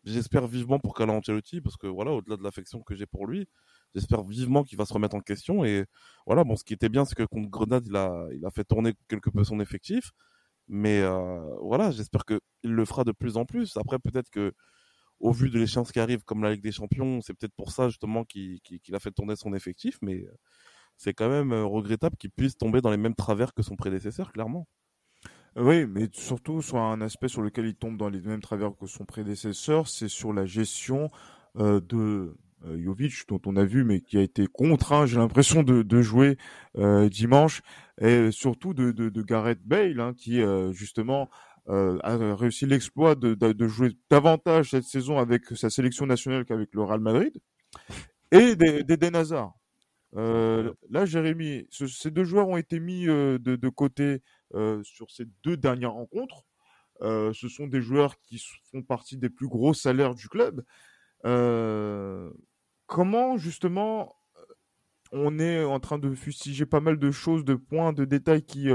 j'espère 0.05 0.47
vivement 0.47 0.79
pour 0.79 0.95
Carlo 0.95 1.15
Ancelotti 1.15 1.61
parce 1.61 1.77
que 1.77 1.87
voilà, 1.87 2.13
au-delà 2.13 2.37
de 2.37 2.43
l'affection 2.43 2.83
que 2.83 2.95
j'ai 2.95 3.07
pour 3.07 3.27
lui, 3.27 3.49
j'espère 3.95 4.23
vivement 4.23 4.65
qu'il 4.65 4.79
va 4.79 4.87
se 4.87 4.93
remettre 4.95 5.17
en 5.17 5.21
question 5.21 5.65
et 5.65 5.87
voilà. 6.27 6.45
Bon, 6.45 6.57
ce 6.57 6.65
qui 6.65 6.75
était 6.75 6.89
bien, 6.89 7.05
c'est 7.05 7.15
que 7.15 7.25
contre 7.25 7.49
Grenade, 7.51 7.87
il 7.87 7.97
a, 7.97 8.27
il 8.33 8.45
a 8.47 8.51
fait 8.51 8.65
tourner 8.65 8.95
quelque 9.09 9.31
peu 9.31 9.45
son 9.45 9.61
effectif, 9.61 10.13
mais 10.69 11.01
euh, 11.03 11.41
voilà, 11.63 11.91
j'espère 11.93 12.25
que 12.25 12.41
il 12.63 12.73
le 12.73 12.85
fera 12.85 13.05
de 13.05 13.13
plus 13.13 13.37
en 13.37 13.45
plus. 13.47 13.77
Après, 13.77 13.99
peut-être 13.99 14.31
que 14.31 14.53
au 15.25 15.33
vu 15.33 15.49
de 15.49 15.59
l'échéance 15.59 15.91
qui 15.91 16.01
arrive, 16.01 16.23
comme 16.23 16.43
la 16.43 16.53
Ligue 16.53 16.63
des 16.63 16.71
Champions, 16.71 17.23
c'est 17.23 17.33
peut-être 17.33 17.55
pour 17.57 17.73
ça 17.73 17.89
justement 17.89 18.25
qu'il 18.25 18.61
a 18.93 18.99
fait 18.99 19.11
tourner 19.11 19.37
son 19.37 19.55
effectif, 19.55 19.97
mais 20.03 20.17
euh, 20.17 20.39
c'est 20.99 21.15
quand 21.15 21.31
même 21.31 21.53
euh, 21.53 21.65
regrettable 21.65 22.17
qu'il 22.19 22.31
puisse 22.31 22.59
tomber 22.59 22.83
dans 22.83 22.91
les 22.91 22.99
mêmes 22.99 23.15
travers 23.15 23.55
que 23.55 23.63
son 23.63 23.75
prédécesseur, 23.75 24.33
clairement. 24.33 24.69
Oui, 25.57 25.87
mais 25.87 26.11
surtout 26.13 26.61
sur 26.61 26.77
un 26.77 27.01
aspect 27.01 27.29
sur 27.29 27.41
lequel 27.41 27.65
il 27.65 27.75
tombe 27.75 27.97
dans 27.97 28.11
les 28.11 28.21
mêmes 28.21 28.43
travers 28.43 28.77
que 28.77 28.87
son 28.87 29.07
prédécesseur, 29.07 29.89
c'est 29.89 30.09
sur 30.09 30.35
la 30.35 30.45
gestion 30.45 31.11
euh, 31.59 31.81
de 31.81 32.37
euh, 32.67 32.83
Jovic, 32.83 33.27
dont 33.27 33.41
on 33.47 33.57
a 33.57 33.65
vu, 33.65 33.83
mais 33.83 34.03
qui 34.03 34.19
a 34.19 34.21
été 34.21 34.47
contraint, 34.47 35.07
j'ai 35.07 35.17
l'impression, 35.17 35.63
de, 35.63 36.03
jouer 36.03 36.37
euh, 36.77 37.09
dimanche, 37.09 37.63
et 37.99 38.31
surtout 38.31 38.75
de 38.75 39.23
Gareth 39.23 39.63
Bale, 39.65 40.01
hein, 40.01 40.13
qui 40.15 40.43
justement 40.73 41.31
euh, 41.71 41.99
a 42.03 42.35
réussi 42.35 42.67
l'exploit 42.67 43.15
de, 43.15 43.35
de, 43.35 43.69
jouer 43.69 43.97
davantage 44.11 44.71
cette 44.71 44.85
saison 44.85 45.19
avec 45.19 45.47
sa 45.57 45.71
sélection 45.71 46.05
nationale 46.05 46.45
qu'avec 46.45 46.75
le 46.75 46.83
Real 46.83 47.01
Madrid, 47.01 47.33
et 48.33 48.55
d'Eden 48.55 49.17
Hazard. 49.17 49.55
Euh, 50.15 50.75
là, 50.91 51.07
Jérémy, 51.07 51.67
ce, 51.71 51.87
ces 51.87 52.11
deux 52.11 52.25
joueurs 52.25 52.49
ont 52.49 52.59
été 52.59 52.81
mis 52.81 53.09
euh, 53.09 53.39
de, 53.39 53.57
de, 53.57 53.69
côté 53.71 54.23
sur 54.83 55.11
ces 55.11 55.25
deux 55.43 55.57
dernières 55.57 55.95
rencontres. 55.95 56.45
Ce 57.01 57.49
sont 57.49 57.67
des 57.67 57.81
joueurs 57.81 58.21
qui 58.21 58.41
font 58.71 58.83
partie 58.83 59.17
des 59.17 59.31
plus 59.31 59.49
gros 59.49 59.75
salaires 59.75 60.15
du 60.15 60.29
club. 60.29 60.63
Comment 62.87 63.37
justement 63.37 64.15
on 65.11 65.39
est 65.39 65.65
en 65.65 65.81
train 65.81 65.99
de 65.99 66.15
fustiger 66.15 66.67
pas 66.67 66.81
mal 66.81 66.99
de 66.99 67.11
choses, 67.11 67.45
de 67.45 67.55
points, 67.55 67.93
de 67.93 68.05
détails 68.05 68.45
qui 68.45 68.69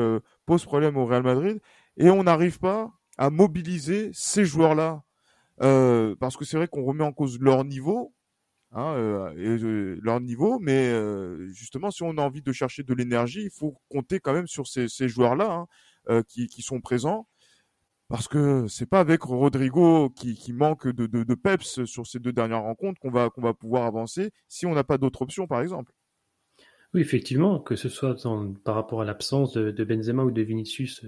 posent 0.45 0.65
problème 0.65 0.97
au 0.97 1.06
Real 1.06 1.23
Madrid 1.23 1.62
et 2.00 2.10
on 2.10 2.24
n'arrive 2.24 2.60
pas 2.60 2.92
à 3.18 3.30
mobiliser 3.30 4.10
ces 4.14 4.46
joueurs-là. 4.46 5.04
Euh, 5.62 6.16
parce 6.20 6.38
que 6.38 6.46
c'est 6.46 6.56
vrai 6.56 6.70
qu'on 6.70 6.86
remet 6.86 7.04
en 7.04 7.12
cause 7.12 7.38
leur 7.40 7.66
niveau, 7.66 8.14
hein, 8.72 8.94
euh, 8.96 9.34
euh, 9.38 10.00
leur 10.02 10.22
niveau, 10.22 10.58
mais 10.60 10.92
justement, 11.54 11.92
si 11.92 12.02
on 12.02 12.18
a 12.18 12.22
envie 12.22 12.42
de 12.42 12.52
chercher 12.54 12.84
de 12.84 12.94
l'énergie, 12.94 13.44
il 13.44 13.52
faut 13.52 13.78
compter 13.90 14.22
quand 14.22 14.34
même 14.34 14.48
sur 14.48 14.66
ces, 14.68 14.88
joueurs-là 15.10 15.66
hein, 16.08 16.24
qui, 16.28 16.62
sont 16.62 16.80
présents. 16.80 17.28
Parce 18.08 18.28
que 18.28 18.66
c'est 18.68 18.88
pas 18.88 19.02
avec 19.02 19.22
Rodrigo 19.22 20.10
qui, 20.10 20.54
manque 20.54 20.88
de, 20.88 21.36
peps 21.36 21.84
sur 21.84 22.08
ces 22.08 22.20
deux 22.20 22.34
dernières 22.34 22.64
rencontres 22.64 23.00
qu'on 23.02 23.12
va 23.12 23.30
qu'on 23.30 23.42
va 23.42 23.54
pouvoir 23.54 23.86
avancer 23.86 24.32
si 24.48 24.66
on 24.66 24.74
n'a 24.74 24.86
pas 24.86 24.98
d'autres 24.98 25.22
options, 25.22 25.46
par 25.46 25.62
exemple. 25.62 25.92
Oui, 26.94 27.02
effectivement, 27.02 27.60
que 27.60 27.76
ce 27.76 27.88
soit 27.90 28.16
par 28.64 28.74
rapport 28.74 29.02
à 29.02 29.06
l'absence 29.06 29.54
de, 29.54 29.84
Benzema 29.84 30.24
ou 30.24 30.32
de 30.32 30.42
Vinicius 30.42 31.06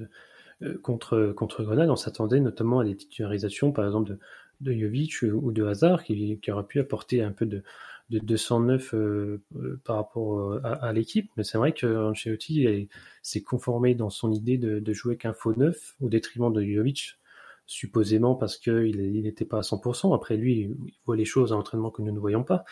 contre, 0.81 1.33
contre 1.35 1.63
Grenade, 1.63 1.89
on 1.89 1.95
s'attendait 1.95 2.39
notamment 2.39 2.79
à 2.79 2.83
des 2.85 2.95
titularisations, 2.95 3.71
par 3.71 3.85
exemple, 3.85 4.11
de, 4.11 4.19
de 4.61 4.73
Jovic 4.73 5.21
ou 5.23 5.51
de 5.51 5.65
Hazard, 5.65 6.03
qui, 6.03 6.39
qui 6.39 6.51
aurait 6.51 6.65
pu 6.65 6.79
apporter 6.79 7.21
un 7.21 7.31
peu 7.31 7.45
de, 7.45 7.63
de 8.11 8.19
209 8.19 8.93
euh, 8.93 9.41
euh, 9.55 9.79
par 9.85 9.95
rapport 9.95 10.39
euh, 10.39 10.61
à, 10.63 10.91
l'équipe. 10.91 11.31
Mais 11.37 11.43
c'est 11.43 11.57
vrai 11.57 11.71
que 11.71 12.09
Ancelotti 12.09 12.89
s'est 13.21 13.41
conformé 13.41 13.95
dans 13.95 14.09
son 14.09 14.31
idée 14.31 14.57
de, 14.57 14.93
jouer 14.93 15.17
qu'un 15.17 15.33
faux 15.33 15.55
neuf 15.55 15.95
au 16.01 16.09
détriment 16.09 16.51
de 16.51 16.61
Jovic, 16.61 17.17
supposément 17.65 18.35
parce 18.35 18.57
qu'il 18.57 19.21
n'était 19.23 19.45
pas 19.45 19.59
à 19.59 19.61
100%. 19.61 20.13
Après, 20.13 20.35
lui, 20.35 20.69
il 20.85 20.93
voit 21.05 21.15
les 21.15 21.25
choses 21.25 21.53
à 21.53 21.55
l'entraînement 21.55 21.89
que 21.89 22.01
nous 22.01 22.11
ne 22.11 22.19
voyons 22.19 22.43
pas. 22.43 22.65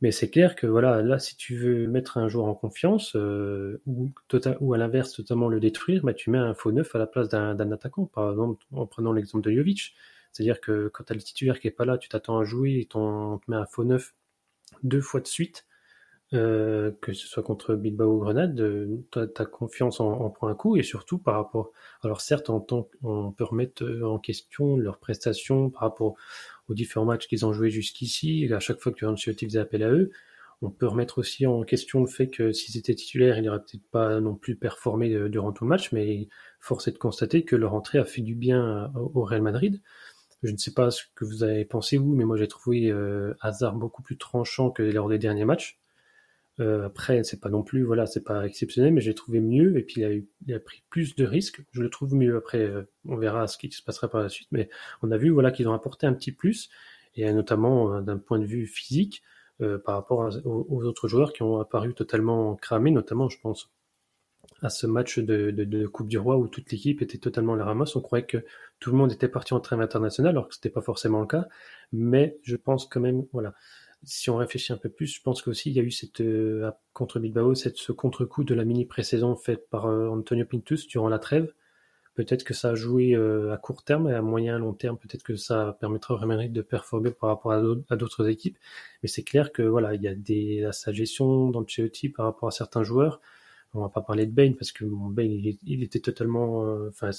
Mais 0.00 0.12
c'est 0.12 0.30
clair 0.30 0.54
que 0.54 0.66
voilà, 0.66 1.02
là, 1.02 1.18
si 1.18 1.36
tu 1.36 1.56
veux 1.56 1.88
mettre 1.88 2.18
un 2.18 2.28
joueur 2.28 2.46
en 2.46 2.54
confiance 2.54 3.14
ou, 3.14 4.10
tota-, 4.28 4.56
ou 4.60 4.74
à 4.74 4.78
l'inverse, 4.78 5.12
totalement 5.12 5.48
le 5.48 5.60
détruire, 5.60 6.02
bah, 6.04 6.14
tu 6.14 6.30
mets 6.30 6.38
un 6.38 6.54
faux 6.54 6.72
neuf 6.72 6.94
à 6.94 6.98
la 6.98 7.06
place 7.06 7.28
d'un 7.28 7.72
attaquant. 7.72 8.06
Par 8.06 8.30
exemple, 8.30 8.64
en 8.72 8.86
prenant 8.86 9.12
l'exemple 9.12 9.44
de 9.44 9.54
Jovic. 9.54 9.94
C'est-à-dire 10.32 10.60
que 10.60 10.88
quand 10.88 11.04
tu 11.04 11.12
as 11.12 11.16
le 11.16 11.22
titulaire 11.22 11.58
qui 11.58 11.68
est 11.68 11.72
pas 11.72 11.84
là, 11.84 11.98
tu 11.98 12.08
t'attends 12.08 12.38
à 12.38 12.44
jouer 12.44 12.72
et 12.72 12.88
on 12.94 13.38
te 13.38 13.50
met 13.50 13.56
un 13.56 13.66
faux 13.66 13.84
neuf 13.84 14.14
deux 14.82 15.00
fois 15.00 15.20
de 15.20 15.26
suite, 15.26 15.66
euh, 16.34 16.92
que 17.00 17.14
ce 17.14 17.26
soit 17.26 17.42
contre 17.42 17.74
Bilbao 17.74 18.16
ou 18.16 18.18
Grenade, 18.20 18.60
euh, 18.60 18.98
ta, 19.10 19.46
confiance 19.46 19.98
en, 19.98 20.28
prend 20.30 20.48
un 20.48 20.54
coup 20.54 20.76
et 20.76 20.82
surtout 20.82 21.18
par 21.18 21.34
rapport. 21.34 21.72
Alors 22.02 22.20
certes, 22.20 22.50
en 22.50 22.60
tant, 22.60 22.88
on 23.02 23.32
peut 23.32 23.44
remettre 23.44 23.82
euh, 23.84 24.06
en 24.06 24.18
question 24.18 24.76
leurs 24.76 24.98
prestations 24.98 25.70
par 25.70 25.82
rapport 25.82 26.16
aux 26.68 26.74
différents 26.74 27.06
matchs 27.06 27.26
qu'ils 27.26 27.46
ont 27.46 27.52
joués 27.52 27.70
jusqu'ici. 27.70 28.48
À 28.52 28.60
chaque 28.60 28.80
fois 28.80 28.92
que 28.92 29.06
Ancelotti 29.06 29.46
faisait 29.46 29.58
appel 29.58 29.82
à 29.82 29.90
eux, 29.90 30.10
on 30.60 30.70
peut 30.70 30.86
remettre 30.86 31.18
aussi 31.18 31.46
en 31.46 31.62
question 31.62 32.00
le 32.00 32.08
fait 32.08 32.28
que 32.28 32.52
s'ils 32.52 32.76
étaient 32.76 32.94
titulaires, 32.94 33.38
ils 33.38 33.44
n'auraient 33.44 33.60
peut-être 33.60 33.88
pas 33.90 34.20
non 34.20 34.34
plus 34.34 34.56
performé 34.56 35.28
durant 35.28 35.52
tout 35.52 35.64
le 35.64 35.68
match, 35.68 35.92
mais 35.92 36.28
force 36.60 36.88
est 36.88 36.92
de 36.92 36.98
constater 36.98 37.44
que 37.44 37.56
leur 37.56 37.74
entrée 37.74 37.98
a 37.98 38.04
fait 38.04 38.22
du 38.22 38.34
bien 38.34 38.92
au 38.94 39.22
Real 39.22 39.42
Madrid. 39.42 39.80
Je 40.42 40.52
ne 40.52 40.56
sais 40.56 40.72
pas 40.72 40.90
ce 40.90 41.02
que 41.14 41.24
vous 41.24 41.42
avez 41.42 41.64
pensé 41.64 41.96
vous, 41.96 42.14
mais 42.14 42.24
moi 42.24 42.36
j'ai 42.36 42.46
trouvé 42.48 42.90
euh, 42.90 43.34
Hazard 43.40 43.74
beaucoup 43.74 44.02
plus 44.02 44.16
tranchant 44.16 44.70
que 44.70 44.82
lors 44.82 45.08
des 45.08 45.18
derniers 45.18 45.44
matchs. 45.44 45.80
Euh, 46.60 46.86
après, 46.86 47.22
c'est 47.24 47.40
pas 47.40 47.50
non 47.50 47.62
plus, 47.62 47.84
voilà, 47.84 48.06
c'est 48.06 48.24
pas 48.24 48.44
exceptionnel, 48.46 48.92
mais 48.92 49.00
j'ai 49.00 49.14
trouvé 49.14 49.40
mieux. 49.40 49.78
Et 49.78 49.82
puis 49.82 50.00
il 50.00 50.04
a, 50.04 50.12
eu, 50.12 50.26
il 50.46 50.54
a 50.54 50.60
pris 50.60 50.82
plus 50.90 51.14
de 51.14 51.24
risques. 51.24 51.62
Je 51.72 51.82
le 51.82 51.90
trouve 51.90 52.14
mieux. 52.14 52.36
Après, 52.36 52.60
euh, 52.60 52.82
on 53.06 53.16
verra 53.16 53.46
ce 53.46 53.58
qui 53.58 53.70
se 53.70 53.82
passera 53.82 54.08
par 54.08 54.22
la 54.22 54.28
suite. 54.28 54.48
Mais 54.50 54.68
on 55.02 55.10
a 55.10 55.16
vu, 55.16 55.30
voilà, 55.30 55.50
qu'ils 55.50 55.68
ont 55.68 55.74
apporté 55.74 56.06
un 56.06 56.12
petit 56.14 56.32
plus, 56.32 56.68
et 57.14 57.32
notamment 57.32 57.94
euh, 57.94 58.00
d'un 58.00 58.18
point 58.18 58.38
de 58.38 58.46
vue 58.46 58.66
physique, 58.66 59.22
euh, 59.60 59.78
par 59.78 59.96
rapport 59.96 60.30
aux, 60.44 60.66
aux, 60.68 60.84
autres 60.84 61.08
joueurs 61.08 61.32
qui 61.32 61.42
ont 61.42 61.58
apparu 61.60 61.92
totalement 61.92 62.54
cramés, 62.54 62.92
notamment, 62.92 63.28
je 63.28 63.40
pense, 63.40 63.72
à 64.62 64.68
ce 64.70 64.86
match 64.86 65.18
de, 65.18 65.50
de, 65.50 65.64
de, 65.64 65.86
Coupe 65.86 66.08
du 66.08 66.18
Roi 66.18 66.36
où 66.36 66.46
toute 66.46 66.70
l'équipe 66.70 67.02
était 67.02 67.18
totalement 67.18 67.54
à 67.54 67.56
la 67.56 67.64
ramasse. 67.64 67.96
On 67.96 68.00
croyait 68.00 68.26
que 68.26 68.44
tout 68.78 68.92
le 68.92 68.96
monde 68.96 69.12
était 69.12 69.28
parti 69.28 69.54
en 69.54 69.60
trêve 69.60 69.80
international, 69.80 70.30
alors 70.30 70.48
que 70.48 70.54
c'était 70.54 70.70
pas 70.70 70.80
forcément 70.80 71.20
le 71.20 71.26
cas. 71.26 71.46
Mais 71.92 72.38
je 72.42 72.54
pense 72.56 72.86
quand 72.86 73.00
même, 73.00 73.24
voilà, 73.32 73.54
si 74.04 74.30
on 74.30 74.36
réfléchit 74.36 74.72
un 74.72 74.76
peu 74.76 74.88
plus, 74.88 75.06
je 75.06 75.22
pense 75.22 75.42
qu'aussi 75.42 75.70
il 75.70 75.76
y 75.76 75.80
a 75.80 75.82
eu 75.82 75.90
cette 75.90 76.20
euh, 76.20 76.70
contre 76.92 77.18
Bilbao, 77.20 77.54
cette, 77.54 77.76
ce 77.76 77.92
contre-coup 77.92 78.44
de 78.44 78.54
la 78.54 78.64
mini 78.64 78.84
pré-saison 78.86 79.36
faite 79.36 79.68
par 79.70 79.86
euh, 79.86 80.08
Antonio 80.08 80.44
Pintus 80.44 80.86
durant 80.86 81.08
la 81.08 81.18
trêve. 81.18 81.52
Peut-être 82.14 82.44
que 82.44 82.54
ça 82.54 82.70
a 82.70 82.74
joué 82.74 83.14
euh, 83.14 83.52
à 83.52 83.58
court 83.58 83.84
terme 83.84 84.08
et 84.08 84.14
à 84.14 84.22
moyen 84.22 84.58
long 84.58 84.72
terme, 84.72 84.98
peut-être 84.98 85.22
que 85.22 85.36
ça 85.36 85.76
permettra 85.80 86.14
au 86.14 86.16
Real 86.16 86.28
Madrid 86.28 86.52
de 86.52 86.62
performer 86.62 87.12
par 87.12 87.30
rapport 87.30 87.52
à 87.52 87.96
d'autres 87.96 88.28
équipes. 88.28 88.58
Mais 89.02 89.08
c'est 89.08 89.22
clair 89.22 89.52
que 89.52 89.62
voilà, 89.62 89.94
il 89.94 90.02
y 90.02 90.08
a 90.08 90.14
des, 90.14 90.68
sa 90.72 90.92
gestion 90.92 91.50
d'Ancelotti 91.50 92.08
par 92.08 92.26
rapport 92.26 92.48
à 92.48 92.52
certains 92.52 92.82
joueurs 92.82 93.20
on 93.74 93.80
va 93.80 93.88
pas 93.88 94.00
parler 94.00 94.26
de 94.26 94.32
Bane 94.32 94.54
parce 94.54 94.72
que 94.72 94.84
Bane 94.84 95.30
il, 95.30 95.82
était 95.82 96.00
totalement, 96.00 96.66
euh, 96.66 96.88
enfin 96.88 97.10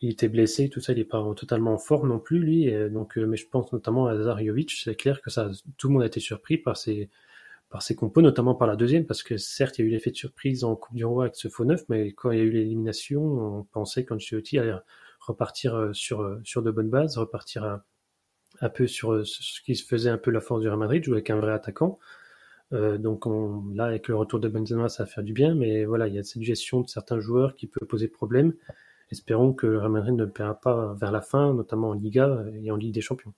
il 0.00 0.10
était 0.10 0.28
blessé, 0.28 0.68
tout 0.68 0.80
ça, 0.80 0.92
il 0.92 0.98
est 0.98 1.04
pas 1.04 1.22
totalement 1.34 1.74
en 1.74 1.78
forme 1.78 2.08
non 2.08 2.18
plus 2.18 2.38
lui. 2.38 2.90
donc, 2.90 3.18
euh, 3.18 3.26
mais 3.26 3.36
je 3.36 3.48
pense 3.48 3.72
notamment 3.72 4.06
à 4.06 4.16
Zariovic, 4.16 4.70
c'est 4.72 4.94
clair 4.94 5.20
que 5.22 5.30
ça, 5.30 5.50
tout 5.76 5.88
le 5.88 5.94
monde 5.94 6.02
a 6.02 6.06
été 6.06 6.20
surpris 6.20 6.58
par 6.58 6.76
ses 6.76 7.10
par 7.70 7.82
compos, 7.96 8.22
notamment 8.22 8.54
par 8.56 8.66
la 8.66 8.76
deuxième, 8.76 9.06
parce 9.06 9.22
que 9.22 9.36
certes 9.36 9.78
il 9.78 9.82
y 9.82 9.84
a 9.84 9.88
eu 9.88 9.92
l'effet 9.92 10.10
de 10.10 10.16
surprise 10.16 10.64
en 10.64 10.74
Coupe 10.76 10.96
du 10.96 11.04
Roi 11.04 11.24
avec 11.24 11.36
ce 11.36 11.48
faux 11.48 11.64
neuf, 11.64 11.84
mais 11.88 12.12
quand 12.12 12.32
il 12.32 12.38
y 12.38 12.40
a 12.42 12.44
eu 12.44 12.50
l'élimination, 12.50 13.22
on 13.22 13.64
pensait 13.64 14.04
qu'Ancelotti 14.04 14.58
allait 14.58 14.74
repartir 15.20 15.76
euh, 15.76 15.92
sur 15.92 16.38
sur 16.44 16.62
de 16.62 16.70
bonnes 16.72 16.90
bases, 16.90 17.18
repartir 17.18 17.80
un 18.60 18.68
peu 18.70 18.86
sur 18.86 19.24
ce 19.26 19.60
qui 19.62 19.76
se 19.76 19.84
faisait 19.86 20.10
un 20.10 20.18
peu 20.18 20.30
la 20.30 20.40
force 20.40 20.62
du 20.62 20.68
Real 20.68 20.78
Madrid, 20.78 21.04
jouer 21.04 21.14
avec 21.16 21.30
un 21.30 21.36
vrai 21.40 21.52
attaquant. 21.52 21.98
Euh, 22.72 22.98
donc 22.98 23.26
on, 23.26 23.64
là, 23.74 23.84
avec 23.86 24.08
le 24.08 24.16
retour 24.16 24.40
de 24.40 24.48
Benzema, 24.48 24.88
ça 24.88 25.04
va 25.04 25.08
faire 25.08 25.24
du 25.24 25.32
bien, 25.32 25.54
mais 25.54 25.84
voilà, 25.84 26.08
il 26.08 26.14
y 26.14 26.18
a 26.18 26.22
cette 26.22 26.42
gestion 26.42 26.80
de 26.82 26.88
certains 26.88 27.20
joueurs 27.20 27.56
qui 27.56 27.66
peut 27.66 27.84
poser 27.86 28.08
problème. 28.08 28.54
Espérons 29.10 29.52
que 29.52 29.66
le 29.66 29.78
Real 29.78 29.90
Madrid 29.90 30.14
ne 30.14 30.24
paiera 30.24 30.54
pas 30.54 30.94
vers 30.94 31.10
la 31.10 31.20
fin, 31.20 31.52
notamment 31.52 31.90
en 31.90 31.92
Liga 31.94 32.44
et 32.62 32.70
en 32.70 32.76
Ligue 32.76 32.94
des 32.94 33.00
Champions. 33.00 33.32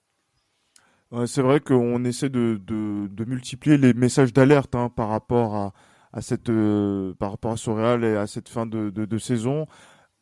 c'est 1.26 1.42
vrai 1.42 1.60
qu'on 1.60 2.04
essaie 2.04 2.28
de, 2.28 2.60
de, 2.64 3.06
de, 3.06 3.24
multiplier 3.24 3.78
les 3.78 3.94
messages 3.94 4.32
d'alerte 4.32 4.74
hein, 4.74 4.90
par 4.94 5.08
rapport 5.08 5.54
à, 5.54 5.72
à 6.12 6.20
cette, 6.20 6.50
euh, 6.50 7.14
par 7.14 7.30
rapport 7.30 7.52
à 7.52 7.56
ce 7.56 7.70
Real 7.70 8.04
et 8.04 8.16
à 8.16 8.26
cette 8.26 8.48
fin 8.48 8.66
de, 8.66 8.90
de 8.90 9.18
saison. 9.18 9.66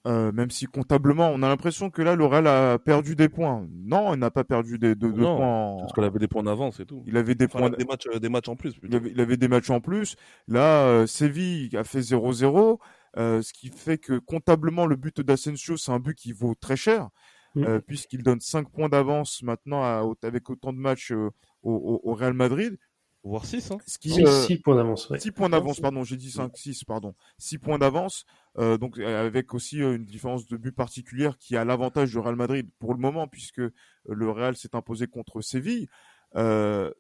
Euh, 0.06 0.32
même 0.32 0.50
si 0.50 0.64
comptablement, 0.64 1.30
on 1.30 1.42
a 1.42 1.48
l'impression 1.48 1.90
que 1.90 2.00
là, 2.00 2.16
Real 2.18 2.46
a 2.46 2.78
perdu 2.78 3.16
des 3.16 3.28
points. 3.28 3.66
Non, 3.70 4.14
il 4.14 4.18
n'a 4.18 4.30
pas 4.30 4.44
perdu 4.44 4.78
des, 4.78 4.94
de, 4.94 5.08
points. 5.08 5.76
Parce 5.78 5.92
qu'il 5.92 6.04
avait 6.04 6.18
des 6.18 6.28
points 6.28 6.42
d'avance 6.42 6.80
et 6.80 6.86
tout. 6.86 7.02
Il 7.06 7.18
avait 7.18 7.34
des 7.34 7.48
points. 7.48 7.68
Des 7.68 7.84
matchs, 7.84 8.08
des 8.08 8.28
matchs 8.30 8.48
en 8.48 8.56
plus. 8.56 8.74
Il 8.82 8.96
avait, 8.96 9.10
il 9.10 9.20
avait, 9.20 9.36
des 9.36 9.48
matchs 9.48 9.68
en 9.68 9.80
plus. 9.80 10.16
Là, 10.48 10.84
euh, 10.86 11.06
Séville 11.06 11.76
a 11.76 11.84
fait 11.84 12.00
0-0, 12.00 12.78
euh, 13.16 13.42
ce 13.42 13.53
qui 13.53 13.68
fait 13.68 13.99
que 13.99 14.18
comptablement, 14.18 14.87
le 14.87 14.96
but 14.96 15.20
d'Asensio, 15.20 15.77
c'est 15.77 15.92
un 15.92 15.99
but 15.99 16.16
qui 16.16 16.33
vaut 16.33 16.55
très 16.55 16.77
cher, 16.77 17.09
mm. 17.55 17.64
euh, 17.64 17.81
puisqu'il 17.81 18.23
donne 18.23 18.40
5 18.40 18.70
points 18.70 18.88
d'avance 18.88 19.42
maintenant 19.42 19.83
à, 19.83 20.05
avec 20.23 20.49
autant 20.51 20.73
de 20.73 20.79
matchs 20.79 21.12
euh, 21.12 21.31
au, 21.62 22.01
au, 22.05 22.14
Real 22.14 22.35
Madrid 22.35 22.79
voire 23.23 23.44
6. 23.44 23.73
Hein. 23.73 23.79
6 23.87 24.59
points 24.59 24.77
d'avance. 24.77 25.12
6 25.14 25.31
points 25.33 25.51
d'avance, 25.51 25.79
pardon, 25.81 26.05
j'ai 26.05 26.16
dit 26.16 26.31
5, 26.31 26.57
6, 26.57 26.85
pardon. 26.85 27.14
6 27.38 27.59
points 27.59 27.79
d'avance. 27.79 28.25
Euh, 28.59 28.79
donc 28.79 28.99
avec 28.99 29.53
aussi 29.55 29.79
une 29.79 30.05
différence 30.05 30.46
de 30.46 30.57
but 30.57 30.73
particulière 30.73 31.37
qui 31.37 31.57
a 31.57 31.64
l'avantage 31.64 32.11
du 32.11 32.18
Real 32.18 32.35
Madrid 32.35 32.68
pour 32.79 32.94
le 32.94 33.01
moment 33.01 33.29
puisque 33.29 33.61
le 34.09 34.31
Real 34.31 34.57
s'est 34.57 34.75
imposé 34.75 35.07
contre 35.07 35.40
Séville. 35.42 35.87
on 36.35 36.90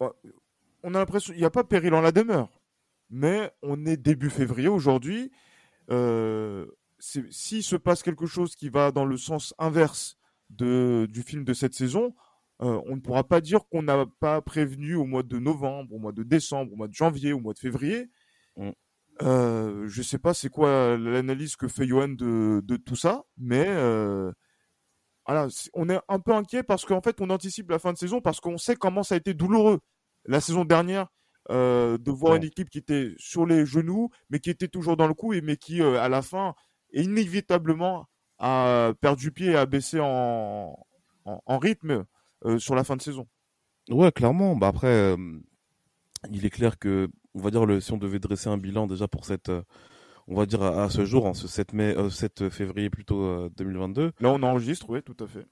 a 0.00 0.12
l'impression 0.84 1.32
il 1.34 1.38
n'y 1.38 1.44
a 1.44 1.50
pas 1.50 1.64
péril 1.64 1.94
en 1.94 2.00
la 2.00 2.12
demeure, 2.12 2.50
mais 3.12 3.50
on 3.62 3.86
est 3.86 3.96
début 3.96 4.30
février 4.30 4.68
aujourd'hui. 4.68 5.30
S'il 6.98 7.62
se 7.62 7.76
passe 7.76 8.02
quelque 8.02 8.26
chose 8.26 8.56
qui 8.56 8.68
va 8.68 8.90
dans 8.90 9.04
le 9.04 9.16
sens 9.16 9.54
inverse 9.58 10.16
de, 10.50 11.06
du 11.10 11.22
film 11.22 11.44
de 11.44 11.52
cette 11.52 11.74
saison, 11.74 12.14
on 12.58 12.96
ne 12.96 13.00
pourra 13.00 13.24
pas 13.24 13.40
dire 13.40 13.60
qu'on 13.70 13.82
n'a 13.82 14.06
pas 14.20 14.40
prévenu 14.40 14.94
au 14.94 15.04
mois 15.04 15.22
de 15.22 15.38
novembre, 15.38 15.94
au 15.94 15.98
mois 15.98 16.12
de 16.12 16.22
décembre, 16.22 16.72
au 16.72 16.76
mois 16.76 16.88
de 16.88 16.94
janvier, 16.94 17.32
au 17.32 17.40
mois 17.40 17.54
de 17.54 17.58
février. 17.58 18.10
Mm. 18.56 18.70
Euh, 19.20 19.86
je 19.88 20.02
sais 20.02 20.18
pas 20.18 20.32
c'est 20.34 20.48
quoi 20.48 20.96
l'analyse 20.96 21.56
que 21.56 21.68
fait 21.68 21.86
Johan 21.86 22.08
de, 22.08 22.60
de 22.64 22.76
tout 22.76 22.96
ça, 22.96 23.24
mais 23.36 23.66
euh, 23.68 24.32
voilà, 25.26 25.48
on 25.74 25.88
est 25.90 26.00
un 26.08 26.18
peu 26.18 26.32
inquiet 26.32 26.62
parce 26.62 26.84
qu'en 26.84 27.02
fait 27.02 27.20
on 27.20 27.28
anticipe 27.30 27.70
la 27.70 27.78
fin 27.78 27.92
de 27.92 27.98
saison 27.98 28.20
parce 28.20 28.40
qu'on 28.40 28.56
sait 28.56 28.74
comment 28.74 29.02
ça 29.02 29.14
a 29.14 29.18
été 29.18 29.34
douloureux 29.34 29.80
la 30.24 30.40
saison 30.40 30.64
dernière 30.64 31.08
euh, 31.50 31.98
de 31.98 32.10
voir 32.10 32.36
une 32.36 32.44
équipe 32.44 32.70
qui 32.70 32.78
était 32.78 33.14
sur 33.18 33.46
les 33.46 33.66
genoux 33.66 34.10
mais 34.30 34.38
qui 34.38 34.48
était 34.48 34.68
toujours 34.68 34.96
dans 34.96 35.08
le 35.08 35.14
coup 35.14 35.32
et 35.32 35.40
mais 35.40 35.56
qui 35.56 35.82
euh, 35.82 36.00
à 36.00 36.08
la 36.08 36.22
fin 36.22 36.54
inévitablement 36.92 38.06
a 38.38 38.92
perdu 39.00 39.32
pied 39.32 39.48
et 39.48 39.56
a 39.56 39.66
baissé 39.66 39.98
en, 40.00 40.76
en, 41.24 41.42
en 41.44 41.58
rythme 41.58 42.04
euh, 42.44 42.58
sur 42.58 42.74
la 42.74 42.84
fin 42.84 42.96
de 42.96 43.02
saison. 43.02 43.26
Ouais, 43.88 44.12
clairement. 44.12 44.54
Bah 44.56 44.68
après, 44.68 45.16
il 46.30 46.46
est 46.46 46.50
clair 46.50 46.78
que 46.78 47.08
on 47.34 47.40
va 47.40 47.50
dire, 47.50 47.66
le, 47.66 47.80
si 47.80 47.92
on 47.92 47.98
devait 47.98 48.18
dresser 48.18 48.48
un 48.48 48.58
bilan 48.58 48.86
déjà 48.86 49.08
pour 49.08 49.24
cette, 49.24 49.50
on 50.28 50.34
va 50.34 50.46
dire 50.46 50.62
à, 50.62 50.88
ce 50.90 51.04
jour, 51.04 51.26
en 51.26 51.34
ce 51.34 51.48
7 51.48 51.72
mai, 51.72 51.96
7 52.10 52.48
février 52.50 52.90
plutôt 52.90 53.48
2022. 53.50 54.02
Euh, 54.02 54.10
Là, 54.20 54.30
on 54.30 54.42
enregistre, 54.42 54.88
oui, 54.90 55.02
tout 55.02 55.16
à 55.22 55.26
fait. 55.26 55.46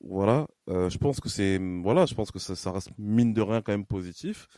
Voilà, 0.00 0.46
je 0.68 0.96
pense 0.96 1.20
que 1.20 1.28
c'est, 1.28 1.60
voilà, 1.82 2.06
je 2.06 2.14
pense 2.14 2.30
que 2.30 2.38
ça, 2.38 2.54
ça, 2.54 2.72
reste 2.72 2.90
mine 2.98 3.34
de 3.34 3.42
rien 3.42 3.62
quand 3.62 3.72
même 3.72 3.86
positif. 3.86 4.48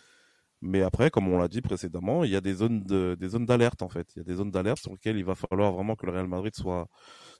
Mais 0.62 0.82
après, 0.82 1.10
comme 1.10 1.28
on 1.28 1.38
l'a 1.38 1.48
dit 1.48 1.62
précédemment, 1.62 2.24
il 2.24 2.30
y 2.30 2.36
a 2.36 2.40
des 2.42 2.54
zones 2.54 2.82
de, 2.84 3.16
des 3.18 3.28
zones 3.30 3.46
d'alerte 3.46 3.82
en 3.82 3.88
fait. 3.88 4.06
Il 4.14 4.18
y 4.18 4.20
a 4.20 4.24
des 4.24 4.34
zones 4.34 4.50
d'alerte 4.50 4.80
sur 4.80 4.92
lesquelles 4.92 5.16
il 5.16 5.24
va 5.24 5.34
falloir 5.34 5.72
vraiment 5.72 5.96
que 5.96 6.06
le 6.06 6.12
Real 6.12 6.28
Madrid 6.28 6.54
soit, 6.54 6.86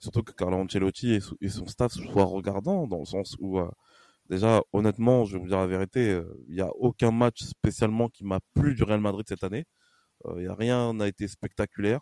surtout 0.00 0.22
que 0.22 0.32
Carlo 0.32 0.56
Ancelotti 0.56 1.18
et, 1.40 1.48
son 1.48 1.66
staff 1.66 1.92
soient 1.92 2.24
regardants 2.24 2.86
dans 2.86 3.00
le 3.00 3.04
sens 3.04 3.36
où 3.40 3.60
Déjà, 4.30 4.62
honnêtement, 4.72 5.24
je 5.24 5.32
vais 5.32 5.40
vous 5.40 5.48
dire 5.48 5.58
la 5.58 5.66
vérité, 5.66 6.10
euh, 6.10 6.24
il 6.46 6.54
n'y 6.54 6.60
a 6.60 6.70
aucun 6.76 7.10
match 7.10 7.42
spécialement 7.42 8.08
qui 8.08 8.24
m'a 8.24 8.38
plu 8.54 8.76
du 8.76 8.84
Real 8.84 9.00
Madrid 9.00 9.26
cette 9.28 9.42
année. 9.42 9.64
Il 10.26 10.30
euh, 10.30 10.42
y 10.44 10.46
a 10.46 10.54
rien 10.54 10.94
n'a 10.94 11.08
été 11.08 11.26
spectaculaire. 11.26 12.00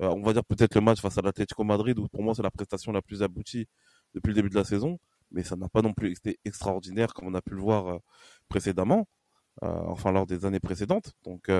Euh, 0.00 0.08
on 0.08 0.22
va 0.22 0.32
dire 0.32 0.44
peut-être 0.44 0.76
le 0.76 0.80
match 0.82 1.00
face 1.00 1.18
à 1.18 1.22
l'Atlético 1.22 1.64
Madrid 1.64 1.98
où 1.98 2.08
pour 2.08 2.22
moi 2.22 2.34
c'est 2.34 2.42
la 2.42 2.50
prestation 2.50 2.92
la 2.92 3.02
plus 3.02 3.22
aboutie 3.22 3.66
depuis 4.14 4.30
le 4.30 4.34
début 4.34 4.50
de 4.50 4.54
la 4.56 4.64
saison, 4.64 4.98
mais 5.32 5.42
ça 5.44 5.56
n'a 5.56 5.68
pas 5.68 5.82
non 5.82 5.92
plus 5.94 6.12
été 6.12 6.38
extraordinaire 6.44 7.12
comme 7.14 7.28
on 7.28 7.34
a 7.34 7.42
pu 7.42 7.54
le 7.54 7.60
voir 7.60 7.98
précédemment, 8.48 9.08
enfin 9.62 10.12
lors 10.12 10.26
des 10.26 10.44
années 10.44 10.60
précédentes. 10.60 11.12
Donc 11.24 11.50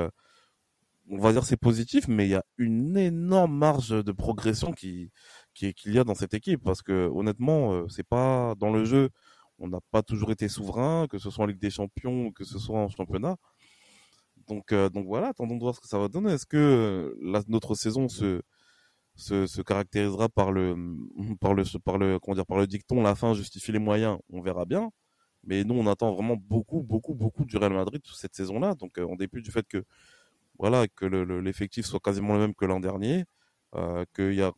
on 1.10 1.18
va 1.18 1.32
dire 1.32 1.44
c'est 1.44 1.56
positif, 1.56 2.08
mais 2.08 2.26
il 2.26 2.30
y 2.30 2.34
a 2.34 2.44
une 2.58 2.96
énorme 2.96 3.54
marge 3.56 3.90
de 3.90 4.12
progression 4.12 4.72
qui 4.72 5.10
qui 5.54 5.74
qu'il 5.74 5.94
y 5.94 5.98
a 5.98 6.04
dans 6.04 6.14
cette 6.14 6.34
équipe 6.34 6.62
parce 6.62 6.82
que 6.82 7.08
honnêtement, 7.14 7.72
euh, 7.74 7.88
c'est 7.88 8.06
pas 8.06 8.54
dans 8.58 8.70
le 8.72 8.84
jeu, 8.84 9.10
on 9.58 9.68
n'a 9.68 9.80
pas 9.90 10.02
toujours 10.02 10.30
été 10.32 10.48
souverain, 10.48 11.06
que 11.08 11.18
ce 11.18 11.30
soit 11.30 11.44
en 11.44 11.46
Ligue 11.46 11.60
des 11.60 11.70
Champions, 11.70 12.32
que 12.32 12.44
ce 12.44 12.58
soit 12.58 12.78
en 12.78 12.88
championnat. 12.88 13.36
Donc 14.48 14.72
euh, 14.72 14.88
donc 14.90 15.06
voilà, 15.06 15.28
attendons 15.28 15.56
de 15.56 15.62
voir 15.62 15.74
ce 15.74 15.80
que 15.80 15.88
ça 15.88 15.98
va 15.98 16.08
donner. 16.08 16.32
Est-ce 16.32 16.46
que 16.46 16.56
euh, 16.56 17.14
la, 17.22 17.42
notre 17.48 17.74
saison 17.74 18.08
se, 18.08 18.42
se 19.16 19.46
se 19.46 19.62
caractérisera 19.62 20.28
par 20.28 20.52
le 20.52 20.76
par 21.40 21.54
le 21.54 21.64
par 21.84 21.98
le 21.98 22.18
comment 22.20 22.34
dire 22.36 22.46
par 22.46 22.58
le 22.58 22.66
dicton 22.66 23.02
la 23.02 23.14
fin 23.14 23.34
justifie 23.34 23.72
les 23.72 23.78
moyens, 23.78 24.18
on 24.32 24.42
verra 24.42 24.64
bien. 24.66 24.90
Mais 25.46 25.64
nous, 25.64 25.74
on 25.74 25.86
attend 25.86 26.12
vraiment 26.12 26.36
beaucoup, 26.36 26.82
beaucoup, 26.82 27.14
beaucoup 27.14 27.44
du 27.44 27.56
Real 27.56 27.72
Madrid 27.72 28.02
cette 28.14 28.34
saison-là. 28.34 28.74
Donc, 28.74 28.98
en 28.98 29.16
dépit 29.16 29.42
du 29.42 29.50
fait 29.50 29.66
que 29.66 29.84
voilà, 30.58 30.86
que 30.88 31.06
l'effectif 31.06 31.86
soit 31.86 32.00
quasiment 32.00 32.34
le 32.34 32.40
même 32.40 32.54
que 32.54 32.64
l'an 32.64 32.80
dernier, 32.80 33.24
euh, 33.74 34.04
qu'il 34.14 34.34
y 34.34 34.42
a 34.42 34.52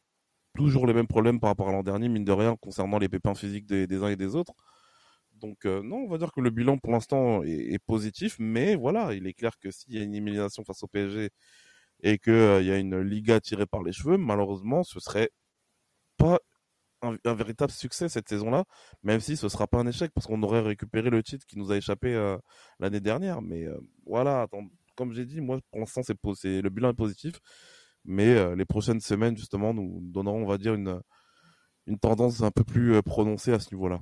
toujours 0.54 0.86
les 0.86 0.94
mêmes 0.94 1.06
problèmes 1.06 1.40
par 1.40 1.50
rapport 1.50 1.68
à 1.68 1.72
l'an 1.72 1.82
dernier, 1.82 2.08
mine 2.08 2.24
de 2.24 2.32
rien, 2.32 2.56
concernant 2.56 2.98
les 2.98 3.08
pépins 3.08 3.34
physiques 3.34 3.66
des, 3.66 4.02
uns 4.02 4.08
et 4.08 4.16
des 4.16 4.34
autres. 4.34 4.52
Donc 5.34 5.66
euh, 5.66 5.82
non, 5.82 5.98
on 5.98 6.08
va 6.08 6.18
dire 6.18 6.32
que 6.32 6.40
le 6.40 6.50
bilan 6.50 6.78
pour 6.78 6.92
l'instant 6.92 7.42
est, 7.44 7.78
positif, 7.84 8.36
mais 8.38 8.74
voilà, 8.74 9.14
il 9.14 9.26
est 9.26 9.34
clair 9.34 9.58
que 9.58 9.70
s'il 9.70 9.94
y 9.94 9.98
a 9.98 10.02
une 10.02 10.14
élimination 10.14 10.64
face 10.64 10.82
au 10.82 10.86
PSG 10.86 11.30
et 12.02 12.18
qu'il 12.18 12.32
euh, 12.32 12.62
y 12.62 12.70
a 12.70 12.78
une 12.78 13.00
Liga 13.00 13.40
tirée 13.40 13.66
par 13.66 13.82
les 13.82 13.92
cheveux, 13.92 14.16
malheureusement, 14.16 14.82
ce 14.82 15.00
serait 15.00 15.30
pas 16.16 16.40
un, 17.02 17.34
véritable 17.34 17.72
succès 17.72 18.08
cette 18.08 18.28
saison-là, 18.28 18.64
même 19.02 19.20
si 19.20 19.36
ce 19.36 19.48
sera 19.48 19.66
pas 19.66 19.78
un 19.78 19.86
échec 19.86 20.10
parce 20.14 20.26
qu'on 20.26 20.42
aurait 20.42 20.60
récupéré 20.60 21.10
le 21.10 21.22
titre 21.22 21.46
qui 21.46 21.58
nous 21.58 21.70
a 21.70 21.76
échappé 21.76 22.36
l'année 22.78 23.00
dernière. 23.00 23.42
Mais 23.42 23.66
voilà, 24.06 24.42
attends, 24.42 24.68
comme 24.96 25.12
j'ai 25.12 25.26
dit, 25.26 25.40
moi, 25.40 25.60
pour 25.70 25.80
l'instant, 25.80 26.02
c'est 26.02 26.62
le 26.62 26.70
bilan 26.70 26.90
est 26.90 26.94
positif. 26.94 27.34
Mais 28.04 28.34
euh, 28.34 28.54
les 28.54 28.64
prochaines 28.64 29.00
semaines, 29.00 29.36
justement, 29.36 29.74
nous 29.74 30.00
donneront, 30.00 30.42
on 30.42 30.46
va 30.46 30.58
dire, 30.58 30.74
une, 30.74 31.00
une 31.86 31.98
tendance 31.98 32.42
un 32.42 32.50
peu 32.50 32.64
plus 32.64 32.94
euh, 32.94 33.02
prononcée 33.02 33.52
à 33.52 33.58
ce 33.60 33.74
niveau-là. 33.74 34.00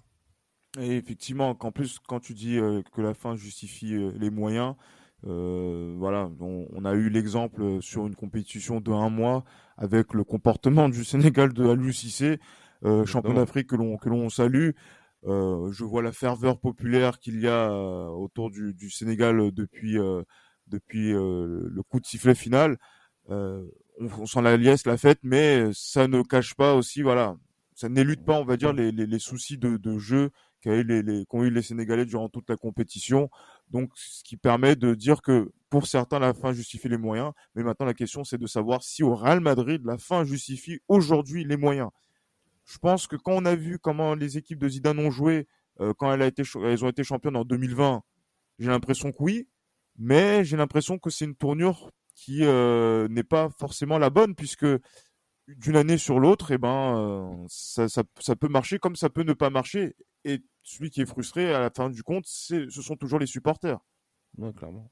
Et 0.78 0.96
effectivement, 0.96 1.54
qu'en 1.54 1.72
plus, 1.72 1.98
quand 1.98 2.20
tu 2.20 2.34
dis 2.34 2.58
euh, 2.58 2.82
que 2.92 3.00
la 3.00 3.14
fin 3.14 3.34
justifie 3.36 3.96
les 4.18 4.30
moyens, 4.30 4.74
voilà, 5.22 6.30
on, 6.38 6.84
a 6.84 6.92
eu 6.92 7.08
l'exemple 7.08 7.80
sur 7.80 8.06
une 8.06 8.14
compétition 8.14 8.82
de 8.82 8.92
un 8.92 9.08
mois 9.08 9.42
avec 9.78 10.12
le 10.12 10.22
comportement 10.22 10.90
du 10.90 11.02
Sénégal 11.02 11.54
de 11.54 11.66
Alou 11.66 11.92
Cissé, 11.92 12.38
champion 13.06 13.34
d'Afrique 13.34 13.68
que 13.68 13.76
l'on 13.76 13.96
que 13.96 14.08
l'on 14.08 14.28
salue. 14.28 14.70
je 15.24 15.84
vois 15.84 16.02
la 16.02 16.12
ferveur 16.12 16.58
populaire 16.58 17.18
qu'il 17.18 17.40
y 17.40 17.48
a 17.48 17.70
autour 18.10 18.50
du, 18.50 18.74
du 18.74 18.90
Sénégal 18.90 19.50
depuis 19.52 19.98
depuis 20.66 21.12
euh, 21.12 21.68
le 21.68 21.82
coup 21.82 22.00
de 22.00 22.06
sifflet 22.06 22.34
final. 22.34 22.78
Euh, 23.30 23.64
on, 24.00 24.08
on 24.20 24.26
sent 24.26 24.42
la 24.42 24.56
liesse, 24.56 24.86
la 24.86 24.96
fête, 24.96 25.20
mais 25.22 25.70
ça 25.72 26.08
ne 26.08 26.22
cache 26.22 26.54
pas 26.54 26.74
aussi, 26.74 27.02
voilà, 27.02 27.36
ça 27.74 27.88
n'élude 27.88 28.24
pas, 28.24 28.38
on 28.40 28.44
va 28.44 28.56
dire, 28.56 28.72
les, 28.72 28.92
les, 28.92 29.06
les 29.06 29.18
soucis 29.18 29.58
de, 29.58 29.76
de 29.76 29.98
jeu 29.98 30.30
qu'ont 30.62 30.72
eu 30.72 30.84
les, 30.84 31.02
les, 31.02 31.24
eu 31.32 31.50
les 31.50 31.62
Sénégalais 31.62 32.06
durant 32.06 32.28
toute 32.28 32.48
la 32.48 32.56
compétition. 32.56 33.30
Donc, 33.70 33.90
ce 33.94 34.22
qui 34.24 34.36
permet 34.36 34.76
de 34.76 34.94
dire 34.94 35.22
que 35.22 35.52
pour 35.68 35.86
certains, 35.86 36.18
la 36.18 36.34
fin 36.34 36.52
justifie 36.52 36.88
les 36.88 36.96
moyens. 36.98 37.32
Mais 37.54 37.62
maintenant, 37.62 37.86
la 37.86 37.94
question, 37.94 38.24
c'est 38.24 38.38
de 38.38 38.46
savoir 38.46 38.82
si 38.82 39.02
au 39.02 39.14
Real 39.14 39.40
Madrid, 39.40 39.82
la 39.84 39.98
fin 39.98 40.24
justifie 40.24 40.80
aujourd'hui 40.88 41.44
les 41.44 41.56
moyens. 41.56 41.90
Je 42.64 42.78
pense 42.78 43.06
que 43.06 43.16
quand 43.16 43.32
on 43.32 43.44
a 43.44 43.54
vu 43.54 43.78
comment 43.78 44.14
les 44.14 44.38
équipes 44.38 44.58
de 44.58 44.68
Zidane 44.68 44.98
ont 44.98 45.10
joué 45.10 45.46
euh, 45.80 45.92
quand 45.96 46.12
elle 46.12 46.22
a 46.22 46.26
été, 46.26 46.42
elles 46.62 46.84
ont 46.84 46.88
été 46.88 47.04
championnes 47.04 47.36
en 47.36 47.44
2020, 47.44 48.02
j'ai 48.58 48.68
l'impression 48.68 49.12
que 49.12 49.18
oui 49.20 49.48
mais 49.96 50.44
j'ai 50.44 50.56
l'impression 50.56 50.98
que 50.98 51.10
c'est 51.10 51.24
une 51.24 51.36
tournure 51.36 51.90
qui 52.14 52.44
euh, 52.44 53.08
n'est 53.08 53.24
pas 53.24 53.48
forcément 53.58 53.98
la 53.98 54.10
bonne 54.10 54.34
puisque 54.34 54.66
d'une 55.46 55.76
année 55.76 55.98
sur 55.98 56.20
l'autre, 56.20 56.52
eh 56.52 56.58
ben, 56.58 56.96
euh, 56.96 57.46
ça, 57.48 57.88
ça, 57.88 58.02
ça, 58.18 58.34
peut 58.34 58.48
marcher 58.48 58.78
comme 58.78 58.96
ça 58.96 59.10
peut 59.10 59.24
ne 59.24 59.34
pas 59.34 59.50
marcher. 59.50 59.94
Et 60.24 60.42
celui 60.62 60.90
qui 60.90 61.02
est 61.02 61.06
frustré 61.06 61.52
à 61.52 61.60
la 61.60 61.70
fin 61.70 61.90
du 61.90 62.02
compte, 62.02 62.24
c'est, 62.26 62.70
ce 62.70 62.80
sont 62.80 62.96
toujours 62.96 63.18
les 63.18 63.26
supporters. 63.26 63.78
Ouais, 64.38 64.52
clairement. 64.54 64.90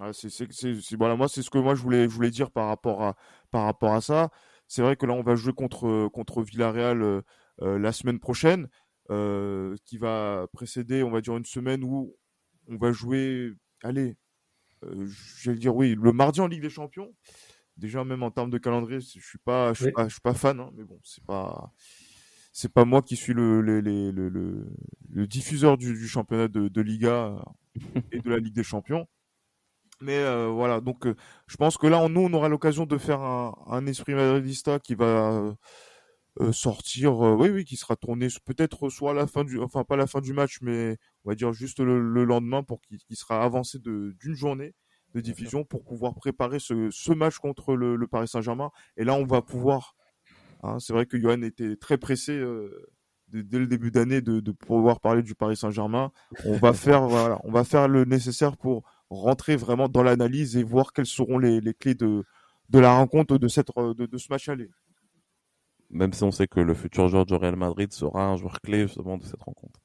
Ouais, 0.00 0.12
c'est, 0.12 0.28
c'est, 0.28 0.48
c'est, 0.52 0.96
voilà, 0.96 1.16
moi, 1.16 1.28
c'est 1.28 1.42
ce 1.42 1.50
que 1.50 1.58
moi 1.58 1.74
je 1.74 1.82
voulais, 1.82 2.04
je 2.04 2.14
voulais 2.14 2.30
dire 2.30 2.50
par 2.50 2.68
rapport 2.68 3.02
à, 3.02 3.16
par 3.50 3.64
rapport 3.64 3.94
à 3.94 4.00
ça. 4.00 4.30
C'est 4.70 4.82
vrai 4.82 4.94
que 4.94 5.04
là, 5.04 5.14
on 5.14 5.22
va 5.24 5.34
jouer 5.34 5.52
contre, 5.52 6.08
contre 6.12 6.42
Villarreal 6.42 7.02
euh, 7.02 7.22
euh 7.60 7.76
la 7.76 7.90
semaine 7.90 8.20
prochaine, 8.20 8.68
euh, 9.10 9.74
qui 9.84 9.98
va 9.98 10.46
précéder, 10.52 11.02
on 11.02 11.10
va 11.10 11.20
dire, 11.20 11.36
une 11.36 11.44
semaine 11.44 11.82
où 11.82 12.14
on 12.68 12.76
va 12.76 12.92
jouer 12.92 13.50
allez, 13.82 14.16
je 14.82 15.50
vais 15.50 15.56
dire 15.56 15.74
oui, 15.74 15.96
le 16.00 16.12
mardi 16.12 16.40
en 16.40 16.46
Ligue 16.46 16.62
des 16.62 16.70
Champions. 16.70 17.12
Déjà, 17.76 18.04
même 18.04 18.22
en 18.22 18.30
termes 18.30 18.50
de 18.50 18.58
calendrier, 18.58 19.00
je 19.00 19.18
suis 19.18 19.38
pas, 19.38 19.74
je 19.74 19.84
suis, 19.84 19.92
pas, 19.92 20.06
je 20.06 20.12
suis 20.12 20.20
pas 20.20 20.34
fan, 20.34 20.60
hein, 20.60 20.70
mais 20.76 20.84
bon, 20.84 21.00
c'est 21.02 21.24
pas, 21.24 21.72
c'est 22.52 22.72
pas 22.72 22.84
moi 22.84 23.02
qui 23.02 23.16
suis 23.16 23.32
le, 23.32 23.60
le, 23.60 23.80
le, 23.80 24.12
le, 24.12 24.72
le 25.08 25.26
diffuseur 25.26 25.78
du, 25.78 25.94
du 25.94 26.06
championnat 26.06 26.46
de, 26.46 26.68
de, 26.68 26.80
Liga 26.80 27.42
et 28.12 28.20
de 28.20 28.30
la 28.30 28.38
Ligue 28.38 28.54
des 28.54 28.62
Champions. 28.62 29.08
Mais 30.00 30.18
euh, 30.18 30.48
voilà, 30.48 30.80
donc 30.80 31.06
euh, 31.06 31.14
je 31.46 31.56
pense 31.56 31.76
que 31.76 31.86
là, 31.86 32.08
nous, 32.08 32.22
on 32.22 32.32
aura 32.32 32.48
l'occasion 32.48 32.86
de 32.86 32.96
faire 32.98 33.20
un, 33.20 33.54
un 33.66 33.86
esprit 33.86 34.14
madridista 34.14 34.78
qui 34.78 34.94
va 34.94 35.54
euh, 36.40 36.52
sortir, 36.52 37.26
euh, 37.26 37.34
oui, 37.34 37.50
oui, 37.50 37.64
qui 37.64 37.76
sera 37.76 37.96
tourné 37.96 38.28
peut-être 38.44 38.88
soit 38.88 39.10
à 39.10 39.14
la 39.14 39.26
fin 39.26 39.42
du, 39.44 39.58
enfin 39.58 39.82
pas 39.82 39.96
la 39.96 40.06
fin 40.06 40.20
du 40.20 40.32
match, 40.32 40.58
mais 40.62 40.96
on 41.24 41.30
va 41.30 41.34
dire 41.34 41.52
juste 41.52 41.80
le, 41.80 42.24
lendemain 42.24 42.62
pour 42.62 42.80
qu'il 42.80 43.16
sera 43.16 43.42
avancé 43.42 43.78
de 43.80 44.14
d'une 44.20 44.34
journée 44.34 44.74
de 45.14 45.20
diffusion 45.20 45.64
pour 45.64 45.82
pouvoir 45.82 46.14
préparer 46.14 46.60
ce, 46.60 46.88
ce 46.92 47.12
match 47.12 47.38
contre 47.38 47.74
le, 47.74 47.96
le 47.96 48.06
Paris 48.06 48.28
Saint-Germain. 48.28 48.70
Et 48.96 49.04
là, 49.04 49.14
on 49.14 49.24
va 49.24 49.42
pouvoir. 49.42 49.96
Hein, 50.62 50.78
c'est 50.78 50.92
vrai 50.92 51.04
que 51.04 51.18
Johan 51.18 51.42
était 51.42 51.74
très 51.76 51.98
pressé 51.98 52.32
euh, 52.32 52.88
dès 53.28 53.58
le 53.58 53.66
début 53.66 53.90
d'année 53.90 54.20
de, 54.20 54.38
de, 54.38 54.52
pouvoir 54.52 55.00
parler 55.00 55.22
du 55.22 55.34
Paris 55.34 55.56
Saint-Germain. 55.56 56.12
On 56.44 56.56
va 56.56 56.72
faire, 56.72 57.08
voilà, 57.08 57.40
on 57.42 57.50
va 57.50 57.64
faire 57.64 57.88
le 57.88 58.04
nécessaire 58.04 58.56
pour 58.56 58.84
rentrer 59.10 59.56
vraiment 59.56 59.88
dans 59.88 60.02
l'analyse 60.02 60.56
et 60.56 60.62
voir 60.62 60.92
quelles 60.92 61.06
seront 61.06 61.38
les, 61.38 61.60
les 61.60 61.74
clés 61.74 61.94
de, 61.94 62.24
de 62.68 62.78
la 62.78 62.96
rencontre 62.96 63.38
de 63.38 63.48
cette 63.48 63.68
de, 63.76 64.06
de 64.06 64.18
ce 64.18 64.26
match 64.30 64.48
aller 64.48 64.70
même 65.90 66.12
si 66.12 66.22
on 66.22 66.30
sait 66.30 66.46
que 66.46 66.60
le 66.60 66.74
futur 66.74 67.08
joueur 67.08 67.26
du 67.26 67.34
Real 67.34 67.56
Madrid 67.56 67.92
sera 67.92 68.26
un 68.26 68.36
joueur 68.36 68.60
clé 68.60 68.82
justement 68.82 69.18
de 69.18 69.24
cette 69.24 69.42
rencontre. 69.42 69.80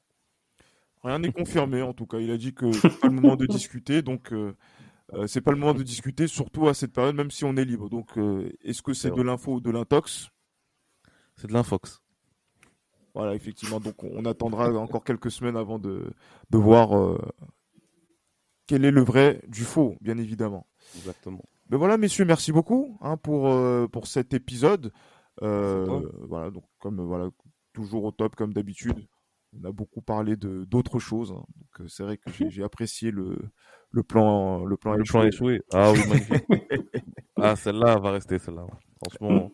Rien 1.02 1.18
n'est 1.18 1.32
confirmé 1.32 1.82
en 1.82 1.92
tout 1.92 2.06
cas. 2.06 2.18
Il 2.18 2.30
a 2.30 2.36
dit 2.36 2.54
que 2.54 2.70
c'est 2.72 3.00
pas 3.00 3.08
le 3.08 3.14
moment 3.14 3.36
de 3.36 3.46
discuter, 3.46 4.02
donc 4.02 4.32
euh, 4.32 4.56
euh, 5.14 5.26
c'est 5.26 5.40
pas 5.40 5.52
le 5.52 5.58
moment 5.58 5.74
de 5.74 5.82
discuter, 5.82 6.26
surtout 6.26 6.68
à 6.68 6.74
cette 6.74 6.92
période, 6.92 7.14
même 7.14 7.30
si 7.30 7.44
on 7.44 7.56
est 7.56 7.64
libre. 7.64 7.88
Donc, 7.88 8.18
euh, 8.18 8.50
est-ce 8.62 8.82
que 8.82 8.92
c'est 8.92 9.10
de 9.10 9.22
l'info 9.22 9.54
ou 9.54 9.60
de 9.60 9.70
l'intox? 9.70 10.30
C'est 11.36 11.46
de 11.46 11.52
l'infox. 11.52 12.02
Voilà, 13.14 13.34
effectivement. 13.34 13.78
Donc, 13.78 14.02
on 14.02 14.24
attendra 14.24 14.70
encore 14.72 15.04
quelques 15.04 15.30
semaines 15.30 15.56
avant 15.56 15.78
de, 15.78 16.10
de 16.50 16.58
voir 16.58 16.98
euh, 16.98 17.18
quel 18.66 18.84
est 18.84 18.90
le 18.90 19.02
vrai 19.02 19.42
du 19.48 19.62
faux, 19.62 19.96
bien 20.00 20.18
évidemment. 20.18 20.66
Exactement. 20.96 21.44
Mais 21.70 21.76
voilà, 21.76 21.98
messieurs, 21.98 22.24
merci 22.24 22.52
beaucoup 22.52 22.96
hein, 23.00 23.16
pour, 23.16 23.48
euh, 23.48 23.88
pour 23.88 24.06
cet 24.06 24.34
épisode. 24.34 24.92
Euh, 25.42 26.00
voilà, 26.28 26.50
donc 26.50 26.64
comme 26.78 27.00
voilà, 27.04 27.28
toujours 27.72 28.04
au 28.04 28.12
top 28.12 28.36
comme 28.36 28.52
d'habitude. 28.52 29.06
On 29.58 29.68
a 29.68 29.72
beaucoup 29.72 30.02
parlé 30.02 30.36
de 30.36 30.64
d'autres 30.64 30.98
choses. 30.98 31.32
Hein. 31.32 31.44
Donc 31.56 31.80
euh, 31.80 31.88
c'est 31.88 32.02
vrai 32.02 32.18
que 32.18 32.30
j'ai 32.48 32.62
apprécié 32.64 33.10
le 33.10 33.36
le 33.90 34.02
plan 34.02 34.64
le 34.64 34.76
plan, 34.76 34.94
le 34.94 35.02
échoué. 35.02 35.20
plan 35.20 35.28
échoué. 35.28 35.60
Ah 35.72 35.92
oui, 35.92 35.98
magnifique. 36.08 36.44
ah 37.36 37.56
celle-là 37.56 37.98
va 37.98 38.12
rester 38.12 38.38
celle-là. 38.38 38.66
Franchement. 39.04 39.52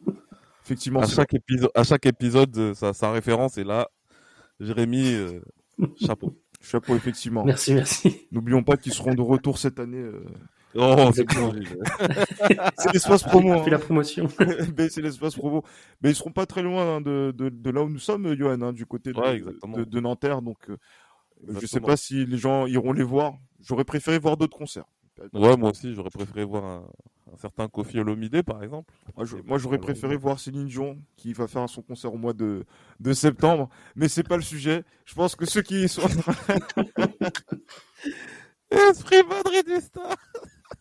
Effectivement. 0.65 1.01
À 1.01 1.07
chaque 1.07 1.35
épisode, 1.35 1.71
à 1.75 1.83
chaque 1.83 2.07
épisode, 2.07 2.75
sa, 2.75 2.93
sa 2.93 3.11
référence 3.11 3.59
est 3.59 3.65
là. 3.65 3.89
Jérémy, 4.61 5.15
euh, 5.15 5.41
chapeau. 5.97 6.42
Chapeau, 6.63 6.95
effectivement. 6.97 7.45
Merci, 7.45 7.75
merci. 7.75 8.27
N'oublions 8.33 8.63
pas 8.63 8.77
qu'ils 8.77 8.93
seront 8.93 9.15
de 9.15 9.21
retour 9.21 9.59
cette 9.59 9.81
année 9.81 9.99
euh, 9.99 10.25
Oh, 10.75 11.11
c'est 11.15 11.27
l'espace 12.95 13.23
promo. 13.25 13.53
Hein. 13.53 13.65
la 13.69 13.79
promotion. 13.79 14.27
c'est 14.89 15.03
l'espace 15.03 15.35
promo. 15.35 15.65
Mais 16.01 16.11
ils 16.11 16.15
seront 16.15 16.33
pas 16.33 16.47
très 16.47 16.63
loin 16.63 16.97
hein, 16.97 17.01
de, 17.03 17.33
de, 17.37 17.51
de, 17.51 17.71
là 17.71 17.83
où 17.83 17.91
nous 17.91 17.99
sommes, 17.99 18.35
Johan, 18.35 18.63
hein, 18.63 18.73
du 18.73 18.87
côté 18.87 19.13
de, 19.13 19.19
ouais, 19.19 19.41
de, 19.41 19.85
de, 19.85 20.01
Nanterre. 20.01 20.41
Donc, 20.41 20.71
euh, 20.71 20.79
je 21.61 21.67
sais 21.67 21.81
pas 21.81 21.97
si 21.97 22.25
les 22.25 22.39
gens 22.39 22.67
iront 22.67 22.93
les 22.93 23.03
voir. 23.03 23.35
J'aurais 23.61 23.85
préféré 23.85 24.19
voir 24.19 24.37
d'autres 24.37 24.57
concerts. 24.57 24.87
Ouais, 25.33 25.57
moi 25.57 25.71
aussi, 25.71 25.95
j'aurais 25.95 26.11
préféré 26.11 26.45
voir 26.45 26.65
un, 26.65 26.85
un, 27.33 27.37
certain 27.37 27.69
Kofi 27.69 27.99
Olomide, 28.01 28.43
par 28.43 28.63
exemple. 28.63 28.93
Moi, 29.45 29.59
j'aurais 29.59 29.79
préféré 29.79 30.17
voir 30.17 30.39
Céline 30.41 30.67
Dion, 30.67 30.99
qui 31.17 31.33
va 31.33 31.47
faire 31.47 31.69
son 31.69 31.83
concert 31.83 32.13
au 32.13 32.19
mois 32.19 32.33
de, 32.33 32.65
de 33.01 33.13
septembre. 33.13 33.69
Mais 33.97 34.09
c'est 34.09 34.23
pas 34.27 34.37
le 34.37 34.43
sujet. 34.43 34.85
Je 35.05 35.15
pense 35.15 35.37
que 35.37 35.47
ceux 35.47 35.63
qui 35.63 35.89
sont 35.89 36.03
Esprit 38.71 39.23
madridista 39.29 40.01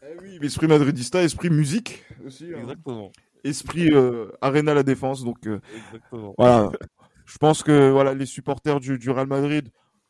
eh 0.03 0.17
oui, 0.21 0.39
esprit 0.41 0.67
madridista, 0.67 1.21
esprit 1.21 1.49
musique 1.49 2.03
aussi. 2.25 2.45
Hein. 2.53 2.59
Exactement. 2.61 3.11
Esprit 3.43 3.89
euh, 3.91 4.31
Arena 4.41 4.73
la 4.73 4.83
défense. 4.83 5.23
Donc 5.23 5.45
euh, 5.47 5.59
Exactement. 5.87 6.33
voilà. 6.37 6.71
Je 7.25 7.37
pense 7.37 7.63
que 7.63 7.89
voilà 7.91 8.13
les 8.13 8.25
supporters 8.25 8.79
du, 8.79 8.97
du 8.97 9.09
Real 9.09 9.27
Madrid, 9.27 9.69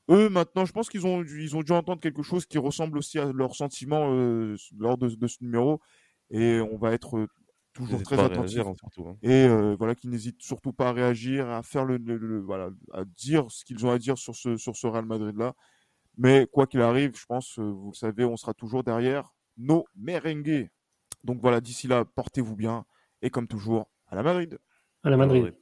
eux 0.10 0.30
maintenant, 0.30 0.66
je 0.66 0.72
pense 0.74 0.89
qu'ils 0.89 1.06
ont 1.08 1.24
ils 1.24 1.56
ont 1.56 1.62
dû 1.64 1.72
entendre 1.72 2.02
quelque 2.02 2.24
chose 2.24 2.45
qui 2.45 2.58
ressemble 2.58 2.97
aussi 2.97 3.20
à 3.20 3.32
leurs 3.32 3.56
sentiments 3.56 4.12
euh, 4.14 4.56
lors 4.78 4.97
de, 4.97 5.10
de, 5.10 5.28
ce 5.28 5.38
numéro. 5.41 5.80
et 6.30 6.60
on 6.62 6.78
va 6.78 6.93
être 6.93 7.28
toujours 7.74 7.93
N'hésite 7.99 8.06
très 8.08 8.20
attentif. 8.20 8.60
hein, 8.60 8.74
surtout. 8.76 9.08
hein. 9.08 9.18
Et 9.22 9.45
euh, 9.45 9.76
voilà, 9.78 9.95
qu'ils 9.95 10.10
n'hésitent 10.10 10.41
surtout 10.41 10.74
pas 10.74 10.89
à 10.89 10.93
réagir, 10.93 11.49
à 11.49 11.64
faire 11.64 11.86
le, 11.86 11.97
le- 11.97 12.18
le- 12.18 12.41
voilà, 12.41 12.70
à 12.93 13.06
dire 13.06 13.45
ce 13.49 13.64
qu'ils 13.66 13.86
ont 13.86 13.91
à 13.91 13.97
dire 13.99 14.18
sur 14.18 14.36
ce 14.36 14.58
sur 14.58 14.76
ce 14.76 14.88
Real 14.88 15.06
Madrid 15.06 15.36
là. 15.38 15.54
Mais 16.18 16.47
quoi 16.52 16.68
qu'il 16.68 16.82
arrive, 16.82 17.16
je 17.18 17.26
pense, 17.26 17.58
euh, 17.60 17.64
vous 17.64 17.91
le 17.91 17.95
savez, 17.97 18.26
on 18.26 18.38
sera 18.38 18.54
toujours 18.54 18.84
derrière 18.84 19.32
nos 19.58 19.86
merengues. 19.95 20.70
Donc 21.24 21.41
voilà, 21.41 21.62
d'ici 21.62 21.88
là, 21.88 22.06
portez-vous 22.06 22.56
bien 22.56 22.86
et 23.22 23.30
comme 23.30 23.47
toujours, 23.47 23.89
à 24.08 24.16
la 24.16 24.24
Madrid. 24.24 24.60
À 25.04 25.10
la 25.10 25.18
Madrid. 25.18 25.43
Madrid. 25.43 25.61